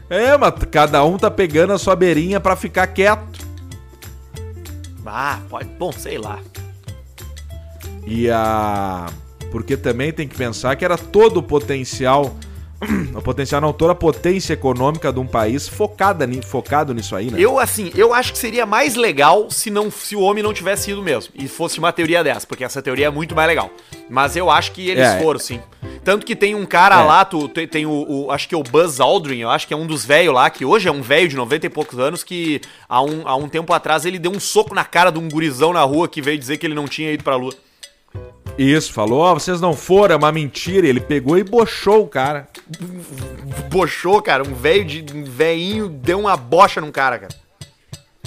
É, 0.10 0.36
mas 0.36 0.52
cada 0.72 1.06
um 1.06 1.16
tá 1.16 1.30
pegando 1.30 1.74
a 1.74 1.78
sua 1.78 1.96
beirinha 1.96 2.40
pra 2.40 2.56
ficar 2.56 2.88
quieto. 2.88 3.40
Ah, 5.06 5.38
pode. 5.48 5.70
Bom, 5.78 5.92
sei 5.92 6.18
lá. 6.18 6.40
E 8.08 8.32
a. 8.32 9.06
Porque 9.54 9.78
também 9.78 10.12
tem 10.12 10.28
que 10.28 10.36
pensar 10.36 10.76
que 10.76 10.84
era 10.84 10.98
todo 10.98 11.38
o 11.38 11.44
potencial. 11.44 12.36
O 13.16 13.22
potencial 13.22 13.62
não, 13.62 13.72
toda 13.72 13.94
a 13.94 13.96
potência 13.96 14.52
econômica 14.52 15.14
de 15.14 15.18
um 15.18 15.26
país 15.26 15.70
focada, 15.70 16.28
focado 16.46 16.94
nisso 16.94 17.16
aí, 17.16 17.32
né? 17.32 17.40
Eu, 17.40 17.58
assim, 17.58 17.90
eu 17.96 18.14
acho 18.14 18.34
que 18.34 18.38
seria 18.38 18.66
mais 18.66 18.96
legal 18.96 19.50
se, 19.50 19.70
não, 19.70 19.90
se 19.90 20.18
o 20.18 20.20
homem 20.20 20.44
não 20.44 20.52
tivesse 20.54 20.92
ido 20.92 21.02
mesmo. 21.02 21.32
E 21.34 21.48
fosse 21.48 21.80
uma 21.80 21.94
teoria 21.94 22.22
dessa, 22.22 22.46
porque 22.46 22.62
essa 22.62 22.82
teoria 22.82 23.06
é 23.06 23.10
muito 23.10 23.34
mais 23.34 23.48
legal. 23.48 23.70
Mas 24.10 24.36
eu 24.36 24.50
acho 24.52 24.74
que 24.74 24.90
eles 24.90 25.08
É. 25.08 25.18
foram, 25.22 25.40
sim. 25.40 25.62
Tanto 26.04 26.26
que 26.26 26.36
tem 26.36 26.56
um 26.56 26.66
cara 26.66 27.00
É. 27.00 27.04
lá, 27.06 27.24
tu, 27.24 27.48
tem, 27.48 27.66
tem 27.66 27.86
o, 27.86 28.06
o- 28.26 28.32
Acho 28.32 28.50
que 28.50 28.56
é 28.56 28.58
o 28.58 28.64
Buzz 28.64 29.00
Aldrin, 29.00 29.38
eu 29.38 29.50
acho 29.50 29.66
que 29.66 29.74
é 29.74 29.78
um 29.78 29.88
dos 29.88 30.04
velhos 30.04 30.34
lá, 30.34 30.50
que 30.50 30.66
hoje 30.66 30.90
é 30.90 30.92
um 30.92 31.02
velho 31.02 31.30
de 31.30 31.38
90 31.38 31.68
e 31.68 31.70
poucos 31.70 31.98
anos, 32.00 32.22
que 32.22 32.60
há 32.90 33.02
um, 33.02 33.22
há 33.26 33.36
um 33.38 33.48
tempo 33.48 33.72
atrás 33.72 34.04
ele 34.04 34.20
deu 34.20 34.32
um 34.32 34.42
soco 34.42 34.76
na 34.76 34.84
cara 34.84 35.10
de 35.10 35.20
um 35.20 35.30
gurizão 35.30 35.72
na 35.72 35.84
rua 35.84 36.10
que 36.10 36.22
veio 36.22 36.38
dizer 36.38 36.58
que 36.58 36.66
ele 36.66 36.76
não 36.76 36.86
tinha 36.90 37.14
ido 37.14 37.24
pra 37.24 37.38
lua. 37.38 37.54
Isso, 38.58 38.94
falou, 38.94 39.20
ó, 39.20 39.34
vocês 39.34 39.60
não 39.60 39.74
foram, 39.74 40.14
é 40.14 40.18
uma 40.18 40.32
mentira. 40.32 40.88
Ele 40.88 41.00
pegou 41.00 41.38
e 41.38 41.44
bochou 41.44 42.04
o 42.04 42.08
cara. 42.08 42.48
Bochou, 43.70 44.22
cara. 44.22 44.44
Um 44.44 44.54
velho 44.54 44.86
de. 44.86 45.06
Um 45.14 45.24
velhinho 45.24 45.90
deu 45.90 46.20
uma 46.20 46.38
bocha 46.38 46.80
num 46.80 46.92
cara, 46.92 47.18
cara. 47.18 47.44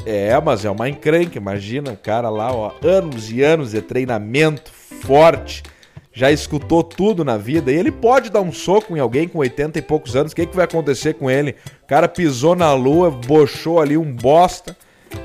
É, 0.04 0.40
mas 0.40 0.64
é 0.64 0.70
uma 0.70 0.88
encrenca, 0.88 1.36
imagina 1.36 1.90
o 1.90 1.96
cara 1.96 2.30
lá, 2.30 2.54
ó, 2.54 2.72
anos 2.80 3.32
e 3.32 3.42
anos 3.42 3.72
de 3.72 3.82
treinamento 3.82 4.70
forte, 4.70 5.64
já 6.12 6.30
escutou 6.30 6.84
tudo 6.84 7.24
na 7.24 7.36
vida, 7.36 7.72
e 7.72 7.74
ele 7.74 7.90
pode 7.90 8.30
dar 8.30 8.40
um 8.40 8.52
soco 8.52 8.96
em 8.96 9.00
alguém 9.00 9.26
com 9.26 9.38
80 9.38 9.80
e 9.80 9.82
poucos 9.82 10.14
anos, 10.14 10.30
o 10.30 10.36
que, 10.36 10.46
que 10.46 10.54
vai 10.54 10.64
acontecer 10.64 11.14
com 11.14 11.28
ele? 11.28 11.56
O 11.82 11.86
cara 11.88 12.06
pisou 12.06 12.54
na 12.54 12.72
lua, 12.72 13.10
bochou 13.10 13.80
ali 13.80 13.96
um 13.96 14.12
bosta, 14.12 14.76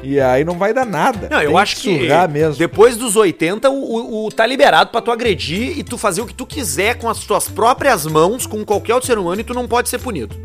e 0.04 0.20
aí 0.20 0.44
não 0.44 0.58
vai 0.58 0.74
dar 0.74 0.86
nada. 0.86 1.28
Não, 1.30 1.42
eu 1.42 1.52
Tem 1.52 1.60
acho 1.60 1.76
que 1.78 2.00
surrar 2.00 2.30
mesmo. 2.30 2.56
depois 2.58 2.98
dos 2.98 3.16
80, 3.16 3.70
o, 3.70 3.74
o, 3.74 4.26
o- 4.26 4.32
tá 4.32 4.46
liberado 4.46 4.90
pra 4.92 5.02
tu 5.02 5.12
agredir 5.12 5.78
e 5.78 5.84
tu 5.84 5.98
fazer 5.98 6.22
o 6.22 6.26
que 6.26 6.34
tu 6.34 6.46
quiser 6.46 6.98
com 6.98 7.08
as 7.10 7.20
tuas 7.20 7.48
próprias 7.48 8.06
mãos, 8.06 8.46
com 8.46 8.64
qualquer 8.66 8.94
outro 8.96 9.08
ser 9.08 9.18
humano, 9.18 9.42
e 9.42 9.44
tu 9.44 9.54
não 9.54 9.68
pode 9.68 9.90
ser 9.90 10.00
punido. 10.00 10.36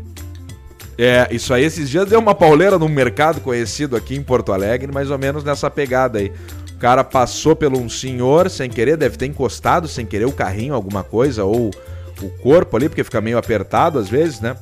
É, 0.97 1.27
isso 1.31 1.53
aí, 1.53 1.63
esses 1.63 1.89
dias 1.89 2.07
deu 2.09 2.19
uma 2.19 2.33
pauleira 2.33 2.79
num 2.79 2.87
mercado 2.89 3.39
conhecido 3.41 3.95
aqui 3.95 4.15
em 4.15 4.23
Porto 4.23 4.51
Alegre, 4.51 4.91
mais 4.91 5.11
ou 5.11 5.17
menos 5.17 5.43
nessa 5.43 5.69
pegada 5.69 6.17
aí. 6.19 6.31
O 6.73 6.79
cara 6.79 7.03
passou 7.03 7.55
pelo 7.55 7.79
um 7.79 7.89
senhor 7.89 8.49
sem 8.49 8.69
querer, 8.69 8.97
deve 8.97 9.17
ter 9.17 9.25
encostado 9.27 9.87
sem 9.87 10.05
querer 10.05 10.25
o 10.25 10.31
carrinho, 10.31 10.73
alguma 10.73 11.03
coisa, 11.03 11.43
ou 11.43 11.71
o 12.21 12.29
corpo 12.41 12.75
ali, 12.77 12.89
porque 12.89 13.03
fica 13.03 13.21
meio 13.21 13.37
apertado 13.37 13.99
às 13.99 14.09
vezes, 14.09 14.39
né? 14.41 14.55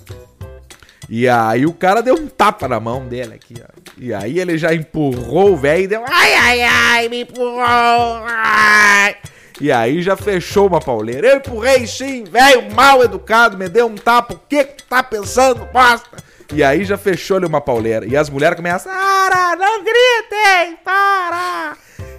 E 1.09 1.29
aí 1.29 1.65
o 1.65 1.73
cara 1.73 2.01
deu 2.01 2.15
um 2.15 2.27
tapa 2.27 2.67
na 2.67 2.79
mão 2.79 3.05
dele 3.07 3.35
aqui, 3.35 3.55
ó. 3.61 3.67
E 3.97 4.13
aí 4.13 4.39
ele 4.39 4.57
já 4.57 4.73
empurrou 4.73 5.53
o 5.53 5.57
velho 5.57 5.83
e 5.83 5.87
deu. 5.87 6.03
Ai, 6.07 6.33
ai, 6.33 6.63
ai, 6.63 7.09
me 7.09 7.21
empurrou! 7.21 8.23
Ai. 8.27 9.15
E 9.61 9.71
aí 9.71 10.01
já 10.01 10.17
fechou 10.17 10.67
uma 10.67 10.81
pauleira. 10.81 11.27
Eu 11.27 11.37
empurrei 11.37 11.85
sim, 11.87 12.23
velho, 12.23 12.73
mal 12.73 13.03
educado, 13.03 13.57
me 13.57 13.69
deu 13.69 13.87
um 13.87 13.95
tapa. 13.95 14.33
O 14.33 14.39
que 14.49 14.63
que 14.63 14.73
tu 14.77 14.83
tá 14.85 15.01
pensando, 15.03 15.65
bosta? 15.71 16.17
E 16.53 16.63
aí 16.63 16.83
já 16.83 16.97
fechou-lhe 16.97 17.45
uma 17.45 17.61
pauleira. 17.61 18.05
E 18.05 18.17
as 18.17 18.29
mulheres 18.29 18.57
começam. 18.57 18.91
Para, 18.91 19.55
não 19.55 19.79
gritem, 19.79 20.77
para! 20.83 21.77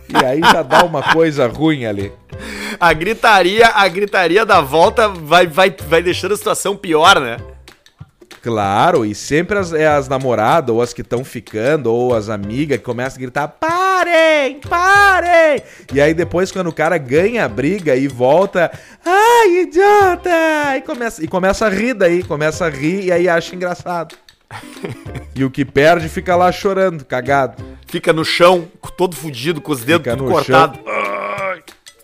E 0.09 0.24
aí 0.24 0.41
já 0.41 0.62
dá 0.62 0.84
uma 0.84 1.03
coisa 1.03 1.47
ruim 1.47 1.84
ali. 1.84 2.12
A 2.78 2.93
gritaria, 2.93 3.68
a 3.68 3.87
gritaria 3.89 4.47
da 4.47 4.61
volta 4.61 5.09
vai, 5.09 5.47
vai, 5.47 5.74
vai 5.89 6.03
deixando 6.03 6.34
a 6.34 6.37
situação 6.37 6.76
pior, 6.76 7.20
né? 7.20 7.37
Claro, 8.47 9.05
e 9.05 9.12
sempre 9.12 9.59
as, 9.59 9.72
é 9.72 9.88
as 9.88 10.07
namoradas, 10.07 10.72
ou 10.72 10.80
as 10.80 10.92
que 10.92 11.01
estão 11.01 11.24
ficando, 11.24 11.92
ou 11.92 12.14
as 12.14 12.28
amigas 12.28 12.78
que 12.78 12.84
começam 12.84 13.18
a 13.18 13.20
gritar: 13.20 13.49
parem, 13.49 14.61
parem! 14.61 15.61
E 15.92 16.01
aí 16.01 16.14
depois, 16.14 16.53
quando 16.53 16.68
o 16.68 16.72
cara 16.72 16.97
ganha 16.97 17.44
a 17.44 17.49
briga 17.49 17.97
e 17.97 18.07
volta, 18.07 18.70
ai, 19.05 19.62
idiota! 19.62 20.76
E 20.76 20.80
começa, 20.82 21.24
e 21.24 21.26
começa 21.26 21.66
a 21.66 21.68
rir 21.68 21.94
daí, 21.94 22.22
começa 22.22 22.66
a 22.66 22.68
rir 22.70 23.07
e 23.07 23.11
aí 23.11 23.28
acha 23.28 23.53
engraçado. 23.53 24.14
e 25.34 25.44
o 25.44 25.51
que 25.51 25.64
perde 25.64 26.09
fica 26.09 26.36
lá 26.36 26.53
chorando, 26.53 27.05
cagado. 27.05 27.61
Fica 27.88 28.12
no 28.12 28.24
chão, 28.24 28.68
todo 28.97 29.16
fudido, 29.16 29.61
com 29.61 29.72
os 29.72 29.82
dedos 29.82 30.14
cortados. 30.14 30.78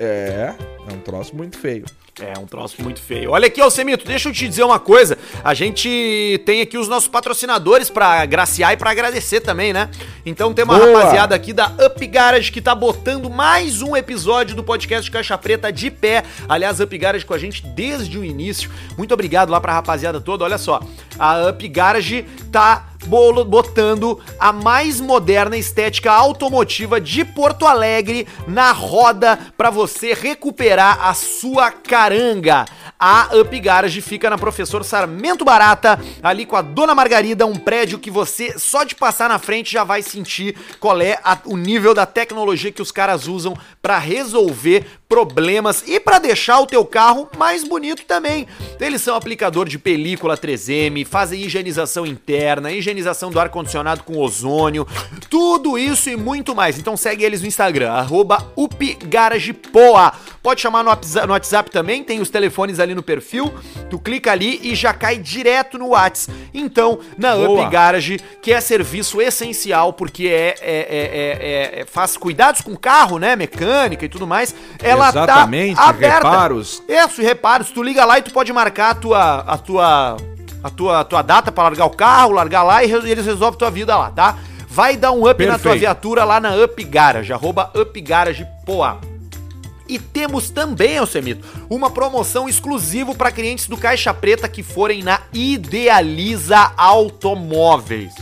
É, 0.01 0.55
é 0.89 0.93
um 0.93 0.99
troço 0.99 1.37
muito 1.37 1.57
feio. 1.57 1.85
É 2.21 2.39
um 2.39 2.45
troço 2.45 2.83
muito 2.83 3.01
feio. 3.01 3.31
Olha 3.31 3.47
aqui, 3.47 3.59
Alcemito, 3.59 4.05
deixa 4.05 4.29
eu 4.29 4.35
te 4.35 4.47
dizer 4.47 4.63
uma 4.65 4.79
coisa. 4.79 5.17
A 5.43 5.55
gente 5.55 6.43
tem 6.45 6.61
aqui 6.61 6.77
os 6.77 6.87
nossos 6.87 7.09
patrocinadores 7.09 7.89
pra 7.89 8.27
graciar 8.27 8.75
e 8.75 8.77
pra 8.77 8.91
agradecer 8.91 9.41
também, 9.41 9.73
né? 9.73 9.89
Então 10.27 10.53
tem 10.53 10.63
uma 10.63 10.79
Boa. 10.79 10.99
rapaziada 10.99 11.35
aqui 11.35 11.55
da 11.55 11.69
Up 11.69 12.07
Garage 12.07 12.53
que 12.53 12.61
tá 12.61 12.75
botando 12.75 13.31
mais 13.31 13.81
um 13.81 13.97
episódio 13.97 14.55
do 14.55 14.63
podcast 14.63 15.11
Caixa 15.11 15.39
Preta 15.39 15.73
de 15.73 15.91
pé. 15.91 16.23
Aliás, 16.47 16.81
Up 16.81 16.99
Garage 16.99 17.25
com 17.25 17.33
a 17.33 17.39
gente 17.39 17.67
desde 17.69 18.19
o 18.19 18.25
início. 18.25 18.71
Muito 18.99 19.15
obrigado 19.15 19.49
lá 19.49 19.59
pra 19.59 19.73
rapaziada 19.73 20.21
toda. 20.21 20.45
Olha 20.45 20.59
só, 20.59 20.83
a 21.19 21.49
Up 21.49 21.67
Garage 21.67 22.27
tá 22.53 22.89
botando 23.47 24.21
a 24.39 24.53
mais 24.53 25.01
moderna 25.01 25.57
estética 25.57 26.13
automotiva 26.13 27.01
de 27.01 27.25
Porto 27.25 27.67
Alegre 27.67 28.27
na 28.47 28.73
roda 28.73 29.39
para 29.57 29.71
você 29.71 30.15
recuperar 30.15 31.09
a 31.09 31.15
sua 31.15 31.71
caranga. 32.03 32.65
A 32.99 33.29
Up 33.37 33.61
Garage 33.61 34.01
fica 34.01 34.29
na 34.31 34.39
Professor 34.39 34.85
Sarmento 34.85 35.45
Barata, 35.45 35.99
ali 36.23 36.45
com 36.47 36.57
a 36.57 36.63
Dona 36.63 36.95
Margarida, 36.95 37.47
um 37.47 37.55
prédio 37.57 37.99
que 37.99 38.11
você 38.11 38.59
só 38.59 38.85
de 38.85 38.95
passar 38.95 39.29
na 39.29 39.39
frente 39.39 39.73
já 39.73 39.83
vai 39.85 40.03
sentir 40.03 40.57
qual 40.81 41.01
é 41.01 41.19
a- 41.25 41.39
o 41.45 41.57
nível 41.57 41.95
da 41.95 42.07
tecnologia 42.07 42.71
que 42.73 42.83
os 42.83 42.93
caras 42.93 43.27
usam 43.27 43.57
para 43.81 43.99
resolver 43.99 44.85
problemas 45.13 45.85
e 45.87 46.01
para 46.01 46.19
deixar 46.19 46.59
o 46.61 46.67
teu 46.67 46.87
carro 46.87 47.29
mais 47.37 47.63
bonito 47.69 48.03
também. 48.07 48.49
Eles 48.81 49.03
são 49.03 49.15
aplicador 49.15 49.69
de 49.69 49.79
película 49.79 50.39
3M, 50.39 51.05
fazem 51.05 51.43
higienização 51.43 52.07
interna, 52.07 52.73
higienização 52.73 53.31
do 53.31 53.39
ar-condicionado 53.39 54.05
com 54.05 54.17
ozônio, 54.17 54.89
tudo 55.29 55.77
isso 55.77 56.09
e 56.09 56.17
muito 56.17 56.55
mais. 56.55 56.79
Então 56.79 56.97
segue 56.97 57.25
eles 57.25 57.43
no 57.43 57.47
Instagram, 57.47 57.93
UpGaragePoa. 58.57 60.13
Pode 60.43 60.63
chamar 60.63 60.83
no 60.83 60.89
WhatsApp, 60.89 61.27
no 61.27 61.33
WhatsApp 61.35 61.71
também, 61.71 62.03
tem 62.03 62.21
os 62.21 62.31
telefones 62.31 62.81
ali 62.81 62.95
no 62.95 63.03
perfil, 63.03 63.53
tu 63.91 63.99
clica 63.99 64.33
ali 64.33 64.61
e 64.63 64.75
já 64.75 64.95
cai 64.95 65.19
direto 65.19 65.79
no 65.79 65.89
WhatsApp. 65.89 66.37
Então, 66.55 66.99
na 67.19 67.37
Boa. 67.37 67.63
Up 67.63 67.71
Garage, 67.71 68.19
que 68.41 68.51
é 68.51 68.61
serviço 68.61 69.21
essencial, 69.21 69.93
porque 69.93 70.27
é, 70.27 70.55
é- 70.61 70.87
é- 70.91 71.77
é- 71.77 71.81
é- 71.81 71.85
faz 71.85 72.17
cuidados 72.17 72.63
com 72.63 72.73
o 72.73 72.79
carro, 72.79 73.19
né? 73.19 73.37
Mecânica 73.37 74.05
e 74.05 74.09
tudo 74.09 74.27
mais. 74.27 74.55
Ela 74.83 75.02
Exatamente, 75.09 75.77
tá 75.77 75.89
aberta. 75.89 76.29
reparos. 76.29 76.83
Isso, 76.89 77.21
e 77.21 77.25
reparos. 77.25 77.71
Tu 77.71 77.83
liga 77.83 78.05
lá 78.05 78.19
e 78.19 78.23
tu 78.23 78.33
pode 78.33 78.53
marcar 78.53 78.91
a 78.91 78.95
tua. 78.95 79.41
A 79.41 79.59
tua 79.59 80.17
a 80.65 80.71
tua, 80.71 81.01
a 81.01 81.05
tua 81.05 81.23
data 81.23 81.51
pra 81.51 81.65
largar 81.65 81.87
o 81.87 81.91
carro, 81.91 82.33
largar 82.33 82.63
lá 82.63 82.85
e 82.85 82.93
eles 82.93 83.27
resolvem 83.27 83.59
tua 83.59 83.71
vida 83.71 83.97
lá, 83.97 84.11
tá? 84.13 84.39
Vai 84.69 84.97
dar 84.97 85.11
um 85.11 85.29
up 85.29 85.45
na 85.45 85.55
tua 85.55 85.73
Perfeito. 85.73 85.81
viatura 85.81 86.25
lá 86.25 86.39
na 86.39 86.55
Up 86.55 86.85
Garage, 86.85 87.33
arroba 87.33 87.71
Up 87.75 88.01
Garage 88.01 88.47
Poa. 88.65 88.99
E 89.89 89.99
temos 89.99 90.51
também, 90.51 90.97
Alcemito, 90.99 91.47
uma 91.69 91.91
promoção 91.91 92.49
exclusiva 92.49 93.15
para 93.15 93.33
clientes 93.33 93.67
do 93.67 93.77
Caixa 93.77 94.15
Preta 94.15 94.49
que 94.49 94.63
forem 94.63 95.03
na 95.03 95.21
Idealiza 95.35 96.73
Automóveis. 96.77 98.15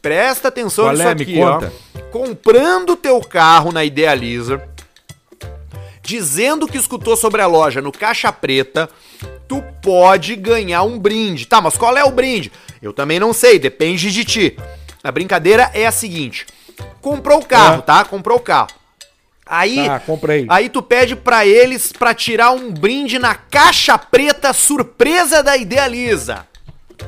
Presta 0.00 0.48
atenção 0.48 0.84
Qual 0.84 0.92
nisso 0.94 1.08
é? 1.08 1.14
Me 1.14 1.22
aqui, 1.22 1.40
ó. 1.40 1.54
conta. 1.54 1.72
Comprando 2.12 2.94
teu 2.96 3.20
carro 3.20 3.72
na 3.72 3.84
Idealiza, 3.84 4.62
dizendo 6.02 6.66
que 6.66 6.76
escutou 6.78 7.16
sobre 7.16 7.40
a 7.40 7.46
loja 7.46 7.80
no 7.80 7.92
Caixa 7.92 8.32
Preta, 8.32 8.88
tu 9.48 9.62
pode 9.82 10.34
ganhar 10.36 10.82
um 10.82 10.98
brinde. 10.98 11.46
Tá, 11.46 11.60
mas 11.60 11.76
qual 11.76 11.96
é 11.96 12.04
o 12.04 12.10
brinde? 12.10 12.50
Eu 12.80 12.92
também 12.92 13.20
não 13.20 13.32
sei, 13.32 13.58
depende 13.58 14.10
de 14.10 14.24
ti. 14.24 14.56
A 15.02 15.10
brincadeira 15.12 15.70
é 15.74 15.86
a 15.86 15.92
seguinte: 15.92 16.46
comprou 17.00 17.38
o 17.40 17.44
carro, 17.46 17.78
É. 17.78 17.82
tá? 17.82 18.04
Comprou 18.04 18.38
o 18.38 18.40
carro. 18.42 18.68
Aí, 19.44 19.86
Tá, 19.86 19.98
comprei. 20.00 20.46
aí 20.48 20.68
tu 20.68 20.80
pede 20.80 21.14
pra 21.16 21.44
eles 21.44 21.92
pra 21.92 22.14
tirar 22.14 22.52
um 22.52 22.70
brinde 22.72 23.18
na 23.18 23.34
caixa 23.34 23.98
preta 23.98 24.52
surpresa 24.52 25.42
da 25.42 25.56
Idealiza. 25.56 26.46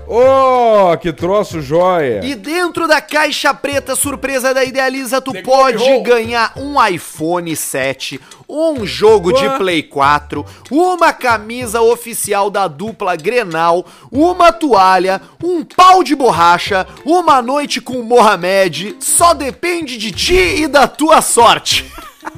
Ô, 0.06 0.96
que 0.98 1.12
troço 1.12 1.60
joia! 1.60 2.20
E 2.24 2.34
dentro 2.34 2.86
da 2.86 3.00
caixa 3.00 3.54
preta 3.54 3.96
surpresa 3.96 4.52
da 4.52 4.64
Idealiza, 4.64 5.20
tu 5.20 5.32
The 5.32 5.42
pode 5.42 5.98
ganhar 6.00 6.52
um 6.56 6.74
iPhone 6.86 7.54
7, 7.56 8.20
um 8.48 8.86
jogo 8.86 9.32
de 9.32 9.46
Ué? 9.46 9.58
Play 9.58 9.82
4, 9.82 10.44
uma 10.70 11.12
camisa 11.12 11.80
oficial 11.80 12.50
da 12.50 12.68
dupla 12.68 13.16
Grenal, 13.16 13.84
uma 14.12 14.52
toalha, 14.52 15.20
um 15.42 15.64
pau 15.64 16.04
de 16.04 16.14
borracha, 16.14 16.86
uma 17.04 17.40
noite 17.40 17.80
com 17.80 17.94
o 17.94 18.04
Mohamed. 18.04 18.96
Só 19.00 19.34
depende 19.34 19.96
de 19.96 20.12
ti 20.12 20.62
e 20.62 20.68
da 20.68 20.86
tua 20.86 21.22
sorte. 21.22 21.90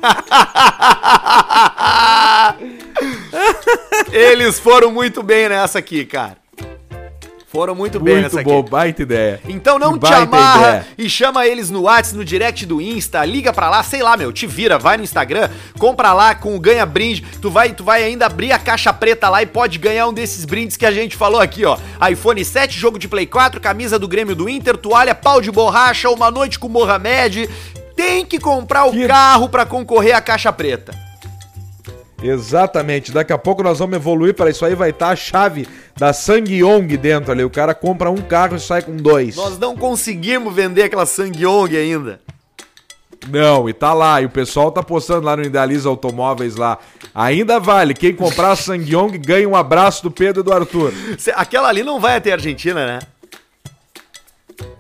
Eles 4.11 4.59
foram 4.59 4.91
muito 4.93 5.23
bem 5.23 5.49
nessa 5.49 5.79
aqui, 5.79 6.05
cara. 6.05 6.37
Foram 7.57 7.75
muito, 7.75 7.99
bem 7.99 8.15
Muito 8.21 8.35
nessa 8.35 8.43
bom, 8.43 8.61
aqui. 8.61 8.71
baita 8.71 9.03
ideia. 9.03 9.41
Então 9.49 9.79
não 9.79 9.95
Que 9.95 10.01
te 10.07 10.11
baita 10.11 10.23
amarra 10.37 10.69
ideia. 10.69 10.87
e 10.99 11.09
chama 11.09 11.47
eles 11.47 11.71
no 11.71 11.83
WhatsApp, 11.83 12.19
no 12.19 12.25
direct 12.25 12.67
do 12.67 12.83
Insta, 12.83 13.25
liga 13.25 13.51
pra 13.53 13.71
lá, 13.71 13.83
sei 13.83 14.03
lá, 14.03 14.15
meu, 14.15 14.31
te 14.31 14.47
vira, 14.47 14.79
vai 14.79 14.99
no 14.99 15.03
Instagram, 15.05 15.49
compra 15.79 16.13
lá 16.13 16.35
com 16.35 16.55
o 16.55 16.61
ganha 16.61 16.85
brinde, 16.85 17.25
tu 17.41 17.51
vai, 17.51 17.73
tu 17.73 17.83
vai 17.83 18.03
ainda 18.05 18.27
abrir 18.27 18.53
a 18.53 18.59
caixa 18.59 18.93
preta 18.93 19.31
lá 19.31 19.43
e 19.43 19.47
pode 19.47 19.79
ganhar 19.79 20.07
um 20.07 20.13
desses 20.13 20.45
brindes 20.45 20.77
que 20.77 20.85
a 20.85 20.93
gente 20.93 21.17
falou 21.17 21.41
aqui, 21.41 21.65
ó. 21.65 21.79
iPhone 22.11 22.45
7, 22.45 22.79
jogo 22.79 22.99
de 22.99 23.09
Play 23.09 23.27
4, 23.27 23.59
camisa 23.59 23.99
do 23.99 24.07
Grêmio 24.07 24.35
do 24.37 24.49
Inter, 24.51 24.77
toalha, 24.77 25.15
pau 25.15 25.41
de 25.41 25.51
borracha, 25.51 26.11
uma 26.11 26.31
noite 26.31 26.59
com 26.59 26.67
o 26.67 26.71
Mohamed. 26.71 27.49
Tem 27.97 28.27
que 28.27 28.39
comprar 28.39 28.85
o 28.85 28.93
Que- 28.93 29.07
carro 29.07 29.49
pra 29.49 29.65
concorrer 29.65 30.15
à 30.15 30.21
caixa 30.21 30.53
preta. 30.53 30.93
Exatamente. 32.23 33.13
Daqui 33.13 33.33
a 33.33 33.39
pouco 33.39 33.63
nós 33.63 33.79
vamos 33.79 33.97
evoluir 33.97 34.35
para 34.35 34.51
isso 34.51 34.65
aí. 34.65 34.75
Vai 34.75 34.91
estar 34.91 35.09
a 35.09 35.17
chave 35.17 35.69
da 35.97 36.13
Sangyong 36.13 36.97
dentro 36.97 37.33
ali. 37.33 37.45
O 37.45 37.51
cara 37.51 37.75
compra 37.75 38.11
um 38.11 38.17
carro 38.17 38.57
e 38.57 38.61
sai 38.61 38.83
com 38.83 38.97
dois. 38.97 39.37
Nós 39.37 39.59
não 39.59 39.77
conseguimos 39.77 40.55
vender 40.55 40.85
aquela 40.85 41.07
Sangyong 41.07 41.77
ainda. 41.77 42.21
Não, 43.29 43.69
e 43.69 43.73
tá 43.73 43.93
lá. 43.93 44.21
E 44.21 44.27
o 44.27 44.31
pessoal 44.31 44.71
tá 44.71 44.83
postando 44.83 45.27
lá 45.27 45.37
no 45.37 45.43
Idealiza 45.43 45.89
Automóveis 45.89 46.57
lá. 46.57 46.79
Ainda 47.15 47.59
vale. 47.59 47.95
Quem 47.95 48.15
comprar 48.15 48.53
a 48.53 48.57
Sangyong 48.57 49.19
ganha 49.19 49.49
um 49.49 49.57
abraço 49.57 50.03
do 50.03 50.11
Pedro 50.11 50.43
e 50.43 50.45
do 50.45 50.53
Arthur. 50.53 50.93
Aquela 51.35 51.69
ali 51.69 51.83
não 51.83 52.01
vai 52.01 52.17
até 52.17 52.31
a 52.31 52.35
Argentina, 52.35 52.87
né? 52.87 52.99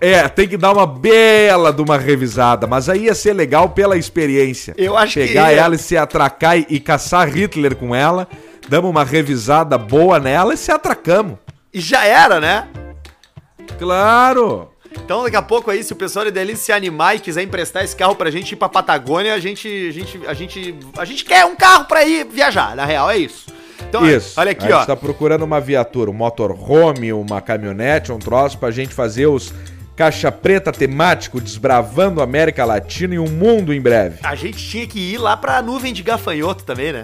É, 0.07 0.28
tem 0.28 0.46
que 0.46 0.57
dar 0.57 0.72
uma 0.72 0.86
bela 0.86 1.72
de 1.72 1.82
uma 1.82 1.98
revisada, 1.98 2.64
mas 2.64 2.88
aí 2.88 3.07
ia 3.07 3.14
ser 3.14 3.32
legal 3.32 3.70
pela 3.70 3.96
experiência. 3.96 4.72
Eu 4.78 4.96
acho 4.96 5.14
que 5.14 5.26
Pegar 5.26 5.52
ia. 5.52 5.61
ela 5.61 5.74
e 5.74 5.78
se 5.78 5.96
atracar 5.96 6.57
e, 6.57 6.64
e 6.68 6.78
caçar 6.78 7.28
Hitler 7.28 7.74
com 7.74 7.92
ela, 7.92 8.28
damos 8.68 8.88
uma 8.88 9.02
revisada 9.02 9.76
boa 9.76 10.20
nela 10.20 10.54
e 10.54 10.57
se 10.57 10.70
atracamos. 10.70 11.38
E 11.74 11.80
já 11.80 12.04
era, 12.04 12.38
né? 12.38 12.68
Claro! 13.78 14.70
Então 14.92 15.24
daqui 15.24 15.36
a 15.36 15.42
pouco 15.42 15.72
aí, 15.72 15.82
se 15.82 15.92
o 15.92 15.96
pessoal 15.96 16.30
dele 16.30 16.54
se 16.54 16.70
animar 16.70 17.16
e 17.16 17.18
quiser 17.18 17.42
emprestar 17.42 17.84
esse 17.84 17.94
carro 17.94 18.14
pra 18.14 18.30
gente 18.30 18.52
ir 18.52 18.57
pra 18.57 18.68
Patagônia, 18.68 19.34
a 19.34 19.40
gente, 19.40 19.66
a 19.88 19.92
gente, 19.92 20.20
a 20.26 20.34
gente, 20.34 20.78
a 20.96 21.04
gente 21.04 21.24
quer 21.24 21.44
um 21.44 21.57
carro 21.57 21.84
pra 21.84 22.04
ir 22.04 22.24
viajar, 22.26 22.76
na 22.76 22.84
real, 22.84 23.11
é 23.11 23.18
isso. 23.18 23.46
Então, 23.88 24.07
Isso. 24.09 24.38
olha 24.40 24.52
aqui, 24.52 24.70
a 24.70 24.76
ó. 24.76 24.78
gente 24.78 24.86
tá 24.86 24.96
procurando 24.96 25.42
uma 25.42 25.61
viatura, 25.61 26.11
um 26.11 26.14
motorhome, 26.14 27.12
uma 27.12 27.40
caminhonete, 27.40 28.11
um 28.11 28.18
troço 28.18 28.59
pra 28.59 28.70
gente 28.70 28.94
fazer 28.94 29.26
os 29.26 29.52
caixa 29.97 30.30
preta 30.30 30.70
temático 30.70 31.40
desbravando 31.40 32.20
a 32.20 32.24
América 32.24 32.64
Latina 32.64 33.14
e 33.14 33.18
o 33.18 33.28
mundo 33.28 33.72
em 33.72 33.80
breve. 33.80 34.18
A 34.22 34.34
gente 34.34 34.59
tinha 34.59 34.86
que 34.86 35.01
ir 35.01 35.18
lá 35.18 35.36
pra 35.36 35.62
nuvem 35.62 35.92
de 35.92 36.03
gafanhoto 36.03 36.64
também, 36.64 36.92
né? 36.92 37.03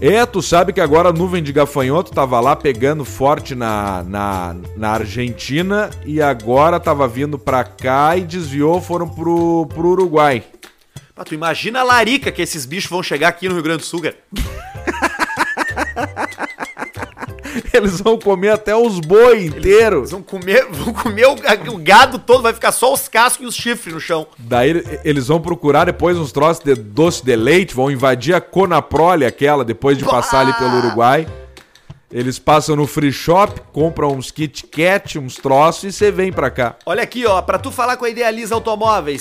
É, 0.00 0.26
tu 0.26 0.42
sabe 0.42 0.72
que 0.72 0.80
agora 0.80 1.10
a 1.10 1.12
nuvem 1.12 1.40
de 1.42 1.52
gafanhoto 1.52 2.10
tava 2.10 2.40
lá 2.40 2.56
pegando 2.56 3.04
forte 3.04 3.54
na, 3.54 4.02
na, 4.02 4.56
na 4.76 4.90
Argentina 4.90 5.88
e 6.04 6.20
agora 6.20 6.80
tava 6.80 7.06
vindo 7.06 7.38
pra 7.38 7.62
cá 7.62 8.16
e 8.16 8.22
desviou, 8.22 8.80
foram 8.80 9.08
pro, 9.08 9.66
pro 9.66 9.88
Uruguai. 9.90 10.42
Ah, 11.16 11.22
tu 11.24 11.32
imagina 11.32 11.80
a 11.80 11.84
larica 11.84 12.32
que 12.32 12.42
esses 12.42 12.66
bichos 12.66 12.90
vão 12.90 13.04
chegar 13.04 13.28
aqui 13.28 13.48
no 13.48 13.54
Rio 13.54 13.62
Grande 13.62 13.78
do 13.78 13.86
Sul, 13.86 14.02
cara. 14.02 14.16
Eles 17.72 18.00
vão 18.00 18.18
comer 18.18 18.50
até 18.50 18.74
os 18.74 19.00
boi 19.00 19.46
inteiros. 19.46 20.10
vão 20.10 20.22
comer, 20.22 20.66
vão 20.70 20.92
comer 20.92 21.26
o, 21.26 21.34
o 21.72 21.78
gado 21.78 22.18
todo, 22.18 22.42
vai 22.42 22.52
ficar 22.52 22.72
só 22.72 22.92
os 22.92 23.08
cascos 23.08 23.44
e 23.44 23.48
os 23.48 23.54
chifres 23.54 23.94
no 23.94 24.00
chão. 24.00 24.26
Daí 24.38 24.82
eles 25.04 25.28
vão 25.28 25.40
procurar 25.40 25.86
depois 25.86 26.18
uns 26.18 26.32
troços 26.32 26.64
de 26.64 26.74
doce 26.74 27.24
de 27.24 27.36
leite, 27.36 27.74
vão 27.74 27.90
invadir 27.90 28.34
a 28.34 28.40
Conaprole, 28.40 29.24
aquela, 29.24 29.64
depois 29.64 29.96
de 29.96 30.04
passar 30.04 30.40
ali 30.40 30.52
pelo 30.54 30.78
Uruguai. 30.78 31.26
Eles 32.14 32.38
passam 32.38 32.76
no 32.76 32.86
free 32.86 33.10
shop, 33.10 33.60
compram 33.72 34.12
uns 34.12 34.30
Kit 34.30 34.68
Kat, 34.68 35.18
uns 35.18 35.34
troços 35.34 35.82
e 35.82 35.92
você 35.92 36.12
vem 36.12 36.32
pra 36.32 36.48
cá. 36.48 36.76
Olha 36.86 37.02
aqui, 37.02 37.26
ó, 37.26 37.42
pra 37.42 37.58
tu 37.58 37.72
falar 37.72 37.96
com 37.96 38.04
a 38.04 38.08
Idealiza 38.08 38.54
Automóveis, 38.54 39.20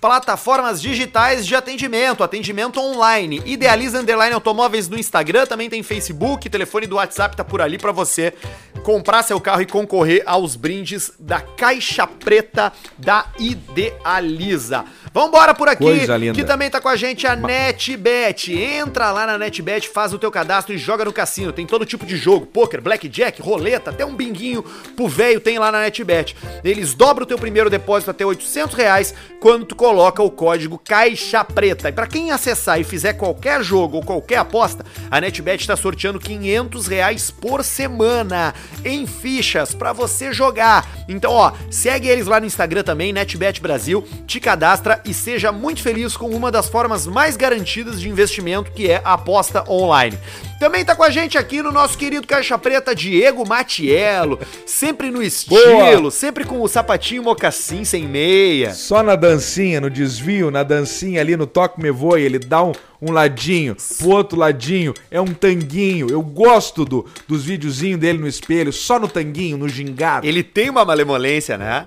plataformas 0.00 0.80
digitais 0.80 1.46
de 1.46 1.54
atendimento, 1.54 2.22
atendimento 2.22 2.80
online. 2.80 3.42
Idealiza 3.44 4.00
Underline 4.00 4.34
Automóveis 4.34 4.88
no 4.88 4.98
Instagram, 4.98 5.46
também 5.46 5.70
tem 5.70 5.82
Facebook, 5.82 6.48
telefone 6.48 6.86
do 6.86 6.96
WhatsApp 6.96 7.36
tá 7.36 7.44
por 7.44 7.60
ali 7.60 7.78
pra 7.78 7.92
você 7.92 8.34
comprar 8.82 9.22
seu 9.22 9.40
carro 9.40 9.62
e 9.62 9.66
concorrer 9.66 10.22
aos 10.26 10.56
brindes 10.56 11.12
da 11.18 11.40
Caixa 11.40 12.06
Preta 12.06 12.72
da 12.98 13.26
Idealiza. 13.38 14.84
Vambora 15.14 15.54
por 15.54 15.68
aqui, 15.68 15.84
Coisa 15.84 16.16
linda. 16.16 16.34
que 16.34 16.42
também 16.42 16.68
tá 16.68 16.80
com 16.80 16.88
a 16.88 16.96
gente 16.96 17.24
a 17.24 17.36
NetBet. 17.36 18.52
Entra 18.52 19.12
lá 19.12 19.24
na 19.24 19.38
NetBet, 19.38 19.88
faz 19.88 20.12
o 20.12 20.18
teu 20.18 20.28
cadastro 20.28 20.74
e 20.74 20.76
joga 20.78 21.04
no 21.04 21.12
cassino. 21.12 21.52
Tem 21.52 21.64
todo 21.64 21.86
tipo 21.86 22.04
de 22.04 22.16
jogo, 22.16 22.46
poker, 22.46 22.82
blackjack, 22.82 23.40
roleta, 23.40 23.90
até 23.90 24.04
um 24.04 24.16
binguinho 24.16 24.64
pro 24.96 25.06
velho 25.06 25.38
tem 25.38 25.56
lá 25.56 25.70
na 25.70 25.82
NetBet. 25.82 26.34
Eles 26.64 26.94
dobram 26.94 27.22
o 27.22 27.26
teu 27.28 27.38
primeiro 27.38 27.70
depósito 27.70 28.10
até 28.10 28.26
800 28.26 28.74
reais 28.74 29.14
quando 29.38 29.64
tu 29.64 29.76
coloca 29.76 30.20
o 30.20 30.28
código 30.32 30.80
Caixa 30.84 31.44
Preta. 31.44 31.90
E 31.90 31.92
pra 31.92 32.08
quem 32.08 32.32
acessar 32.32 32.80
e 32.80 32.84
fizer 32.84 33.12
qualquer 33.12 33.62
jogo 33.62 33.98
ou 33.98 34.02
qualquer 34.02 34.38
aposta, 34.38 34.84
a 35.08 35.20
NetBet 35.20 35.64
tá 35.64 35.76
sorteando 35.76 36.18
500 36.18 36.88
reais 36.88 37.30
por 37.30 37.62
semana 37.62 38.52
em 38.84 39.06
fichas 39.06 39.76
pra 39.76 39.92
você 39.92 40.32
jogar. 40.32 40.88
Então, 41.08 41.30
ó, 41.30 41.52
segue 41.70 42.08
eles 42.08 42.26
lá 42.26 42.40
no 42.40 42.46
Instagram 42.46 42.82
também, 42.82 43.12
NetBet 43.12 43.60
Brasil, 43.60 44.04
te 44.26 44.40
cadastra 44.40 45.03
e 45.04 45.12
seja 45.12 45.52
muito 45.52 45.82
feliz 45.82 46.16
com 46.16 46.30
uma 46.30 46.50
das 46.50 46.68
formas 46.68 47.06
mais 47.06 47.36
garantidas 47.36 48.00
de 48.00 48.08
investimento, 48.08 48.70
que 48.70 48.90
é 48.90 49.00
a 49.04 49.14
aposta 49.14 49.64
online. 49.68 50.18
Também 50.58 50.84
tá 50.84 50.96
com 50.96 51.02
a 51.02 51.10
gente 51.10 51.36
aqui 51.36 51.62
no 51.62 51.70
nosso 51.70 51.98
querido 51.98 52.26
Caixa 52.26 52.56
Preta, 52.56 52.94
Diego 52.94 53.46
Matiello, 53.46 54.38
sempre 54.64 55.10
no 55.10 55.22
estilo, 55.22 56.00
Boa. 56.02 56.10
sempre 56.10 56.44
com 56.44 56.60
o 56.62 56.68
sapatinho 56.68 57.22
mocassim 57.22 57.84
sem 57.84 58.08
meia. 58.08 58.72
Só 58.72 59.02
na 59.02 59.14
dancinha, 59.14 59.80
no 59.80 59.90
desvio, 59.90 60.50
na 60.50 60.62
dancinha 60.62 61.20
ali 61.20 61.36
no 61.36 61.46
Toque 61.46 61.82
Me 61.82 61.90
Voe, 61.90 62.22
ele 62.22 62.38
dá 62.38 62.62
um, 62.62 62.72
um 63.02 63.12
ladinho, 63.12 63.76
pro 63.98 64.10
outro 64.10 64.38
ladinho, 64.38 64.94
é 65.10 65.20
um 65.20 65.26
tanguinho. 65.26 66.08
Eu 66.08 66.22
gosto 66.22 66.84
do, 66.84 67.04
dos 67.28 67.44
videozinhos 67.44 68.00
dele 68.00 68.18
no 68.18 68.28
espelho, 68.28 68.72
só 68.72 68.98
no 68.98 69.08
tanguinho, 69.08 69.58
no 69.58 69.68
gingado. 69.68 70.26
Ele 70.26 70.42
tem 70.42 70.70
uma 70.70 70.84
malemolência, 70.84 71.58
né? 71.58 71.86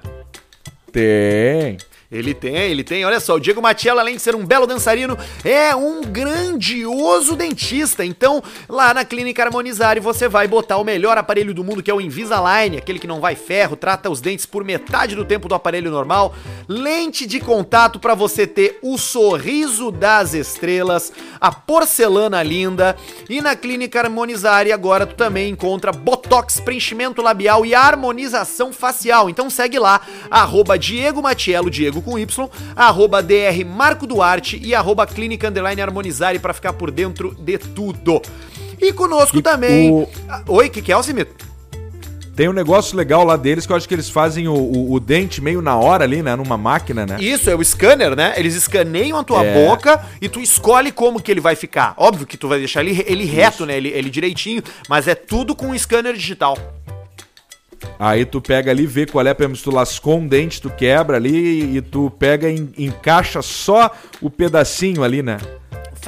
Tem. 0.91 1.77
Ele 2.09 2.33
tem, 2.33 2.55
ele 2.55 2.85
tem. 2.85 3.03
Olha 3.03 3.19
só, 3.19 3.35
o 3.35 3.39
Diego 3.39 3.61
Matiello, 3.61 3.99
além 3.99 4.15
de 4.15 4.21
ser 4.21 4.33
um 4.33 4.45
belo 4.45 4.65
dançarino, 4.65 5.17
é 5.43 5.75
um 5.75 6.01
grandioso 6.01 7.35
dentista. 7.35 8.05
Então, 8.05 8.41
lá 8.69 8.93
na 8.93 9.03
Clínica 9.03 9.43
Harmonizare, 9.43 9.99
você 9.99 10.29
vai 10.29 10.47
botar 10.47 10.77
o 10.77 10.85
melhor 10.85 11.17
aparelho 11.17 11.53
do 11.53 11.65
mundo, 11.65 11.83
que 11.83 11.91
é 11.91 11.93
o 11.93 11.99
Invisalign, 11.99 12.77
aquele 12.77 12.97
que 12.97 13.07
não 13.07 13.19
vai 13.19 13.35
ferro, 13.35 13.75
trata 13.75 14.09
os 14.09 14.21
dentes 14.21 14.45
por 14.45 14.63
metade 14.63 15.17
do 15.17 15.25
tempo 15.25 15.49
do 15.49 15.55
aparelho 15.55 15.91
normal. 15.91 16.33
Lente 16.65 17.25
de 17.25 17.41
contato 17.41 17.99
para 17.99 18.15
você 18.15 18.47
ter 18.47 18.79
o 18.81 18.97
sorriso 18.97 19.91
das 19.91 20.33
estrelas, 20.33 21.11
a 21.41 21.51
porcelana 21.51 22.41
linda. 22.41 22.95
E 23.29 23.41
na 23.41 23.53
Clínica 23.53 23.99
Harmonizare, 23.99 24.71
agora 24.71 25.05
tu 25.05 25.15
também 25.15 25.49
encontra 25.49 25.91
Botox, 25.91 26.61
preenchimento 26.61 27.21
labial 27.21 27.65
e 27.65 27.75
harmonização 27.75 28.71
facial. 28.71 29.29
Então 29.29 29.49
segue 29.49 29.77
lá, 29.77 29.99
arroba 30.31 30.79
Diego 30.79 31.21
Matiello, 31.21 31.69
Diego 31.69 31.96
com 32.01 32.17
Y, 32.19 32.49
arroba 32.75 33.21
DR 33.21 33.63
Marco 33.65 34.05
Duarte 34.07 34.59
e 34.63 34.73
arroba 34.75 35.05
Clínica 35.07 35.47
Underline 35.49 35.81
Harmonizare 35.81 36.39
pra 36.39 36.53
ficar 36.53 36.73
por 36.73 36.91
dentro 36.91 37.35
de 37.39 37.57
tudo. 37.57 38.21
E 38.79 38.93
conosco 38.93 39.37
E 39.37 39.41
também. 39.41 39.91
o- 39.91 40.07
Oi, 40.47 40.69
que 40.69 40.81
que 40.81 40.91
é, 40.91 40.95
Alcimito? 40.95 41.47
Tem 42.35 42.47
um 42.47 42.53
negócio 42.53 42.95
legal 42.95 43.23
lá 43.23 43.35
deles 43.35 43.65
que 43.65 43.71
eu 43.71 43.75
acho 43.75 43.87
que 43.87 43.95
eles 43.95 44.11
fazem 44.11 44.47
o, 44.47 44.53
o- 44.53 44.93
o 44.93 44.99
dente 44.99 45.41
meio 45.41 45.59
na 45.59 45.75
hora 45.75 46.03
ali, 46.03 46.21
né? 46.21 46.35
Numa 46.35 46.55
máquina, 46.55 47.03
né? 47.03 47.17
Isso, 47.19 47.49
é 47.49 47.55
o 47.55 47.63
scanner, 47.65 48.15
né? 48.15 48.35
Eles 48.37 48.53
escaneiam 48.53 49.17
a 49.17 49.23
tua 49.23 49.43
É. 49.43 49.65
boca 49.65 49.99
e 50.21 50.29
tu 50.29 50.39
escolhe 50.39 50.91
como 50.91 51.19
que 51.19 51.31
ele 51.31 51.41
vai 51.41 51.55
ficar. 51.55 51.95
Óbvio 51.97 52.27
que 52.27 52.37
tu 52.37 52.47
vai 52.47 52.59
deixar 52.59 52.81
ele, 52.85 53.03
ele 53.07 53.25
reto, 53.25 53.65
né? 53.65 53.75
Ele, 53.75 53.89
ele 53.89 54.11
direitinho, 54.11 54.61
mas 54.87 55.07
é 55.07 55.15
tudo 55.15 55.55
com 55.55 55.69
um 55.69 55.77
scanner 55.79 56.13
digital. 56.13 56.55
Aí 57.99 58.25
tu 58.25 58.41
pega 58.41 58.71
ali, 58.71 58.85
vê 58.85 59.05
qual 59.05 59.25
é, 59.25 59.33
por 59.33 59.51
tu 59.57 59.71
lascou 59.71 60.19
um 60.19 60.27
dente, 60.27 60.61
tu 60.61 60.69
quebra 60.69 61.17
ali 61.17 61.77
e 61.77 61.81
tu 61.81 62.11
pega 62.11 62.49
e 62.49 62.71
encaixa 62.77 63.41
só 63.41 63.91
o 64.21 64.29
pedacinho 64.29 65.03
ali, 65.03 65.21
né? 65.21 65.37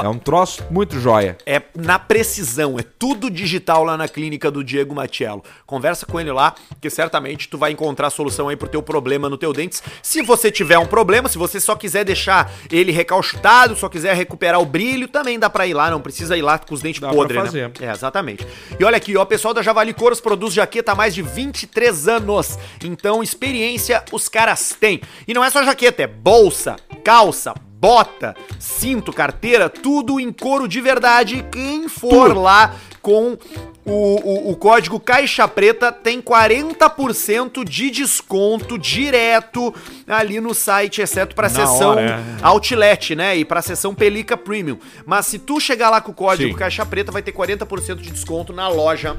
É 0.04 0.08
um 0.08 0.18
troço 0.18 0.64
muito 0.72 1.00
joia. 1.00 1.38
É 1.45 1.62
na 1.76 2.00
precisão, 2.00 2.80
é 2.80 2.84
tudo 2.84 3.30
digital 3.30 3.84
lá 3.84 3.97
na 3.97 4.08
clínica 4.08 4.50
do 4.50 4.64
Diego 4.64 4.95
Matiello. 4.95 5.43
Conversa 5.66 6.06
com 6.06 6.20
ele 6.20 6.32
lá, 6.32 6.56
que 6.80 6.89
certamente 6.89 7.47
tu 7.47 7.58
vai 7.58 7.72
encontrar 7.72 8.08
a 8.08 8.10
solução 8.10 8.47
aí 8.47 8.56
pro 8.56 8.68
teu 8.68 8.82
problema 8.82 9.30
no 9.30 9.38
teu 9.38 9.52
dentes. 9.54 9.84
Se 10.02 10.22
você 10.22 10.52
tiver 10.52 10.78
um 10.78 10.86
problema, 10.86 11.28
se 11.28 11.38
você 11.38 11.60
só 11.60 11.76
quiser 11.76 12.06
deixar 12.06 12.52
ele 12.72 12.91
recalchutado, 12.91 13.76
só 13.76 13.89
quiser 13.89 14.16
recuperar 14.16 14.62
o 14.62 14.66
brilho, 14.66 15.08
também 15.08 15.38
dá 15.38 15.50
pra 15.50 15.68
ir 15.68 15.74
lá, 15.74 15.89
não 15.91 16.02
precisa 16.02 16.38
ir 16.38 16.41
lá 16.41 16.58
com 16.58 16.74
os 16.74 16.82
dentes 16.82 17.02
Dá 17.02 17.10
podres, 17.10 17.34
pra 17.34 17.43
né? 17.43 17.70
fazer. 17.70 17.86
É, 17.86 17.91
exatamente. 17.91 18.47
E 18.80 18.84
olha 18.84 18.97
aqui, 18.97 19.16
ó, 19.18 19.24
o 19.24 19.26
pessoal 19.26 19.54
da 19.54 19.62
Javali 19.62 19.93
Couros 19.93 20.22
produz 20.22 20.54
jaqueta 20.54 20.93
há 20.93 20.95
mais 20.95 21.14
de 21.14 21.22
23 21.22 22.08
anos. 22.08 22.58
Então, 22.84 23.22
experiência 23.22 24.04
os 24.12 24.30
caras 24.30 24.76
têm. 24.80 25.02
E 25.28 25.34
não 25.34 25.43
é 25.43 25.50
só 25.50 25.64
jaqueta, 25.64 26.04
é 26.04 26.08
bolsa, 26.08 26.76
calça, 27.04 27.54
bota, 27.80 28.36
cinto, 28.60 29.14
carteira, 29.14 29.70
tudo 29.70 30.20
em 30.20 30.34
couro 30.34 30.68
de 30.68 30.82
verdade. 30.82 31.46
Quem 31.50 31.88
for 31.88 32.28
Tudo. 32.30 32.42
lá 32.42 32.76
com 33.02 33.38
o, 33.86 33.92
o, 33.92 34.52
o 34.52 34.56
código 34.58 35.00
Caixa 35.00 35.48
Preta 35.48 35.90
tem 35.90 36.22
40% 36.22 37.64
de 37.64 37.90
desconto 37.90 38.78
direto 38.78 39.74
ali 40.06 40.42
no 40.42 40.54
site, 40.54 41.02
exceto 41.02 41.34
pra 41.34 41.48
Na 41.48 41.56
seção 41.56 41.92
hora, 41.92 42.02
é. 42.02 42.20
Outlet, 42.42 43.16
né? 43.16 43.38
E 43.38 43.46
pra 43.46 43.62
seção 43.62 43.96
Pelica 43.96 44.36
Premium. 44.36 44.78
Mas 45.06 45.28
se 45.28 45.40
tu 45.40 45.62
chegar 45.62 45.90
lá 45.90 46.02
com 46.02 46.12
o 46.12 46.16
código 46.16 46.52
Sim. 46.52 46.60
Caixa 46.60 46.86
Preta, 46.86 47.14
vai 47.14 47.22
ter 47.22 47.32
40% 47.32 47.96
de 47.96 48.12
desconto 48.12 48.52
na 48.52 48.68
loja 48.68 49.16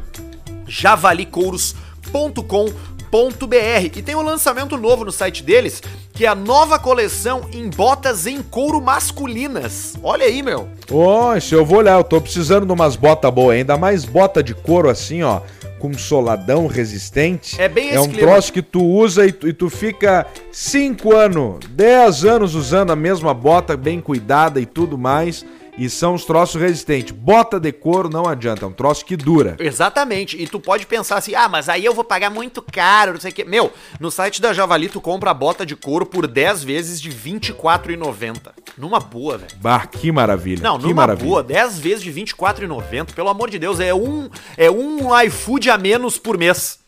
javalicouros.com.br. 0.66 2.99
E 3.98 4.02
tem 4.02 4.14
um 4.14 4.22
lançamento 4.22 4.76
novo 4.76 5.04
no 5.04 5.10
site 5.12 5.42
deles, 5.42 5.82
que 6.12 6.24
é 6.24 6.28
a 6.28 6.34
nova 6.34 6.78
coleção 6.78 7.42
em 7.52 7.68
botas 7.68 8.26
em 8.26 8.40
couro 8.42 8.80
masculinas. 8.80 9.94
Olha 10.02 10.26
aí, 10.26 10.42
meu. 10.42 10.68
Isso 11.36 11.54
eu 11.54 11.64
vou 11.64 11.78
olhar, 11.78 11.98
eu 11.98 12.04
tô 12.04 12.20
precisando 12.20 12.64
de 12.66 12.72
umas 12.72 12.94
botas 12.96 13.32
boas, 13.32 13.56
ainda 13.56 13.76
mais 13.76 14.04
bota 14.04 14.42
de 14.42 14.54
couro 14.54 14.88
assim, 14.88 15.22
ó. 15.22 15.40
com 15.80 15.94
soladão 15.96 16.66
resistente. 16.66 17.58
É 17.60 17.66
bem 17.66 17.90
É 17.90 17.98
um 18.00 18.06
clima. 18.06 18.28
troço 18.28 18.52
que 18.52 18.60
tu 18.60 18.84
usa 18.84 19.26
e 19.26 19.32
tu, 19.32 19.48
e 19.48 19.52
tu 19.54 19.70
fica 19.70 20.26
5 20.52 21.16
anos, 21.16 21.58
10 21.70 22.24
anos 22.26 22.54
usando 22.54 22.90
a 22.90 22.96
mesma 22.96 23.32
bota 23.32 23.76
bem 23.78 23.98
cuidada 23.98 24.60
e 24.60 24.66
tudo 24.66 24.98
mais. 24.98 25.42
E 25.78 25.88
são 25.88 26.14
os 26.14 26.24
troços 26.24 26.60
resistentes. 26.60 27.12
Bota 27.12 27.58
de 27.58 27.72
couro 27.72 28.08
não 28.08 28.26
adianta, 28.26 28.64
é 28.64 28.68
um 28.68 28.72
troço 28.72 29.04
que 29.04 29.16
dura. 29.16 29.56
Exatamente. 29.58 30.40
E 30.40 30.46
tu 30.46 30.60
pode 30.60 30.86
pensar 30.86 31.16
assim, 31.18 31.34
ah, 31.34 31.48
mas 31.48 31.68
aí 31.68 31.84
eu 31.84 31.94
vou 31.94 32.04
pagar 32.04 32.30
muito 32.30 32.60
caro, 32.62 33.12
não 33.12 33.20
sei 33.20 33.30
o 33.30 33.34
quê. 33.34 33.44
Meu, 33.44 33.72
no 33.98 34.10
site 34.10 34.40
da 34.40 34.52
Javali 34.52 34.88
tu 34.88 35.00
compra 35.00 35.30
a 35.30 35.34
bota 35.34 35.64
de 35.64 35.74
couro 35.74 36.04
por 36.04 36.26
10 36.26 36.64
vezes 36.64 37.00
de 37.00 37.08
R$ 37.10 37.16
24,90. 37.32 38.52
Numa 38.76 39.00
boa, 39.00 39.38
velho. 39.38 39.52
Bah, 39.60 39.86
que 39.86 40.10
maravilha. 40.12 40.62
Não, 40.62 40.78
que 40.78 40.84
numa 40.84 40.94
maravilha. 40.94 41.28
boa, 41.28 41.42
10 41.42 41.78
vezes 41.78 42.02
de 42.02 42.10
R$ 42.10 42.22
24,90. 42.22 43.12
Pelo 43.14 43.28
amor 43.28 43.50
de 43.50 43.58
Deus, 43.58 43.80
é 43.80 43.94
um, 43.94 44.28
é 44.56 44.70
um 44.70 45.18
iFood 45.22 45.70
a 45.70 45.78
menos 45.78 46.18
por 46.18 46.36
mês. 46.38 46.78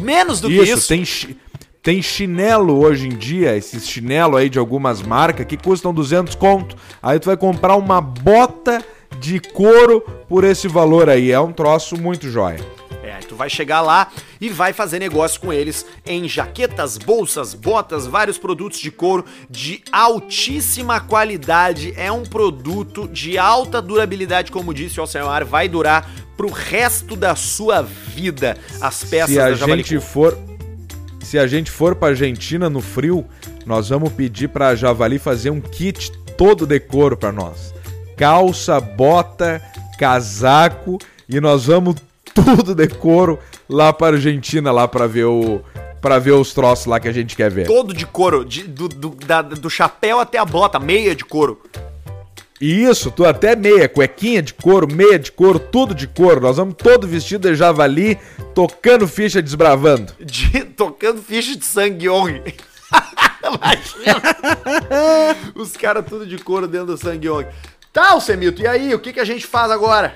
Menos 0.00 0.40
do 0.40 0.48
que 0.48 0.54
Isso, 0.54 0.92
isso. 0.94 1.26
Tem, 1.26 1.36
tem 1.84 2.00
chinelo 2.00 2.82
hoje 2.82 3.06
em 3.06 3.14
dia, 3.14 3.54
esses 3.54 3.86
chinelo 3.86 4.38
aí 4.38 4.48
de 4.48 4.58
algumas 4.58 5.02
marcas 5.02 5.44
que 5.44 5.54
custam 5.54 5.92
200 5.92 6.34
conto. 6.34 6.74
Aí 7.02 7.20
tu 7.20 7.26
vai 7.26 7.36
comprar 7.36 7.76
uma 7.76 8.00
bota 8.00 8.82
de 9.20 9.38
couro 9.38 10.00
por 10.26 10.44
esse 10.44 10.66
valor 10.66 11.10
aí. 11.10 11.30
É 11.30 11.38
um 11.38 11.52
troço 11.52 12.00
muito 12.00 12.30
jóia. 12.30 12.64
É, 13.02 13.18
tu 13.18 13.36
vai 13.36 13.50
chegar 13.50 13.82
lá 13.82 14.10
e 14.40 14.48
vai 14.48 14.72
fazer 14.72 14.98
negócio 14.98 15.38
com 15.38 15.52
eles 15.52 15.84
em 16.06 16.26
jaquetas, 16.26 16.96
bolsas, 16.96 17.52
botas, 17.52 18.06
vários 18.06 18.38
produtos 18.38 18.80
de 18.80 18.90
couro 18.90 19.26
de 19.50 19.82
altíssima 19.92 21.00
qualidade. 21.00 21.92
É 21.98 22.10
um 22.10 22.22
produto 22.22 23.06
de 23.06 23.36
alta 23.36 23.82
durabilidade, 23.82 24.50
como 24.50 24.72
disse 24.72 24.98
o 24.98 25.02
Alcemar, 25.02 25.44
vai 25.44 25.68
durar 25.68 26.10
pro 26.34 26.48
resto 26.48 27.14
da 27.14 27.36
sua 27.36 27.82
vida. 27.82 28.56
As 28.80 29.04
peças 29.04 29.34
Se 29.34 29.38
a 29.38 29.50
da 29.50 29.54
Javali 29.54 29.82
gente 29.82 30.00
for 30.00 30.34
se 31.24 31.38
a 31.38 31.46
gente 31.46 31.70
for 31.70 31.94
pra 31.94 32.08
Argentina 32.08 32.68
no 32.70 32.80
frio, 32.80 33.24
nós 33.66 33.88
vamos 33.88 34.12
pedir 34.12 34.48
pra 34.48 34.74
Javali 34.74 35.18
fazer 35.18 35.50
um 35.50 35.60
kit 35.60 36.12
todo 36.36 36.66
de 36.66 36.78
couro 36.78 37.16
pra 37.16 37.32
nós. 37.32 37.74
Calça, 38.16 38.80
bota, 38.80 39.60
casaco 39.98 40.98
e 41.28 41.40
nós 41.40 41.66
vamos 41.66 41.96
tudo 42.34 42.74
de 42.74 42.86
couro 42.88 43.38
lá 43.68 43.92
pra 43.92 44.08
Argentina 44.08 44.70
lá 44.70 44.86
pra 44.86 45.06
ver 45.06 45.24
o 45.24 45.60
para 46.00 46.18
ver 46.18 46.32
os 46.32 46.52
troços 46.52 46.84
lá 46.84 47.00
que 47.00 47.08
a 47.08 47.12
gente 47.12 47.34
quer 47.34 47.50
ver. 47.50 47.66
Todo 47.66 47.94
de 47.94 48.04
couro, 48.04 48.44
de- 48.44 48.64
do, 48.64 48.88
do, 48.88 49.08
da- 49.26 49.40
do 49.40 49.70
chapéu 49.70 50.20
até 50.20 50.36
a 50.36 50.44
bota, 50.44 50.78
meia 50.78 51.16
de 51.16 51.24
couro. 51.24 51.62
E 52.60 52.84
isso, 52.84 53.10
tu 53.10 53.24
até 53.24 53.56
meia, 53.56 53.88
cuequinha 53.88 54.40
de 54.40 54.54
couro, 54.54 54.86
meia 54.90 55.18
de 55.18 55.32
couro, 55.32 55.58
tudo 55.58 55.94
de 55.94 56.06
couro. 56.06 56.40
Nós 56.40 56.56
vamos 56.56 56.74
todo 56.78 57.06
vestido 57.06 57.48
de 57.50 57.54
javali, 57.56 58.16
tocando 58.54 59.08
ficha, 59.08 59.42
desbravando. 59.42 60.12
de- 60.20 60.64
tocando 60.64 61.20
ficha 61.20 61.56
de 61.56 61.64
sangue. 61.64 62.06
Imagina. 63.44 64.22
Os 65.54 65.76
caras 65.76 66.04
tudo 66.08 66.26
de 66.26 66.38
couro 66.38 66.66
dentro 66.68 66.86
do 66.88 66.96
sangue. 66.96 67.28
Tá, 67.92 68.18
Semito, 68.20 68.62
e 68.62 68.66
aí? 68.66 68.94
O 68.94 68.98
que, 68.98 69.12
que 69.12 69.20
a 69.20 69.24
gente 69.24 69.46
faz 69.46 69.70
agora? 69.70 70.14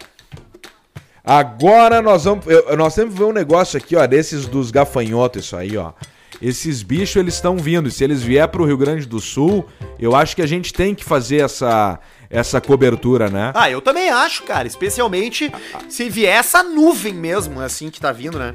Agora 1.25 2.01
nós 2.01 2.25
vamos. 2.25 2.47
eu- 2.47 2.77
nós 2.77 2.95
temos 2.95 3.13
que 3.15 3.19
ver 3.21 3.27
um 3.27 3.33
negócio 3.33 3.77
aqui, 3.77 3.97
ó, 3.97 4.07
desses 4.07 4.47
dos 4.47 4.71
gafanhotos, 4.71 5.45
isso 5.45 5.57
aí, 5.57 5.77
ó. 5.77 5.93
Esses 6.41 6.83
bichos, 6.83 7.17
eles 7.17 7.35
estão 7.35 7.57
vindo. 7.57 7.89
E 7.89 7.93
se 7.93 8.05
eles 8.05 8.23
vier 8.23 8.47
pro 8.49 8.65
Rio 8.65 8.77
Grande 8.79 9.05
do 9.07 9.21
Sul, 9.21 9.67
eu 9.99 10.15
acho 10.15 10.37
que 10.37 10.43
a 10.43 10.47
gente 10.47 10.73
tem 10.73 10.95
que 10.95 11.05
fazer 11.05 11.39
essa, 11.39 11.99
essa 12.31 12.61
cobertura, 12.61 13.29
né? 13.31 13.53
Ah, 13.55 13.71
eu 13.71 13.81
também 13.81 14.11
acho, 14.11 14.43
cara. 14.43 14.67
Especialmente 14.67 15.51
se 15.89 16.09
vier 16.09 16.37
essa 16.37 16.63
nuvem 16.63 17.15
mesmo, 17.15 17.61
assim, 17.61 17.91
que 17.91 18.01
tá 18.01 18.13
vindo, 18.13 18.39
né? 18.39 18.55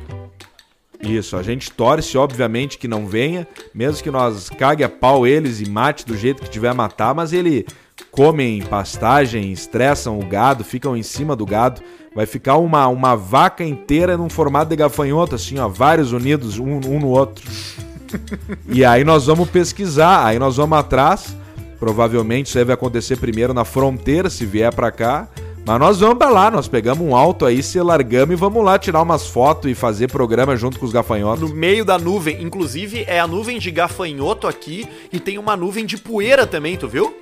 Isso, 1.01 1.35
a 1.35 1.43
gente 1.43 1.69
torce, 1.69 2.17
obviamente, 2.17 2.77
que 2.77 2.87
não 2.87 3.05
venha, 3.05 3.45
mesmo 3.73 4.01
que 4.01 4.09
nós 4.09 4.49
cague 4.49 4.83
a 4.83 4.89
pau 4.89 5.27
eles 5.27 5.59
e 5.59 5.69
mate 5.69 6.05
do 6.05 6.15
jeito 6.15 6.41
que 6.41 6.49
tiver 6.49 6.73
matar, 6.73 7.13
mas 7.13 7.33
ele 7.33 7.65
comem 8.09 8.61
pastagem, 8.61 9.51
estressam 9.51 10.17
o 10.17 10.25
gado, 10.25 10.63
ficam 10.63 10.95
em 10.95 11.03
cima 11.03 11.35
do 11.35 11.45
gado. 11.45 11.81
Vai 12.15 12.25
ficar 12.25 12.57
uma, 12.57 12.87
uma 12.87 13.15
vaca 13.15 13.63
inteira 13.63 14.15
num 14.15 14.29
formato 14.29 14.69
de 14.69 14.75
gafanhoto, 14.75 15.35
assim, 15.35 15.57
ó, 15.57 15.67
vários 15.67 16.11
unidos, 16.11 16.59
um, 16.59 16.79
um 16.85 16.99
no 16.99 17.07
outro. 17.07 17.43
e 18.69 18.85
aí 18.85 19.03
nós 19.03 19.25
vamos 19.25 19.49
pesquisar, 19.49 20.25
aí 20.25 20.37
nós 20.37 20.57
vamos 20.57 20.77
atrás. 20.77 21.35
Provavelmente 21.83 22.47
isso 22.47 22.65
vai 22.65 22.75
acontecer 22.75 23.17
primeiro 23.17 23.53
na 23.53 23.65
fronteira, 23.65 24.29
se 24.29 24.45
vier 24.45 24.73
pra 24.73 24.89
cá. 24.89 25.27
Mas 25.65 25.77
nós 25.77 25.99
vamos 25.99 26.17
pra 26.17 26.29
lá, 26.29 26.49
nós 26.49 26.65
pegamos 26.65 27.05
um 27.05 27.13
alto 27.13 27.45
aí, 27.45 27.61
se 27.61 27.77
largamos 27.81 28.31
e 28.31 28.37
vamos 28.37 28.63
lá 28.63 28.79
tirar 28.79 29.01
umas 29.01 29.27
fotos 29.27 29.69
e 29.69 29.75
fazer 29.75 30.09
programa 30.09 30.55
junto 30.55 30.79
com 30.79 30.85
os 30.85 30.93
gafanhotos. 30.93 31.49
No 31.49 31.53
meio 31.53 31.83
da 31.83 31.97
nuvem. 31.97 32.41
Inclusive, 32.41 33.03
é 33.05 33.19
a 33.19 33.27
nuvem 33.27 33.59
de 33.59 33.69
gafanhoto 33.69 34.47
aqui 34.47 34.87
e 35.11 35.19
tem 35.19 35.37
uma 35.37 35.57
nuvem 35.57 35.85
de 35.85 35.97
poeira 35.97 36.47
também, 36.47 36.77
tu 36.77 36.87
viu? 36.87 37.17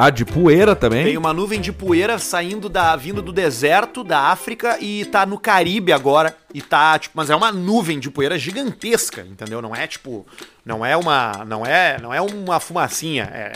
Ah, 0.00 0.10
de 0.10 0.24
poeira 0.24 0.76
também? 0.76 1.04
Tem 1.04 1.16
uma 1.16 1.32
nuvem 1.32 1.60
de 1.60 1.72
poeira 1.72 2.18
saindo 2.20 2.68
da 2.68 2.94
vindo 2.94 3.20
do 3.20 3.32
deserto 3.32 4.04
da 4.04 4.30
África 4.30 4.78
e 4.80 5.04
tá 5.06 5.26
no 5.26 5.38
Caribe 5.38 5.92
agora 5.92 6.36
e 6.54 6.62
tá 6.62 6.96
tipo, 6.98 7.16
mas 7.16 7.30
é 7.30 7.34
uma 7.34 7.50
nuvem 7.50 7.98
de 7.98 8.08
poeira 8.08 8.38
gigantesca, 8.38 9.26
entendeu? 9.28 9.60
Não 9.60 9.74
é 9.74 9.88
tipo, 9.88 10.24
não 10.64 10.86
é 10.86 10.96
uma, 10.96 11.44
não 11.44 11.66
é, 11.66 11.98
não 12.00 12.14
é 12.14 12.20
uma 12.20 12.60
fumacinha, 12.60 13.24
é 13.24 13.52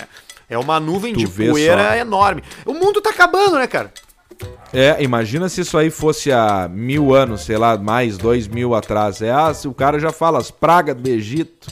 é 0.52 0.58
uma 0.58 0.78
nuvem 0.78 1.14
Tu 1.14 1.20
de 1.20 1.26
poeira 1.26 1.88
só. 1.88 1.94
enorme. 1.94 2.42
O 2.66 2.74
mundo 2.74 3.00
tá 3.00 3.08
acabando, 3.08 3.56
né, 3.56 3.66
cara? 3.66 3.90
É, 4.70 5.02
imagina 5.02 5.48
se 5.48 5.62
isso 5.62 5.78
aí 5.78 5.90
fosse 5.90 6.30
há 6.30 6.68
mil 6.70 7.14
anos, 7.14 7.42
sei 7.42 7.56
lá, 7.56 7.78
mais 7.78 8.18
dois 8.18 8.46
mil 8.48 8.74
atrás. 8.74 9.22
É, 9.22 9.30
ah, 9.30 9.54
se 9.54 9.66
o 9.66 9.72
cara 9.72 9.98
já 9.98 10.12
fala 10.12 10.38
as 10.38 10.50
pragas 10.50 10.94
do 10.94 11.08
Egito, 11.08 11.68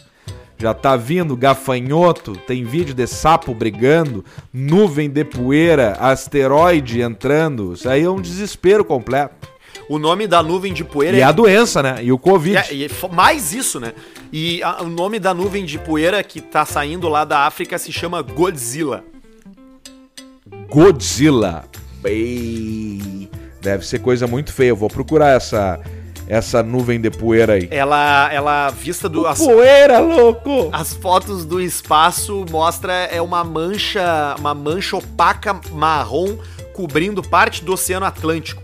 já 0.60 0.74
tá 0.74 0.94
vindo 0.94 1.34
gafanhoto, 1.36 2.32
tem 2.46 2.64
vídeo 2.64 2.94
de 2.94 3.06
sapo 3.06 3.54
brigando, 3.54 4.22
nuvem 4.52 5.08
de 5.08 5.24
poeira, 5.24 5.92
asteroide 5.98 7.00
entrando. 7.00 7.72
Isso 7.72 7.88
aí 7.88 8.02
é 8.04 8.10
um 8.10 8.20
desespero 8.20 8.84
completo. 8.84 9.48
O 9.88 9.98
nome 9.98 10.26
da 10.26 10.42
nuvem 10.42 10.72
de 10.72 10.84
poeira 10.84 11.16
E 11.16 11.22
a 11.22 11.32
doença, 11.32 11.82
né? 11.82 11.98
E 12.02 12.12
o 12.12 12.18
Covid. 12.18 12.56
É, 12.58 12.74
e 12.74 12.90
mais 13.12 13.52
isso, 13.52 13.80
né? 13.80 13.92
E 14.32 14.62
a- 14.62 14.82
o 14.82 14.88
nome 14.88 15.18
da 15.18 15.32
nuvem 15.34 15.64
de 15.64 15.78
poeira 15.78 16.22
que 16.22 16.40
tá 16.40 16.64
saindo 16.64 17.08
lá 17.08 17.24
da 17.24 17.40
África 17.40 17.76
se 17.78 17.90
chama 17.90 18.20
Godzilla. 18.22 19.02
Godzilla. 20.68 21.64
Ei, 22.04 23.28
deve 23.60 23.86
ser 23.86 24.00
coisa 24.00 24.26
muito 24.26 24.52
feia. 24.52 24.68
Eu 24.70 24.76
vou 24.76 24.88
procurar 24.88 25.30
essa, 25.36 25.80
essa 26.30 26.62
nuvem 26.62 27.00
de 27.00 27.10
poeira 27.10 27.54
aí. 27.54 27.68
Ela, 27.70 28.32
ela 28.32 28.70
vista 28.70 29.08
do 29.08 29.26
as, 29.26 29.38
Poeira, 29.38 29.98
louco! 29.98 30.68
as 30.72 30.94
fotos 30.94 31.44
do 31.44 31.60
espaço 31.60 32.44
mostra 32.50 32.92
é 32.92 33.20
uma 33.20 33.42
mancha, 33.42 34.36
uma 34.38 34.54
mancha 34.54 34.96
opaca 34.96 35.60
marrom 35.72 36.38
cobrindo 36.72 37.20
parte 37.22 37.64
do 37.64 37.72
Oceano 37.72 38.06
Atlântico. 38.06 38.62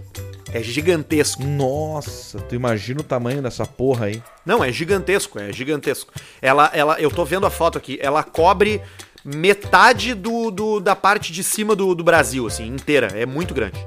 É 0.52 0.62
gigantesco. 0.62 1.42
Nossa, 1.44 2.38
tu 2.38 2.54
imagina 2.54 3.00
o 3.00 3.04
tamanho 3.04 3.42
dessa 3.42 3.66
porra 3.66 4.06
aí. 4.06 4.22
Não, 4.44 4.62
é 4.64 4.70
gigantesco, 4.72 5.38
é 5.38 5.52
gigantesco. 5.52 6.12
Ela, 6.40 6.70
ela, 6.72 6.98
eu 7.00 7.10
tô 7.10 7.24
vendo 7.24 7.44
a 7.46 7.50
foto 7.50 7.76
aqui. 7.76 7.98
Ela 8.00 8.22
cobre 8.22 8.80
metade 9.24 10.14
do, 10.14 10.50
do- 10.52 10.80
da 10.80 10.94
parte 10.94 11.32
de 11.32 11.42
cima 11.42 11.74
do, 11.74 11.94
do 11.94 12.04
Brasil, 12.04 12.46
assim, 12.46 12.66
inteira. 12.68 13.08
É 13.12 13.26
muito 13.26 13.52
grande. 13.52 13.84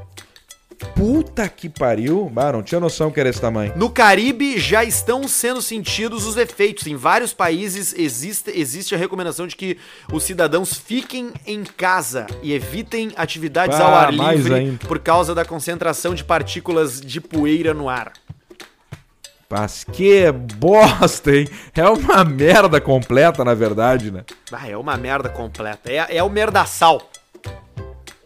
Puta 0.96 1.48
que 1.50 1.70
pariu. 1.70 2.30
Bah, 2.32 2.52
não 2.54 2.64
tinha 2.64 2.80
noção 2.80 3.12
que 3.12 3.20
era 3.20 3.30
esse 3.30 3.40
tamanho. 3.42 3.74
No 3.76 3.90
Caribe 3.90 4.58
já 4.60 4.84
estão 4.84 5.28
sendo 5.28 5.62
sentidos 5.62 6.26
os 6.26 6.38
efeitos. 6.38 6.88
Em 6.88 6.96
vários 6.96 7.34
países 7.34 7.94
existe, 7.98 8.52
existe 8.58 8.96
a 8.96 8.98
recomendação 8.98 9.46
de 9.46 9.56
que 9.56 9.78
os 10.12 10.24
cidadãos 10.24 10.74
fiquem 10.74 11.32
em 11.46 11.64
casa 11.64 12.28
e 12.42 12.54
evitem 12.54 13.12
atividades 13.16 13.78
Bah, 13.78 13.86
ao 13.86 13.94
ar 13.94 14.14
livre 14.14 14.54
ainda. 14.54 14.88
por 14.88 15.00
causa 15.00 15.36
da 15.36 15.44
concentração 15.46 16.16
de 16.16 16.24
partículas 16.24 17.00
de 17.02 17.20
poeira 17.20 17.74
no 17.74 17.90
ar. 17.90 18.14
Mas 19.50 19.84
que 19.84 20.32
bosta, 20.32 21.36
hein? 21.36 21.48
É 21.76 21.90
uma 21.90 22.24
merda 22.24 22.80
completa, 22.80 23.44
na 23.44 23.56
verdade, 23.56 24.12
né? 24.12 24.24
Ah, 24.52 24.70
é 24.70 24.78
uma 24.78 24.96
merda 24.96 25.28
completa. 25.28 25.92
É, 25.92 26.18
é 26.18 26.24
o 26.24 26.30
merdaçal. 26.30 27.10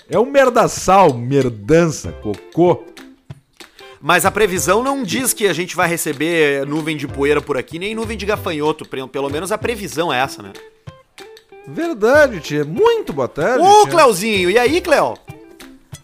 É 0.10 0.20
um 0.20 0.26
merdaçal, 0.26 1.14
merdança, 1.14 2.12
cocô. 2.22 2.84
Mas 4.02 4.26
a 4.26 4.32
previsão 4.32 4.84
não 4.84 5.02
diz 5.02 5.34
que 5.34 5.48
a 5.48 5.54
gente 5.54 5.76
vai 5.76 5.88
receber 5.88 6.66
nuvem 6.68 6.98
de 6.98 7.08
poeira 7.08 7.42
por 7.42 7.58
aqui, 7.58 7.80
nem 7.80 7.96
nuvem 7.96 8.18
de 8.18 8.26
gafanhoto. 8.26 8.86
Pelo 8.86 9.30
menos 9.30 9.52
a 9.52 9.58
previsão 9.58 10.12
é 10.14 10.20
essa, 10.20 10.42
né? 10.44 10.52
Verdade, 11.66 12.42
tia. 12.42 12.66
Muito 12.66 13.14
boa 13.14 13.30
tarde. 13.30 13.64
Ô, 13.66 13.84
tia. 13.84 13.92
Cleuzinho, 13.92 14.50
e 14.50 14.60
aí, 14.60 14.82
Cleo? 14.82 15.18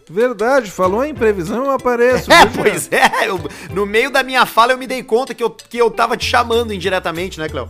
Verdade, 0.08 0.70
falou 0.70 1.04
em 1.04 1.14
previsão, 1.14 1.66
eu 1.66 1.70
apareço. 1.70 2.32
É, 2.32 2.46
pois 2.46 2.88
é. 2.90 3.28
eu- 3.28 3.38
no 3.72 3.84
meio 3.86 4.10
da 4.10 4.22
minha 4.24 4.44
fala 4.46 4.72
eu 4.72 4.78
me 4.78 4.86
dei 4.86 5.02
conta 5.04 5.34
que 5.34 5.44
eu, 5.44 5.50
que 5.50 5.76
eu 5.78 5.90
tava 5.90 6.16
te 6.16 6.24
chamando 6.24 6.72
indiretamente, 6.72 7.38
né, 7.38 7.48
Cleo? 7.48 7.68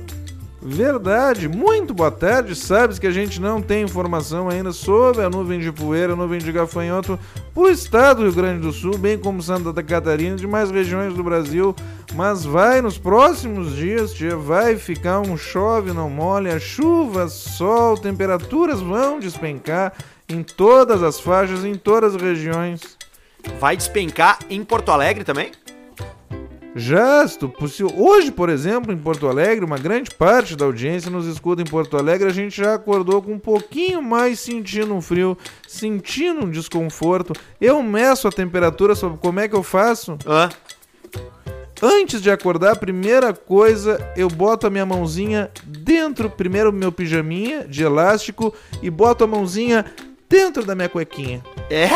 Verdade, 0.62 1.48
muito 1.48 1.94
boa 1.94 2.10
tarde. 2.10 2.54
Sabes 2.54 2.98
que 2.98 3.06
a 3.06 3.10
gente 3.10 3.40
não 3.40 3.62
tem 3.62 3.82
informação 3.82 4.48
ainda 4.50 4.72
sobre 4.72 5.22
a 5.22 5.30
nuvem 5.30 5.58
de 5.58 5.72
poeira, 5.72 6.14
nuvem 6.14 6.38
de 6.38 6.52
gafanhoto 6.52 7.18
por 7.54 7.70
estado 7.70 8.18
do 8.18 8.24
Rio 8.24 8.34
Grande 8.34 8.60
do 8.60 8.70
Sul, 8.70 8.98
bem 8.98 9.18
como 9.18 9.42
Santa 9.42 9.82
Catarina 9.82 10.36
e 10.36 10.40
demais 10.40 10.70
regiões 10.70 11.14
do 11.14 11.24
Brasil. 11.24 11.74
Mas 12.14 12.44
vai 12.44 12.82
nos 12.82 12.98
próximos 12.98 13.74
dias, 13.74 14.12
tia, 14.12 14.36
vai 14.36 14.76
ficar 14.76 15.20
um 15.20 15.34
chove, 15.34 15.94
não 15.94 16.10
molha, 16.10 16.60
chuva, 16.60 17.26
sol, 17.28 17.96
temperaturas 17.96 18.80
vão 18.80 19.18
despencar 19.18 19.94
em 20.28 20.42
todas 20.42 21.02
as 21.02 21.18
faixas, 21.18 21.64
em 21.64 21.74
todas 21.74 22.14
as 22.14 22.20
regiões. 22.20 22.98
Vai 23.58 23.78
despencar 23.78 24.38
em 24.50 24.62
Porto 24.62 24.90
Alegre 24.90 25.24
também? 25.24 25.52
Já, 26.74 27.26
hoje, 27.96 28.30
por 28.30 28.48
exemplo, 28.48 28.92
em 28.92 28.96
Porto 28.96 29.26
Alegre, 29.28 29.64
uma 29.64 29.78
grande 29.78 30.10
parte 30.10 30.54
da 30.54 30.64
audiência 30.64 31.10
nos 31.10 31.26
escuta 31.26 31.60
em 31.60 31.64
Porto 31.64 31.96
Alegre, 31.96 32.28
a 32.28 32.32
gente 32.32 32.56
já 32.56 32.74
acordou 32.74 33.20
com 33.20 33.32
um 33.32 33.38
pouquinho 33.38 34.00
mais 34.00 34.38
sentindo 34.38 34.94
um 34.94 35.00
frio, 35.00 35.36
sentindo 35.66 36.44
um 36.44 36.50
desconforto. 36.50 37.32
Eu 37.60 37.82
meço 37.82 38.28
a 38.28 38.32
temperatura, 38.32 38.94
sobre 38.94 39.18
como 39.18 39.40
é 39.40 39.48
que 39.48 39.56
eu 39.56 39.62
faço? 39.62 40.16
Ah. 40.24 40.48
Antes 41.82 42.20
de 42.20 42.30
acordar, 42.30 42.72
a 42.72 42.76
primeira 42.76 43.32
coisa, 43.32 43.98
eu 44.14 44.28
boto 44.28 44.66
a 44.66 44.70
minha 44.70 44.84
mãozinha 44.84 45.50
dentro, 45.64 46.28
primeiro 46.28 46.72
meu 46.72 46.92
pijaminha 46.92 47.66
de 47.66 47.82
elástico 47.82 48.54
e 48.82 48.90
boto 48.90 49.24
a 49.24 49.26
mãozinha 49.26 49.86
dentro 50.28 50.64
da 50.64 50.74
minha 50.74 50.90
cuequinha. 50.90 51.42
É? 51.70 51.88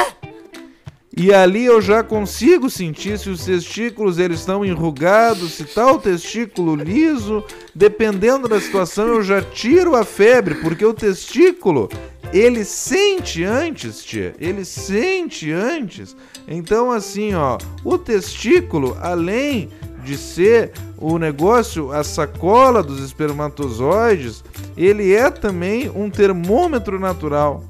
E 1.17 1.33
ali 1.33 1.65
eu 1.65 1.81
já 1.81 2.03
consigo 2.03 2.69
sentir 2.69 3.17
se 3.21 3.31
os 3.31 3.45
testículos 3.45 4.19
eles 4.19 4.41
estão 4.41 4.65
enrugados, 4.65 5.53
se 5.53 5.65
tá 5.65 5.93
o 5.93 5.99
testículo 5.99 6.75
liso, 6.75 7.45
dependendo 7.73 8.49
da 8.49 8.61
situação 8.61 9.07
eu 9.07 9.23
já 9.23 9.41
tiro 9.41 9.95
a 9.95 10.05
febre, 10.05 10.57
porque 10.57 10.85
o 10.85 10.93
testículo 10.93 11.89
ele 12.33 12.65
sente 12.65 13.45
antes, 13.45 14.03
tia, 14.03 14.35
ele 14.41 14.65
sente 14.65 15.53
antes. 15.53 16.17
Então 16.49 16.91
assim, 16.91 17.33
ó, 17.35 17.59
o 17.85 17.97
testículo, 17.97 18.97
além 19.01 19.71
de 20.03 20.19
ser 20.19 20.73
o 20.99 21.17
negócio, 21.17 21.93
a 21.93 22.03
sacola 22.03 22.83
dos 22.83 23.01
espermatozoides, 23.01 24.43
ele 24.77 25.15
é 25.15 25.31
também 25.31 25.89
um 25.95 26.11
termômetro 26.11 26.99
natural 26.99 27.63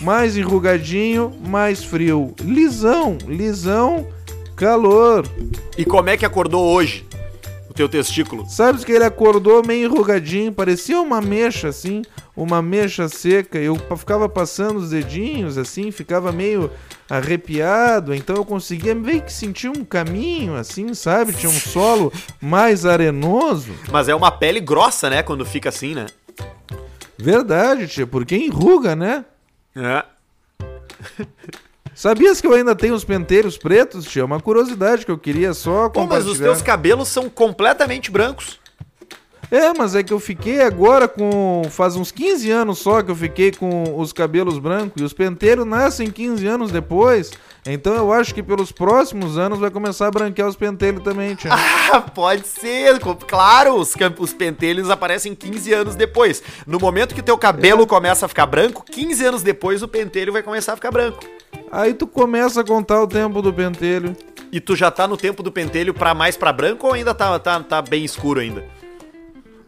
mais 0.00 0.36
enrugadinho, 0.36 1.32
mais 1.46 1.84
frio. 1.84 2.34
Lisão, 2.40 3.18
lisão, 3.26 4.06
calor. 4.56 5.26
E 5.76 5.84
como 5.84 6.08
é 6.08 6.16
que 6.16 6.24
acordou 6.24 6.64
hoje 6.64 7.04
o 7.68 7.74
teu 7.74 7.88
testículo? 7.88 8.46
Sabes 8.48 8.84
que 8.84 8.92
ele 8.92 9.04
acordou 9.04 9.64
meio 9.66 9.86
enrugadinho, 9.86 10.52
parecia 10.52 11.00
uma 11.00 11.20
mecha 11.20 11.68
assim, 11.68 12.02
uma 12.36 12.60
mecha 12.62 13.08
seca. 13.08 13.58
Eu 13.58 13.76
ficava 13.96 14.28
passando 14.28 14.78
os 14.78 14.90
dedinhos 14.90 15.58
assim, 15.58 15.90
ficava 15.90 16.32
meio 16.32 16.70
arrepiado, 17.08 18.12
então 18.14 18.34
eu 18.34 18.44
conseguia 18.44 18.94
meio 18.94 19.22
que 19.22 19.32
sentir 19.32 19.68
um 19.68 19.84
caminho 19.84 20.56
assim, 20.56 20.92
sabe? 20.92 21.32
Tinha 21.32 21.50
um 21.50 21.54
solo 21.54 22.12
mais 22.40 22.84
arenoso. 22.84 23.72
Mas 23.92 24.08
é 24.08 24.14
uma 24.14 24.30
pele 24.30 24.58
grossa, 24.58 25.08
né, 25.08 25.22
quando 25.22 25.44
fica 25.44 25.68
assim, 25.68 25.94
né? 25.94 26.06
Verdade, 27.18 27.86
tia, 27.86 28.06
porque 28.06 28.36
enruga, 28.36 28.94
né? 28.94 29.24
É. 29.76 30.04
Sabias 31.94 32.40
que 32.40 32.46
eu 32.46 32.52
ainda 32.52 32.74
tenho 32.74 32.94
os 32.94 33.04
penteiros 33.04 33.56
pretos, 33.56 34.04
tia? 34.04 34.24
Uma 34.24 34.40
curiosidade 34.40 35.04
que 35.04 35.10
eu 35.10 35.16
queria 35.16 35.54
só 35.54 35.88
Pô, 35.88 36.06
mas 36.06 36.26
os 36.26 36.38
teus 36.38 36.60
cabelos 36.60 37.08
são 37.08 37.30
completamente 37.30 38.10
brancos. 38.10 38.60
É, 39.50 39.72
mas 39.72 39.94
é 39.94 40.02
que 40.02 40.12
eu 40.12 40.20
fiquei 40.20 40.60
agora 40.60 41.06
com. 41.06 41.62
Faz 41.70 41.96
uns 41.96 42.10
15 42.10 42.50
anos 42.50 42.78
só 42.78 43.02
que 43.02 43.10
eu 43.10 43.16
fiquei 43.16 43.52
com 43.52 43.98
os 43.98 44.12
cabelos 44.12 44.58
brancos. 44.58 45.00
E 45.00 45.04
os 45.04 45.12
penteiros 45.12 45.64
nascem 45.64 46.10
15 46.10 46.46
anos 46.46 46.72
depois. 46.72 47.30
Então 47.66 47.94
eu 47.94 48.12
acho 48.12 48.34
que 48.34 48.42
pelos 48.42 48.70
próximos 48.70 49.36
anos 49.36 49.58
vai 49.58 49.70
começar 49.70 50.06
a 50.06 50.10
branquear 50.10 50.48
os 50.48 50.56
pentelhos 50.56 51.02
também, 51.02 51.34
tia. 51.34 51.50
Ah, 51.92 52.00
pode 52.00 52.46
ser. 52.46 52.98
Claro, 53.28 53.76
os, 53.76 53.94
os 54.18 54.32
pentelhos 54.32 54.90
aparecem 54.90 55.34
15 55.34 55.72
anos 55.72 55.94
depois. 55.94 56.42
No 56.66 56.80
momento 56.80 57.14
que 57.14 57.22
teu 57.22 57.38
cabelo 57.38 57.84
é. 57.84 57.86
começa 57.86 58.26
a 58.26 58.28
ficar 58.28 58.44
branco, 58.46 58.84
15 58.84 59.24
anos 59.24 59.42
depois 59.42 59.82
o 59.82 59.88
pentelho 59.88 60.32
vai 60.32 60.42
começar 60.42 60.72
a 60.72 60.76
ficar 60.76 60.90
branco. 60.90 61.24
Aí 61.70 61.94
tu 61.94 62.06
começa 62.06 62.60
a 62.60 62.64
contar 62.64 63.00
o 63.02 63.06
tempo 63.06 63.40
do 63.40 63.52
pentelho. 63.52 64.16
E 64.50 64.60
tu 64.60 64.74
já 64.74 64.90
tá 64.90 65.06
no 65.06 65.16
tempo 65.16 65.42
do 65.42 65.52
pentelho 65.52 65.94
pra 65.94 66.14
mais 66.14 66.36
pra 66.36 66.52
branco 66.52 66.86
ou 66.86 66.92
ainda 66.92 67.14
tá, 67.14 67.38
tá, 67.38 67.60
tá 67.60 67.82
bem 67.82 68.04
escuro 68.04 68.40
ainda? 68.40 68.64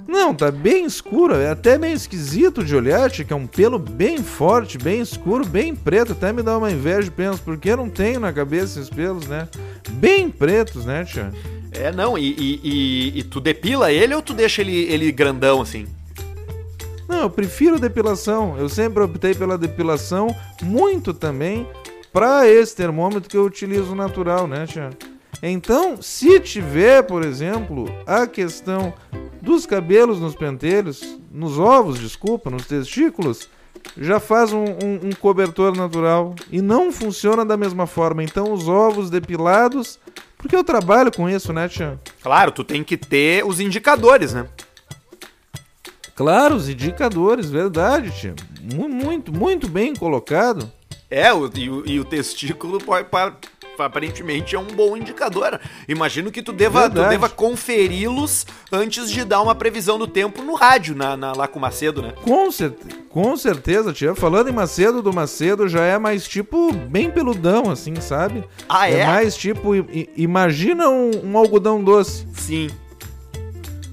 Não, 0.09 0.35
tá 0.35 0.51
bem 0.51 0.87
escuro, 0.87 1.35
é 1.35 1.51
até 1.51 1.77
meio 1.77 1.93
esquisito 1.93 2.65
de 2.65 2.75
olhar, 2.75 3.11
que 3.11 3.31
é 3.31 3.37
um 3.37 3.47
pelo 3.47 3.79
bem 3.79 4.23
forte, 4.23 4.79
bem 4.79 5.03
escuro, 5.03 5.45
bem 5.45 5.77
preto, 5.77 6.13
até 6.13 6.33
me 6.33 6.43
dá 6.43 6.57
uma 6.57 6.73
inveja, 6.73 7.13
penso, 7.15 7.43
porque 7.43 7.71
eu 7.71 7.77
não 7.77 7.91
tenho 7.91 8.19
na 8.19 8.33
cabeça 8.33 8.81
esses 8.81 8.89
pelos, 8.89 9.29
né? 9.29 9.47
Bem 9.91 10.31
pretos, 10.31 10.87
né, 10.87 11.05
tia? 11.05 11.31
É, 11.73 11.93
não, 11.93 12.17
e, 12.17 12.35
e, 12.39 12.61
e, 12.65 13.19
e 13.19 13.23
tu 13.23 13.39
depila 13.39 13.93
ele 13.93 14.15
ou 14.15 14.23
tu 14.23 14.33
deixa 14.33 14.63
ele, 14.63 14.85
ele 14.91 15.13
grandão 15.13 15.61
assim? 15.61 15.87
Não, 17.07 17.21
eu 17.21 17.31
prefiro 17.31 17.79
depilação. 17.79 18.57
Eu 18.59 18.71
sempre 18.71 19.03
optei 19.03 19.35
pela 19.35 19.59
depilação, 19.59 20.35
muito 20.63 21.13
também 21.13 21.69
para 22.11 22.49
esse 22.49 22.75
termômetro 22.75 23.29
que 23.29 23.37
eu 23.37 23.45
utilizo 23.45 23.95
natural, 23.95 24.47
né, 24.47 24.67
tia? 24.67 24.89
Então, 25.43 26.01
se 26.01 26.41
tiver, 26.41 27.03
por 27.03 27.23
exemplo, 27.23 27.85
a 28.07 28.27
questão 28.27 28.95
dos 29.41 29.67
cabelos 29.67 30.21
nos 30.21 30.35
pentelhos, 30.35 31.19
nos 31.31 31.59
ovos, 31.59 31.99
desculpa, 31.99 32.51
nos 32.51 32.67
testículos, 32.67 33.49
já 33.97 34.21
faz 34.21 34.53
um, 34.53 34.65
um, 34.65 35.09
um, 35.09 35.13
cobertor 35.21 35.77
natural 35.77 36.35
e 36.51 36.61
não 36.61 36.93
funciona 36.93 37.45
da 37.45 37.57
mesma 37.57 37.87
forma. 37.87 38.23
Então, 38.23 38.53
os 38.53 38.69
ovos 38.69 39.11
depilados, 39.11 39.99
porque 40.37 40.55
eu 40.55 40.65
trabalho 40.65 41.11
com 41.13 41.29
isso, 41.29 41.53
né, 41.53 41.69
Tia? 41.69 41.99
Claro, 42.23 42.53
tu 42.53 42.65
tem 42.65 42.85
que 42.85 42.97
ter 42.97 43.45
os 43.45 43.61
indicadores, 43.61 44.35
né? 44.35 44.47
Claro, 46.15 46.57
os 46.57 46.69
indicadores, 46.69 47.51
verdade, 47.51 48.11
Tia. 48.11 48.35
Muito, 48.61 49.33
muito 49.33 49.69
bem 49.69 49.95
colocado. 49.95 50.71
É, 51.11 51.33
o, 51.33 51.51
e, 51.55 51.71
o, 51.71 51.87
e 51.87 52.01
o 52.01 52.05
testículo 52.05 52.79
pode, 52.79 53.09
aparentemente 53.85 54.55
é 54.55 54.59
um 54.59 54.67
bom 54.67 54.97
indicador. 54.97 55.61
Imagino 55.89 56.31
que 56.31 56.43
tu 56.43 56.53
deva, 56.53 56.89
tu 56.89 57.09
deva 57.09 57.29
conferi-los 57.29 58.47
antes 58.73 59.11
de 59.11 59.25
dar 59.25 59.41
uma 59.43 59.55
previsão 59.55 59.99
do 59.99 60.07
tempo 60.07 60.43
no 60.43 60.55
rádio, 60.55 60.95
na, 60.95 61.17
na 61.17 61.33
lá 61.33 61.49
com 61.49 61.59
o 61.59 61.63
Macedo, 61.63 62.03
né? 62.03 62.13
Com, 62.23 62.51
cer 62.51 62.73
com 63.11 63.37
certeza, 63.37 63.93
tia. 63.93 64.15
Falando 64.15 64.49
em 64.49 64.53
Macedo, 64.53 65.03
do 65.03 65.13
Macedo 65.13 65.69
já 65.69 65.85
é 65.85 65.99
mais 65.99 66.27
tipo 66.27 66.73
bem 66.73 67.11
peludão, 67.11 67.71
assim, 67.71 67.95
sabe? 68.01 68.45
Ah, 68.69 68.91
é? 68.91 69.01
É 69.01 69.07
mais 69.07 69.37
tipo, 69.37 69.73
imagina 70.17 70.89
um, 70.89 71.11
um 71.25 71.39
algodão 71.39 71.83
doce. 71.83 72.27
Sim. 72.35 72.69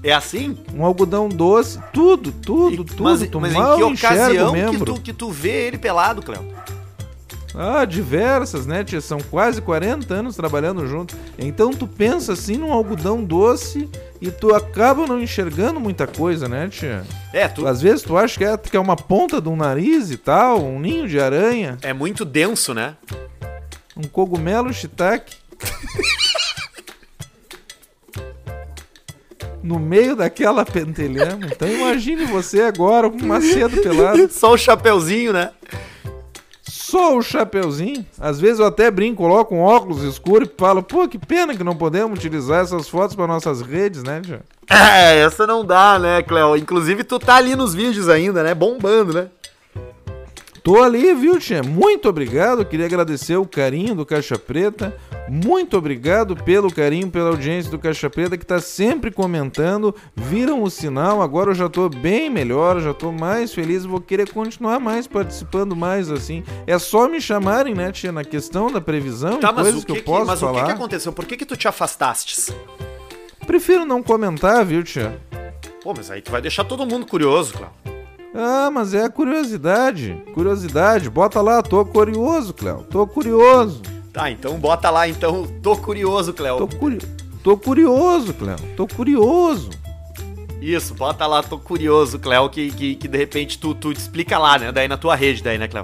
É 0.02 0.12
assim? 0.12 0.56
Um 0.72 0.84
algodão 0.84 1.28
doce, 1.28 1.80
tudo, 1.92 2.30
tudo, 2.30 2.74
e, 2.74 2.76
tudo. 2.76 3.02
Mas, 3.02 3.28
tu 3.28 3.40
mas 3.40 3.52
em 3.52 3.76
que 3.76 3.82
ocasião 3.82 4.52
que 4.70 4.78
tu, 4.78 5.00
que 5.00 5.12
tu 5.12 5.30
vê 5.32 5.66
ele 5.66 5.78
pelado, 5.78 6.22
Cléo? 6.22 6.46
Ah, 7.56 7.86
diversas, 7.86 8.66
né, 8.66 8.84
tia? 8.84 9.00
São 9.00 9.18
quase 9.18 9.62
40 9.62 10.12
anos 10.12 10.36
trabalhando 10.36 10.86
junto. 10.86 11.16
Então 11.38 11.70
tu 11.70 11.86
pensa 11.86 12.34
assim 12.34 12.58
num 12.58 12.70
algodão 12.70 13.24
doce 13.24 13.88
e 14.20 14.30
tu 14.30 14.54
acaba 14.54 15.06
não 15.06 15.18
enxergando 15.20 15.80
muita 15.80 16.06
coisa, 16.06 16.48
né, 16.48 16.68
tia? 16.68 17.02
É, 17.32 17.48
tu... 17.48 17.66
Às 17.66 17.80
vezes 17.80 18.02
tu 18.02 18.16
acha 18.16 18.36
que 18.36 18.44
é, 18.44 18.56
que 18.58 18.76
é 18.76 18.80
uma 18.80 18.96
ponta 18.96 19.40
de 19.40 19.48
um 19.48 19.56
nariz 19.56 20.10
e 20.10 20.18
tal, 20.18 20.62
um 20.62 20.78
ninho 20.78 21.08
de 21.08 21.18
aranha. 21.18 21.78
É 21.80 21.94
muito 21.94 22.26
denso, 22.26 22.74
né? 22.74 22.94
Um 23.96 24.02
cogumelo 24.02 24.70
shiitake. 24.72 25.36
no 29.62 29.80
meio 29.80 30.14
daquela 30.14 30.64
pentelhama. 30.64 31.46
Então 31.46 31.68
imagine 31.68 32.24
você 32.26 32.60
agora 32.62 33.10
com 33.10 33.18
um 33.18 33.26
macedo 33.26 33.80
pelado. 33.82 34.28
Só 34.30 34.52
o 34.52 34.58
chapeuzinho, 34.58 35.32
né? 35.32 35.50
Só 36.88 37.16
o 37.16 37.22
chapeuzinho. 37.22 38.06
Às 38.16 38.40
vezes 38.40 38.60
eu 38.60 38.66
até 38.66 38.88
brinco, 38.92 39.24
coloco 39.24 39.52
um 39.56 39.60
óculos 39.60 40.04
escuro 40.04 40.44
e 40.44 40.50
falo, 40.56 40.84
pô, 40.84 41.08
que 41.08 41.18
pena 41.18 41.56
que 41.56 41.64
não 41.64 41.74
podemos 41.74 42.16
utilizar 42.16 42.62
essas 42.62 42.88
fotos 42.88 43.16
para 43.16 43.26
nossas 43.26 43.60
redes, 43.60 44.04
né, 44.04 44.20
Tia? 44.20 44.40
É, 44.70 45.18
essa 45.18 45.48
não 45.48 45.64
dá, 45.64 45.98
né, 45.98 46.22
Cleo? 46.22 46.56
Inclusive 46.56 47.02
tu 47.02 47.18
tá 47.18 47.34
ali 47.34 47.56
nos 47.56 47.74
vídeos 47.74 48.08
ainda, 48.08 48.40
né? 48.44 48.54
Bombando, 48.54 49.12
né? 49.14 49.26
Tô 50.62 50.80
ali, 50.80 51.12
viu, 51.12 51.40
Tia? 51.40 51.60
Muito 51.60 52.08
obrigado. 52.08 52.64
Queria 52.64 52.86
agradecer 52.86 53.36
o 53.36 53.44
carinho 53.44 53.96
do 53.96 54.06
Caixa 54.06 54.38
Preta. 54.38 54.94
Muito 55.28 55.76
obrigado 55.76 56.36
pelo 56.36 56.72
carinho, 56.72 57.10
pela 57.10 57.30
audiência 57.30 57.70
do 57.70 57.78
Caixa 57.78 58.08
Preta 58.08 58.36
que 58.36 58.46
tá 58.46 58.60
sempre 58.60 59.10
comentando. 59.10 59.94
Viram 60.14 60.62
o 60.62 60.70
sinal, 60.70 61.20
agora 61.20 61.50
eu 61.50 61.54
já 61.54 61.68
tô 61.68 61.88
bem 61.88 62.30
melhor, 62.30 62.80
já 62.80 62.94
tô 62.94 63.10
mais 63.10 63.52
feliz. 63.52 63.84
Vou 63.84 64.00
querer 64.00 64.32
continuar 64.32 64.78
mais 64.78 65.06
participando 65.06 65.74
mais 65.74 66.10
assim. 66.10 66.44
É 66.66 66.78
só 66.78 67.08
me 67.08 67.20
chamarem, 67.20 67.74
né, 67.74 67.90
Tia, 67.90 68.12
na 68.12 68.24
questão 68.24 68.70
da 68.70 68.80
previsão 68.80 69.40
tá, 69.40 69.50
e 69.50 69.54
coisas 69.54 69.84
que, 69.84 69.92
que, 69.92 69.98
eu 69.98 70.04
posso 70.04 70.26
mas 70.26 70.40
falar. 70.40 70.52
Mas 70.52 70.62
o 70.62 70.64
que, 70.64 70.72
que 70.72 70.78
aconteceu? 70.78 71.12
Por 71.12 71.24
que, 71.24 71.36
que 71.36 71.46
tu 71.46 71.56
te 71.56 71.66
afastastes? 71.66 72.54
Prefiro 73.46 73.84
não 73.84 74.02
comentar, 74.02 74.64
viu, 74.64 74.82
Tia? 74.82 75.20
Pô, 75.82 75.92
mas 75.96 76.10
aí 76.10 76.20
tu 76.20 76.30
vai 76.30 76.40
deixar 76.40 76.64
todo 76.64 76.86
mundo 76.86 77.06
curioso, 77.06 77.54
Cléo. 77.54 77.70
Ah, 78.34 78.70
mas 78.70 78.92
é 78.92 79.08
curiosidade. 79.08 80.22
Curiosidade. 80.34 81.08
Bota 81.08 81.40
lá, 81.40 81.62
tô 81.62 81.84
curioso, 81.84 82.52
Cléo. 82.52 82.84
Tô 82.90 83.06
curioso. 83.06 83.95
Tá, 84.16 84.30
então 84.30 84.58
bota 84.58 84.88
lá, 84.88 85.06
então. 85.06 85.46
Tô 85.62 85.76
curioso, 85.76 86.32
Cléo. 86.32 86.56
Tô, 86.56 86.66
curi... 86.66 86.98
tô 87.44 87.54
curioso, 87.54 88.32
Cléo. 88.32 88.56
Tô 88.74 88.86
curioso. 88.86 89.68
Isso, 90.58 90.94
bota 90.94 91.26
lá, 91.26 91.42
tô 91.42 91.58
curioso, 91.58 92.18
Cléo, 92.18 92.48
que, 92.48 92.70
que, 92.70 92.94
que 92.94 93.08
de 93.08 93.18
repente 93.18 93.58
tu, 93.58 93.74
tu 93.74 93.92
explica 93.92 94.38
lá, 94.38 94.58
né? 94.58 94.72
Daí 94.72 94.88
na 94.88 94.96
tua 94.96 95.14
rede, 95.14 95.42
daí, 95.42 95.58
né, 95.58 95.68
Cléo? 95.68 95.82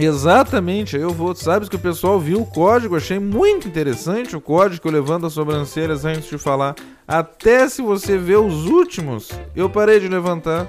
Exatamente, 0.00 0.96
aí 0.96 1.02
eu 1.02 1.10
vou. 1.10 1.34
Sabes 1.34 1.68
que 1.68 1.76
o 1.76 1.78
pessoal 1.78 2.18
viu 2.18 2.40
o 2.40 2.46
código, 2.46 2.96
achei 2.96 3.18
muito 3.18 3.68
interessante 3.68 4.34
o 4.34 4.40
código, 4.40 4.90
levando 4.90 5.26
as 5.26 5.34
sobrancelhas 5.34 6.06
antes 6.06 6.30
de 6.30 6.38
falar. 6.38 6.74
Até 7.06 7.68
se 7.68 7.82
você 7.82 8.16
ver 8.16 8.38
os 8.38 8.64
últimos, 8.64 9.30
eu 9.54 9.68
parei 9.68 10.00
de 10.00 10.08
levantar. 10.08 10.66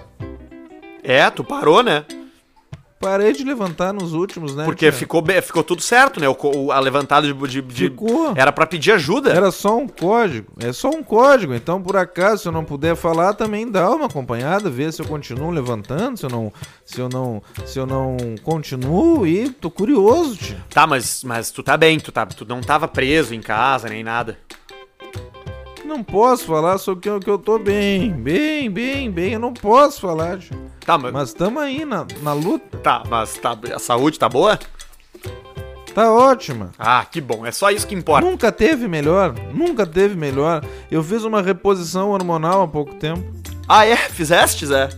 É, 1.02 1.30
tu 1.30 1.46
parou, 1.46 1.82
né? 1.82 2.04
Parei 3.00 3.32
de 3.32 3.46
levantar 3.46 3.94
nos 3.94 4.12
últimos, 4.14 4.54
né? 4.56 4.66
Porque 4.66 4.92
ficou, 4.92 5.24
ficou 5.42 5.64
tudo 5.64 5.82
certo, 5.82 6.20
né? 6.20 6.28
O, 6.28 6.72
a 6.72 6.80
levantada 6.82 7.26
de, 7.26 7.34
de, 7.48 7.62
de- 7.62 7.84
Ficou. 7.90 8.34
Era 8.36 8.52
pra 8.52 8.68
pedir 8.68 8.92
ajuda. 8.92 9.32
Era 9.32 9.52
só 9.52 9.78
um 9.78 9.88
código. 9.88 10.52
É 10.60 10.74
só 10.74 10.90
um 10.90 11.02
código. 11.02 11.54
Então, 11.54 11.82
por 11.82 11.96
acaso, 11.96 12.42
se 12.42 12.48
eu 12.50 12.52
não 12.52 12.66
puder 12.66 12.98
falar, 12.98 13.34
também 13.36 13.70
dá 13.72 13.90
uma 13.90 14.08
acompanhada, 14.08 14.70
ver 14.70 14.92
se 14.92 15.02
eu 15.02 15.06
continuo 15.08 15.50
levantando, 15.50 16.18
se 16.20 16.26
eu 16.26 16.30
não, 16.30 16.52
se 16.84 17.00
eu 17.00 17.08
não, 17.08 17.42
se 17.66 17.80
eu 17.80 17.86
não 17.86 18.18
continuo 18.44 19.26
e 19.26 19.50
tô 19.50 19.72
curioso, 19.72 20.36
tio. 20.36 20.58
Tá, 20.70 20.86
mas, 20.86 21.24
mas 21.24 21.52
tu 21.52 21.64
tá 21.64 21.78
bem, 21.78 22.00
tu, 22.00 22.12
tá, 22.12 22.26
tu 22.26 22.46
não 22.46 22.60
tava 22.60 22.86
preso 22.88 23.34
em 23.34 23.42
casa 23.42 23.88
nem 23.88 24.04
nada. 24.04 24.38
Não 25.90 26.04
posso 26.04 26.46
falar 26.46 26.78
sobre 26.78 27.02
que 27.02 27.10
eu, 27.10 27.20
que 27.20 27.30
eu 27.30 27.38
tô 27.40 27.58
bem, 27.58 28.12
bem, 28.14 28.70
bem, 28.70 29.10
bem. 29.12 29.34
Eu 29.34 29.40
não 29.40 29.52
posso 29.54 30.00
falar, 30.00 30.38
tio. 30.38 30.56
Tá, 30.86 30.98
mas, 30.98 31.12
Mas 31.12 31.34
tamo 31.34 31.60
aí 31.60 31.84
na, 31.84 32.06
na 32.22 32.32
luta. 32.34 32.78
tá, 32.78 33.04
mas 33.10 33.34
tá, 33.38 33.58
a 33.76 33.80
saúde 33.80 34.18
tá 34.20 34.30
boa? 34.30 34.58
Tá 35.94 36.12
ótima. 36.14 36.72
Ah, 36.78 37.04
que 37.04 37.20
bom, 37.20 37.46
é 37.46 37.52
só 37.52 37.72
isso 37.72 37.88
que 37.88 37.96
importa. 37.96 38.26
Nunca 38.26 38.52
teve 38.52 38.88
melhor, 38.88 39.34
nunca 39.54 39.86
teve 39.86 40.16
melhor. 40.16 40.64
Eu 40.92 41.04
fiz 41.04 41.24
uma 41.24 41.42
reposição 41.42 42.12
hormonal 42.12 42.62
há 42.62 42.68
pouco 42.68 42.94
tempo. 42.96 43.24
Ah, 43.68 43.86
é? 43.86 43.96
Fizeste, 43.98 44.68
Zé? 44.68 44.90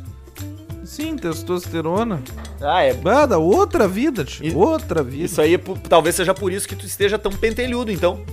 Sim, 0.84 1.16
testosterona. 1.16 2.22
Ah, 2.62 2.84
é. 2.84 2.94
Bah, 2.94 3.26
dá 3.26 3.38
outra 3.38 3.88
vida, 3.88 4.26
tio. 4.26 4.46
E- 4.46 4.54
Outra 4.54 5.02
vida. 5.02 5.24
Isso 5.24 5.40
aí 5.42 5.58
talvez 5.88 6.16
seja 6.16 6.34
por 6.34 6.52
isso 6.52 6.68
que 6.68 6.76
tu 6.76 6.86
esteja 6.86 7.18
tão 7.18 7.32
pentelhudo, 7.32 7.90
então. 7.92 8.24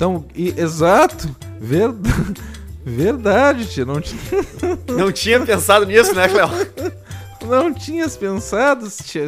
Então, 0.00 0.24
e- 0.34 0.54
exato. 0.56 1.28
Verdade. 1.60 2.40
Verdade, 2.82 3.66
tio. 3.66 3.84
Não, 3.84 4.00
ti- 4.00 4.16
Não 4.96 5.12
tinha 5.12 5.38
pensado 5.44 5.84
nisso, 5.84 6.14
né, 6.14 6.26
Cléo? 6.26 6.48
não 7.46 7.72
tinhas 7.74 8.16
pensado, 8.16 8.88
tio. 9.04 9.26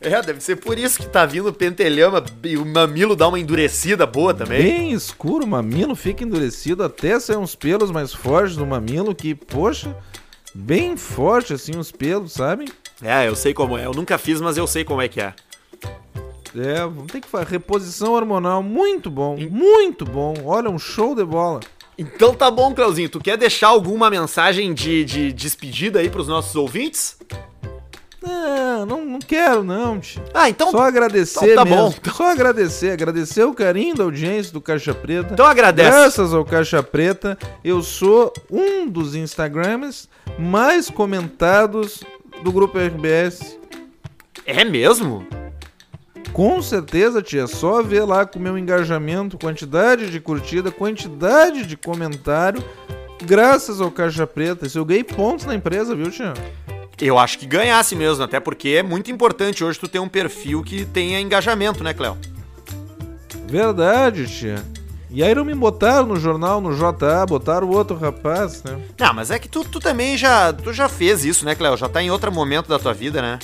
É, 0.00 0.20
deve 0.20 0.40
ser 0.40 0.56
por 0.56 0.76
isso 0.76 0.98
que 0.98 1.06
tá 1.06 1.24
vindo 1.24 1.52
pentelhama 1.52 2.24
e 2.42 2.56
o 2.56 2.66
mamilo 2.66 3.14
dá 3.14 3.28
uma 3.28 3.38
endurecida 3.38 4.04
boa 4.04 4.34
também. 4.34 4.60
Bem 4.62 4.92
escuro, 4.92 5.44
o 5.44 5.48
mamilo 5.48 5.94
fica 5.94 6.24
endurecido 6.24 6.82
até 6.82 7.20
sair 7.20 7.36
uns 7.36 7.54
pelos 7.54 7.92
mais 7.92 8.12
fortes 8.12 8.56
no 8.56 8.66
mamilo 8.66 9.14
que, 9.14 9.32
poxa, 9.34 9.96
bem 10.52 10.96
forte 10.96 11.52
assim 11.54 11.76
os 11.76 11.92
pelos, 11.92 12.32
sabe? 12.32 12.64
É, 13.00 13.28
eu 13.28 13.36
sei 13.36 13.54
como 13.54 13.78
é. 13.78 13.86
Eu 13.86 13.92
nunca 13.92 14.18
fiz, 14.18 14.40
mas 14.40 14.56
eu 14.56 14.66
sei 14.66 14.82
como 14.84 15.00
é 15.00 15.06
que 15.06 15.20
é. 15.20 15.32
É, 16.56 16.80
vamos 16.80 17.06
ter 17.12 17.20
que 17.20 17.28
fazer 17.28 17.46
reposição 17.46 18.12
hormonal, 18.12 18.62
muito 18.62 19.10
bom, 19.10 19.36
muito 19.36 20.04
bom. 20.04 20.34
Olha, 20.44 20.68
um 20.68 20.78
show 20.78 21.14
de 21.14 21.24
bola. 21.24 21.60
Então 21.96 22.34
tá 22.34 22.50
bom, 22.50 22.74
Cleuzinho. 22.74 23.08
Tu 23.08 23.20
quer 23.20 23.36
deixar 23.36 23.68
alguma 23.68 24.08
mensagem 24.08 24.72
de, 24.72 25.04
de 25.04 25.32
despedida 25.32 26.00
aí 26.00 26.08
pros 26.08 26.26
nossos 26.26 26.56
ouvintes? 26.56 27.18
Não, 28.22 28.84
não, 28.84 29.04
não 29.04 29.18
quero 29.18 29.64
não, 29.64 29.98
tio. 29.98 30.22
Ah, 30.34 30.48
então, 30.48 30.70
Só 30.70 30.82
agradecer 30.82 31.52
então 31.52 31.64
tá 31.64 31.64
mesmo. 31.64 31.90
bom. 31.90 32.12
Só 32.12 32.30
agradecer, 32.30 32.90
agradecer 32.90 33.44
o 33.44 33.54
carinho 33.54 33.94
da 33.94 34.04
audiência 34.04 34.52
do 34.52 34.60
Caixa 34.60 34.94
Preta. 34.94 35.32
então 35.32 35.46
agradece. 35.46 35.90
Graças 35.90 36.34
ao 36.34 36.44
Caixa 36.44 36.82
Preta, 36.82 37.38
eu 37.64 37.82
sou 37.82 38.32
um 38.50 38.86
dos 38.86 39.14
Instagrams 39.14 40.08
mais 40.38 40.90
comentados 40.90 42.02
do 42.42 42.52
grupo 42.52 42.78
RBS. 42.78 43.58
É 44.44 44.64
mesmo? 44.64 45.26
Com 46.32 46.62
certeza, 46.62 47.20
tia, 47.20 47.42
é 47.42 47.46
só 47.46 47.82
ver 47.82 48.04
lá 48.04 48.24
com 48.24 48.38
o 48.38 48.42
meu 48.42 48.56
engajamento, 48.56 49.36
quantidade 49.36 50.10
de 50.10 50.20
curtida, 50.20 50.70
quantidade 50.70 51.66
de 51.66 51.76
comentário, 51.76 52.62
graças 53.24 53.80
ao 53.80 53.90
Caixa 53.90 54.26
Preta. 54.26 54.66
Isso 54.66 54.78
eu 54.78 54.84
ganhei 54.84 55.04
pontos 55.04 55.44
na 55.44 55.54
empresa, 55.54 55.94
viu, 55.94 56.10
tia? 56.10 56.32
Eu 57.00 57.18
acho 57.18 57.38
que 57.38 57.46
ganhasse 57.46 57.96
mesmo, 57.96 58.22
até 58.22 58.38
porque 58.38 58.70
é 58.70 58.82
muito 58.82 59.10
importante 59.10 59.64
hoje 59.64 59.78
tu 59.78 59.88
ter 59.88 59.98
um 59.98 60.08
perfil 60.08 60.62
que 60.62 60.84
tenha 60.84 61.20
engajamento, 61.20 61.82
né, 61.82 61.94
Cléo? 61.94 62.16
Verdade, 63.46 64.26
tia. 64.26 64.62
E 65.12 65.24
aí 65.24 65.34
não 65.34 65.44
me 65.44 65.54
botaram 65.54 66.06
no 66.06 66.16
jornal, 66.16 66.60
no 66.60 66.72
JA, 66.72 67.26
botaram 67.26 67.66
o 67.66 67.74
outro 67.74 67.96
rapaz, 67.96 68.62
né? 68.62 68.80
Não, 68.96 69.12
mas 69.12 69.32
é 69.32 69.40
que 69.40 69.48
tu, 69.48 69.64
tu 69.64 69.80
também 69.80 70.16
já, 70.16 70.52
tu 70.52 70.72
já 70.72 70.88
fez 70.88 71.24
isso, 71.24 71.44
né, 71.44 71.56
Cléo? 71.56 71.76
Já 71.76 71.88
tá 71.88 72.00
em 72.00 72.10
outro 72.12 72.30
momento 72.30 72.68
da 72.68 72.78
tua 72.78 72.94
vida, 72.94 73.20
né? 73.20 73.38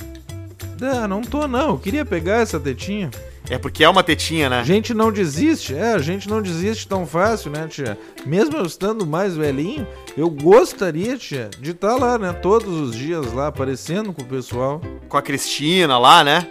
Ah, 0.80 1.08
não 1.08 1.22
tô 1.22 1.48
não, 1.48 1.70
eu 1.70 1.78
queria 1.78 2.04
pegar 2.04 2.36
essa 2.36 2.60
tetinha. 2.60 3.10
É 3.48 3.58
porque 3.58 3.84
é 3.84 3.88
uma 3.88 4.02
tetinha, 4.02 4.50
né? 4.50 4.60
A 4.60 4.64
gente 4.64 4.92
não 4.92 5.12
desiste, 5.12 5.72
é, 5.72 5.92
a 5.92 5.98
gente 5.98 6.28
não 6.28 6.42
desiste 6.42 6.88
tão 6.88 7.06
fácil, 7.06 7.50
né, 7.50 7.68
tia? 7.68 7.96
Mesmo 8.26 8.56
eu 8.56 8.66
estando 8.66 9.06
mais 9.06 9.36
velhinho, 9.36 9.86
eu 10.16 10.28
gostaria, 10.28 11.16
tia, 11.16 11.48
de 11.60 11.70
estar 11.70 11.94
lá, 11.94 12.18
né, 12.18 12.32
todos 12.32 12.74
os 12.74 12.96
dias 12.96 13.32
lá, 13.32 13.46
aparecendo 13.46 14.12
com 14.12 14.22
o 14.22 14.26
pessoal. 14.26 14.80
Com 15.08 15.16
a 15.16 15.22
Cristina 15.22 15.96
lá, 15.96 16.24
né? 16.24 16.48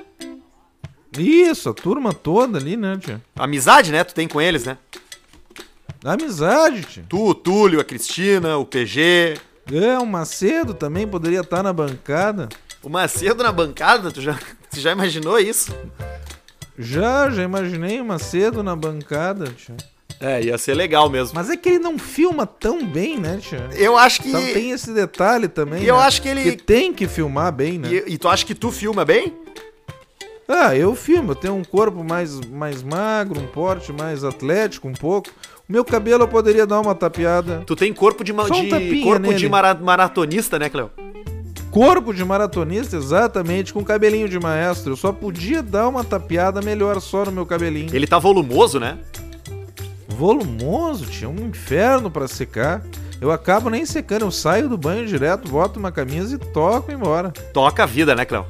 Isso, 1.17 1.69
a 1.69 1.73
turma 1.73 2.13
toda 2.13 2.57
ali, 2.57 2.77
né, 2.77 2.97
tia? 2.97 3.21
Amizade, 3.35 3.91
né? 3.91 4.03
Tu 4.03 4.13
tem 4.15 4.27
com 4.27 4.39
eles, 4.39 4.65
né? 4.65 4.77
Amizade, 6.03 6.83
tia. 6.83 7.03
Tu, 7.09 7.29
o 7.29 7.35
Túlio, 7.35 7.81
a 7.81 7.83
Cristina, 7.83 8.57
o 8.57 8.65
PG. 8.65 9.37
É, 9.71 9.97
o 9.97 10.05
Macedo 10.05 10.73
também 10.73 11.07
poderia 11.07 11.41
estar 11.41 11.61
na 11.63 11.73
bancada. 11.73 12.47
O 12.85 12.89
Macedo 12.89 13.43
na 13.43 13.51
bancada, 13.51 14.11
tu 14.11 14.21
já, 14.21 14.37
tu 14.69 14.79
já 14.79 14.91
imaginou 14.91 15.39
isso? 15.39 15.75
Já, 16.77 17.29
já 17.31 17.41
imaginei 17.43 17.99
o 17.99 18.05
Macedo 18.05 18.61
na 18.61 18.75
bancada, 18.75 19.45
tia. 19.47 19.75
É, 20.21 20.41
ia 20.43 20.57
ser 20.57 20.75
legal 20.75 21.09
mesmo. 21.09 21.33
Mas 21.35 21.49
é 21.49 21.57
que 21.57 21.67
ele 21.67 21.79
não 21.79 21.97
filma 21.97 22.45
tão 22.45 22.85
bem, 22.85 23.17
né, 23.19 23.37
tia? 23.41 23.67
Eu 23.73 23.97
acho 23.97 24.21
que. 24.21 24.29
Então 24.29 24.41
tem 24.53 24.71
esse 24.71 24.93
detalhe 24.93 25.47
também. 25.47 25.83
E 25.83 25.87
eu 25.87 25.97
né? 25.97 26.03
acho 26.03 26.21
que 26.21 26.29
ele- 26.29 26.55
tem 26.55 26.93
que 26.93 27.07
filmar 27.07 27.51
bem, 27.51 27.79
né? 27.79 27.89
E, 27.91 28.13
e 28.13 28.17
tu 28.17 28.27
acha 28.29 28.45
que 28.45 28.53
tu 28.55 28.71
filma 28.71 29.03
bem? 29.03 29.33
Ah, 30.47 30.75
eu 30.75 30.93
filmo, 30.95 31.31
eu 31.31 31.35
tenho 31.35 31.55
um 31.55 31.63
corpo 31.63 32.03
mais, 32.03 32.39
mais 32.41 32.83
magro, 32.83 33.41
um 33.41 33.47
porte 33.47 33.91
mais 33.91 34.23
atlético 34.23 34.87
um 34.87 34.93
pouco. 34.93 35.29
O 35.67 35.71
meu 35.73 35.83
cabelo 35.83 36.23
eu 36.23 36.27
poderia 36.27 36.67
dar 36.67 36.79
uma 36.79 36.93
tapeada. 36.93 37.63
Tu 37.65 37.75
tem 37.75 37.91
corpo 37.91 38.23
de, 38.23 38.31
ma- 38.31 38.43
um 38.43 38.49
de- 38.49 39.01
corpo 39.01 39.19
nele. 39.23 39.35
de 39.35 39.49
mara- 39.49 39.73
maratonista, 39.73 40.59
né, 40.59 40.69
Cleo? 40.69 40.91
Corpo 41.75 42.13
de 42.13 42.23
maratonista, 42.23 42.95
exatamente, 42.95 43.73
com 43.73 43.83
cabelinho 43.83 44.29
de 44.29 44.39
maestro. 44.39 44.93
Eu 44.93 44.95
só 44.95 45.11
podia 45.11 45.61
dar 45.61 45.89
uma 45.89 46.05
tapeada 46.05 46.61
melhor 46.61 47.01
só 47.01 47.25
no 47.25 47.33
meu 47.33 47.45
cabelinho. 47.45 47.93
Ele 47.93 48.07
tá 48.07 48.17
volumoso, 48.17 48.79
né? 48.79 48.97
Volumoso, 50.07 51.05
tinha 51.05 51.29
um 51.29 51.49
inferno 51.49 52.09
pra 52.09 52.29
secar. 52.29 52.81
Eu 53.19 53.29
acabo 53.29 53.69
nem 53.69 53.85
secando, 53.85 54.21
eu 54.21 54.31
saio 54.31 54.69
do 54.69 54.77
banho 54.77 55.05
direto, 55.05 55.49
boto 55.49 55.77
uma 55.77 55.91
camisa 55.91 56.35
e 56.35 56.37
toco 56.37 56.93
embora. 56.93 57.31
Toca 57.51 57.83
a 57.83 57.85
vida, 57.85 58.15
né, 58.15 58.23
Cleo? 58.23 58.45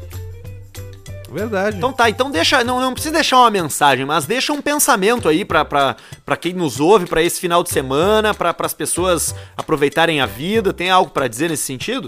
Verdade. 1.32 1.78
Então 1.78 1.91
tá, 1.91 2.07
então 2.07 2.30
deixa, 2.30 2.63
não, 2.63 2.80
não 2.80 2.93
precisa 2.93 3.15
deixar 3.15 3.38
uma 3.39 3.49
mensagem, 3.49 4.05
mas 4.05 4.28
deixa 4.28 4.53
um 4.53 4.61
pensamento 4.61 5.28
aí 5.28 5.43
pra, 5.43 5.65
pra, 5.65 5.95
pra 6.23 6.38
quem 6.38 6.53
nos 6.53 6.80
ouve, 6.80 7.07
pra 7.07 7.23
esse 7.23 7.39
final 7.39 7.63
de 7.63 7.71
semana, 7.71 8.36
pra, 8.36 8.55
as 8.59 8.73
pessoas 8.76 9.34
aproveitarem 9.57 10.21
a 10.21 10.28
vida. 10.28 10.71
Tem 10.71 10.91
algo 10.91 11.09
pra 11.09 11.28
dizer 11.28 11.49
nesse 11.49 11.63
sentido? 11.63 12.07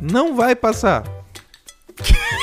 Não 0.00 0.34
vai 0.34 0.54
passar. 0.54 1.04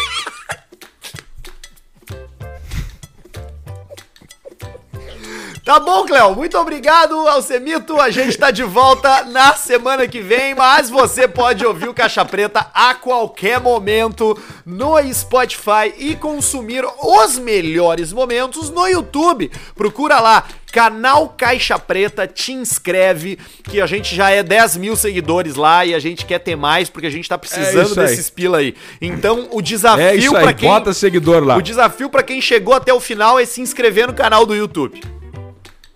Tá 5.64 5.80
bom, 5.80 6.04
Cléo. 6.06 6.36
Muito 6.36 6.58
obrigado, 6.58 7.16
Alcemito. 7.26 7.98
A 7.98 8.10
gente 8.12 8.38
tá 8.38 8.52
de 8.52 8.64
volta 8.64 9.24
na 9.24 9.54
semana 9.54 10.06
que 10.10 10.20
vem, 10.20 10.54
mas 10.54 10.90
você 10.90 11.26
pode 11.26 11.66
ouvir 11.66 11.88
o 11.88 11.94
Caixa 11.94 12.26
Preta 12.26 12.68
a 12.74 12.94
qualquer 12.94 13.62
momento 13.62 14.38
no 14.66 14.96
Spotify 15.14 15.94
e 15.98 16.18
consumir 16.18 16.84
os 17.02 17.40
melhores 17.40 18.12
momentos 18.12 18.70
no 18.70 18.86
YouTube. 18.86 19.50
Procura 19.74 20.20
lá. 20.20 20.44
Canal 20.70 21.30
Caixa 21.38 21.80
Preta, 21.80 22.28
te 22.28 22.52
inscreve, 22.52 23.38
que 23.64 23.80
a 23.80 23.86
gente 23.86 24.14
já 24.14 24.32
é 24.32 24.44
10 24.44 24.76
mil 24.76 24.98
seguidores 24.98 25.56
lá 25.56 25.86
e 25.86 25.94
a 25.96 26.00
gente 26.00 26.26
quer 26.26 26.40
ter 26.40 26.58
mais, 26.58 26.90
porque 26.90 27.08
a 27.08 27.12
gente 27.12 27.30
tá 27.30 27.36
É 27.36 27.38
precisando 27.38 28.02
aí. 28.02 28.08
desses 28.08 28.30
pila 28.30 28.58
aí. 28.58 28.76
Então, 29.00 29.48
o 29.52 29.62
desafio 29.62 30.36
É 30.36 30.42
pra 30.42 30.52
quem. 30.54 30.68
bota 30.68 30.92
seguidor 30.92 31.42
lá. 31.42 31.56
O 31.56 31.62
desafio 31.62 32.10
pra 32.10 32.22
quem 32.24 32.42
chegou 32.42 32.74
até 32.74 32.92
o 32.94 33.00
final 33.00 33.40
é 33.40 33.46
se 33.46 33.62
inscrever 33.62 34.08
no 34.08 34.14
canal 34.14 34.46
do 34.46 34.54
YouTube. 34.56 35.00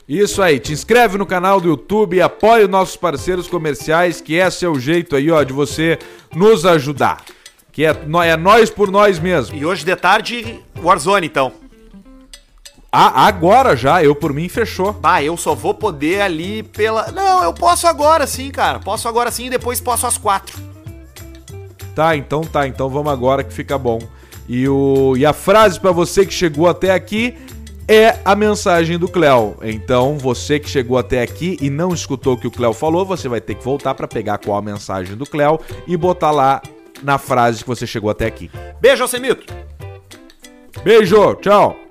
Isso 0.07 0.41
aí, 0.41 0.57
te 0.57 0.71
inscreve 0.71 1.17
no 1.17 1.25
canal 1.25 1.59
do 1.59 1.67
YouTube, 1.67 2.21
apoie 2.21 2.63
os 2.63 2.69
nossos 2.69 2.95
parceiros 2.95 3.45
comerciais, 3.45 4.21
que 4.21 4.35
esse 4.35 4.63
é 4.63 4.69
o 4.69 4.79
jeito 4.79 5.17
aí, 5.17 5.29
ó, 5.29 5.43
de 5.43 5.51
você 5.51 5.99
nos 6.33 6.65
ajudar. 6.65 7.25
Que 7.73 7.85
é, 7.85 7.89
é 7.89 8.37
nós 8.37 8.69
por 8.69 8.89
nós 8.89 9.19
mesmo. 9.19 9.57
E 9.57 9.65
hoje 9.65 9.83
de 9.83 9.95
tarde, 9.97 10.61
Warzone, 10.81 11.27
então. 11.27 11.51
Ah, 12.89 13.27
agora 13.27 13.75
já, 13.75 14.01
eu 14.01 14.15
por 14.15 14.31
mim 14.31 14.47
fechou. 14.47 14.93
Bah, 14.93 15.21
eu 15.21 15.35
só 15.35 15.53
vou 15.53 15.73
poder 15.73 16.21
ali 16.21 16.63
pela. 16.63 17.11
Não, 17.11 17.43
eu 17.43 17.53
posso 17.53 17.85
agora 17.85 18.25
sim, 18.25 18.49
cara. 18.49 18.79
Posso 18.79 19.09
agora 19.09 19.29
sim 19.29 19.47
e 19.47 19.49
depois 19.49 19.81
posso 19.81 20.07
às 20.07 20.17
quatro. 20.17 20.57
Tá, 21.93 22.15
então 22.15 22.41
tá, 22.41 22.65
então 22.65 22.89
vamos 22.89 23.11
agora 23.11 23.43
que 23.43 23.53
fica 23.53 23.77
bom. 23.77 23.99
E, 24.47 24.67
o, 24.69 25.15
e 25.17 25.25
a 25.25 25.33
frase 25.33 25.77
pra 25.79 25.91
você 25.91 26.25
que 26.25 26.33
chegou 26.33 26.67
até 26.67 26.93
aqui 26.93 27.37
é 27.87 28.19
a 28.25 28.35
mensagem 28.35 28.97
do 28.97 29.07
Cléo. 29.07 29.55
Então, 29.63 30.17
você 30.17 30.59
que 30.59 30.69
chegou 30.69 30.97
até 30.97 31.21
aqui 31.21 31.57
e 31.61 31.69
não 31.69 31.93
escutou 31.93 32.33
o 32.33 32.37
que 32.37 32.47
o 32.47 32.51
Cléo 32.51 32.73
falou, 32.73 33.05
você 33.05 33.29
vai 33.29 33.39
ter 33.39 33.55
que 33.55 33.63
voltar 33.63 33.95
pra 33.95 34.07
pegar 34.07 34.37
qual 34.37 34.57
a 34.57 34.61
mensagem 34.61 35.15
do 35.15 35.25
Cléo 35.25 35.59
e 35.87 35.95
botar 35.95 36.31
lá 36.31 36.61
na 37.01 37.17
frase 37.17 37.63
que 37.63 37.69
você 37.69 37.87
chegou 37.87 38.09
até 38.09 38.25
aqui. 38.25 38.51
Beijo, 38.81 39.03
Alcemito. 39.03 39.45
Beijo, 40.83 41.35
tchau. 41.35 41.86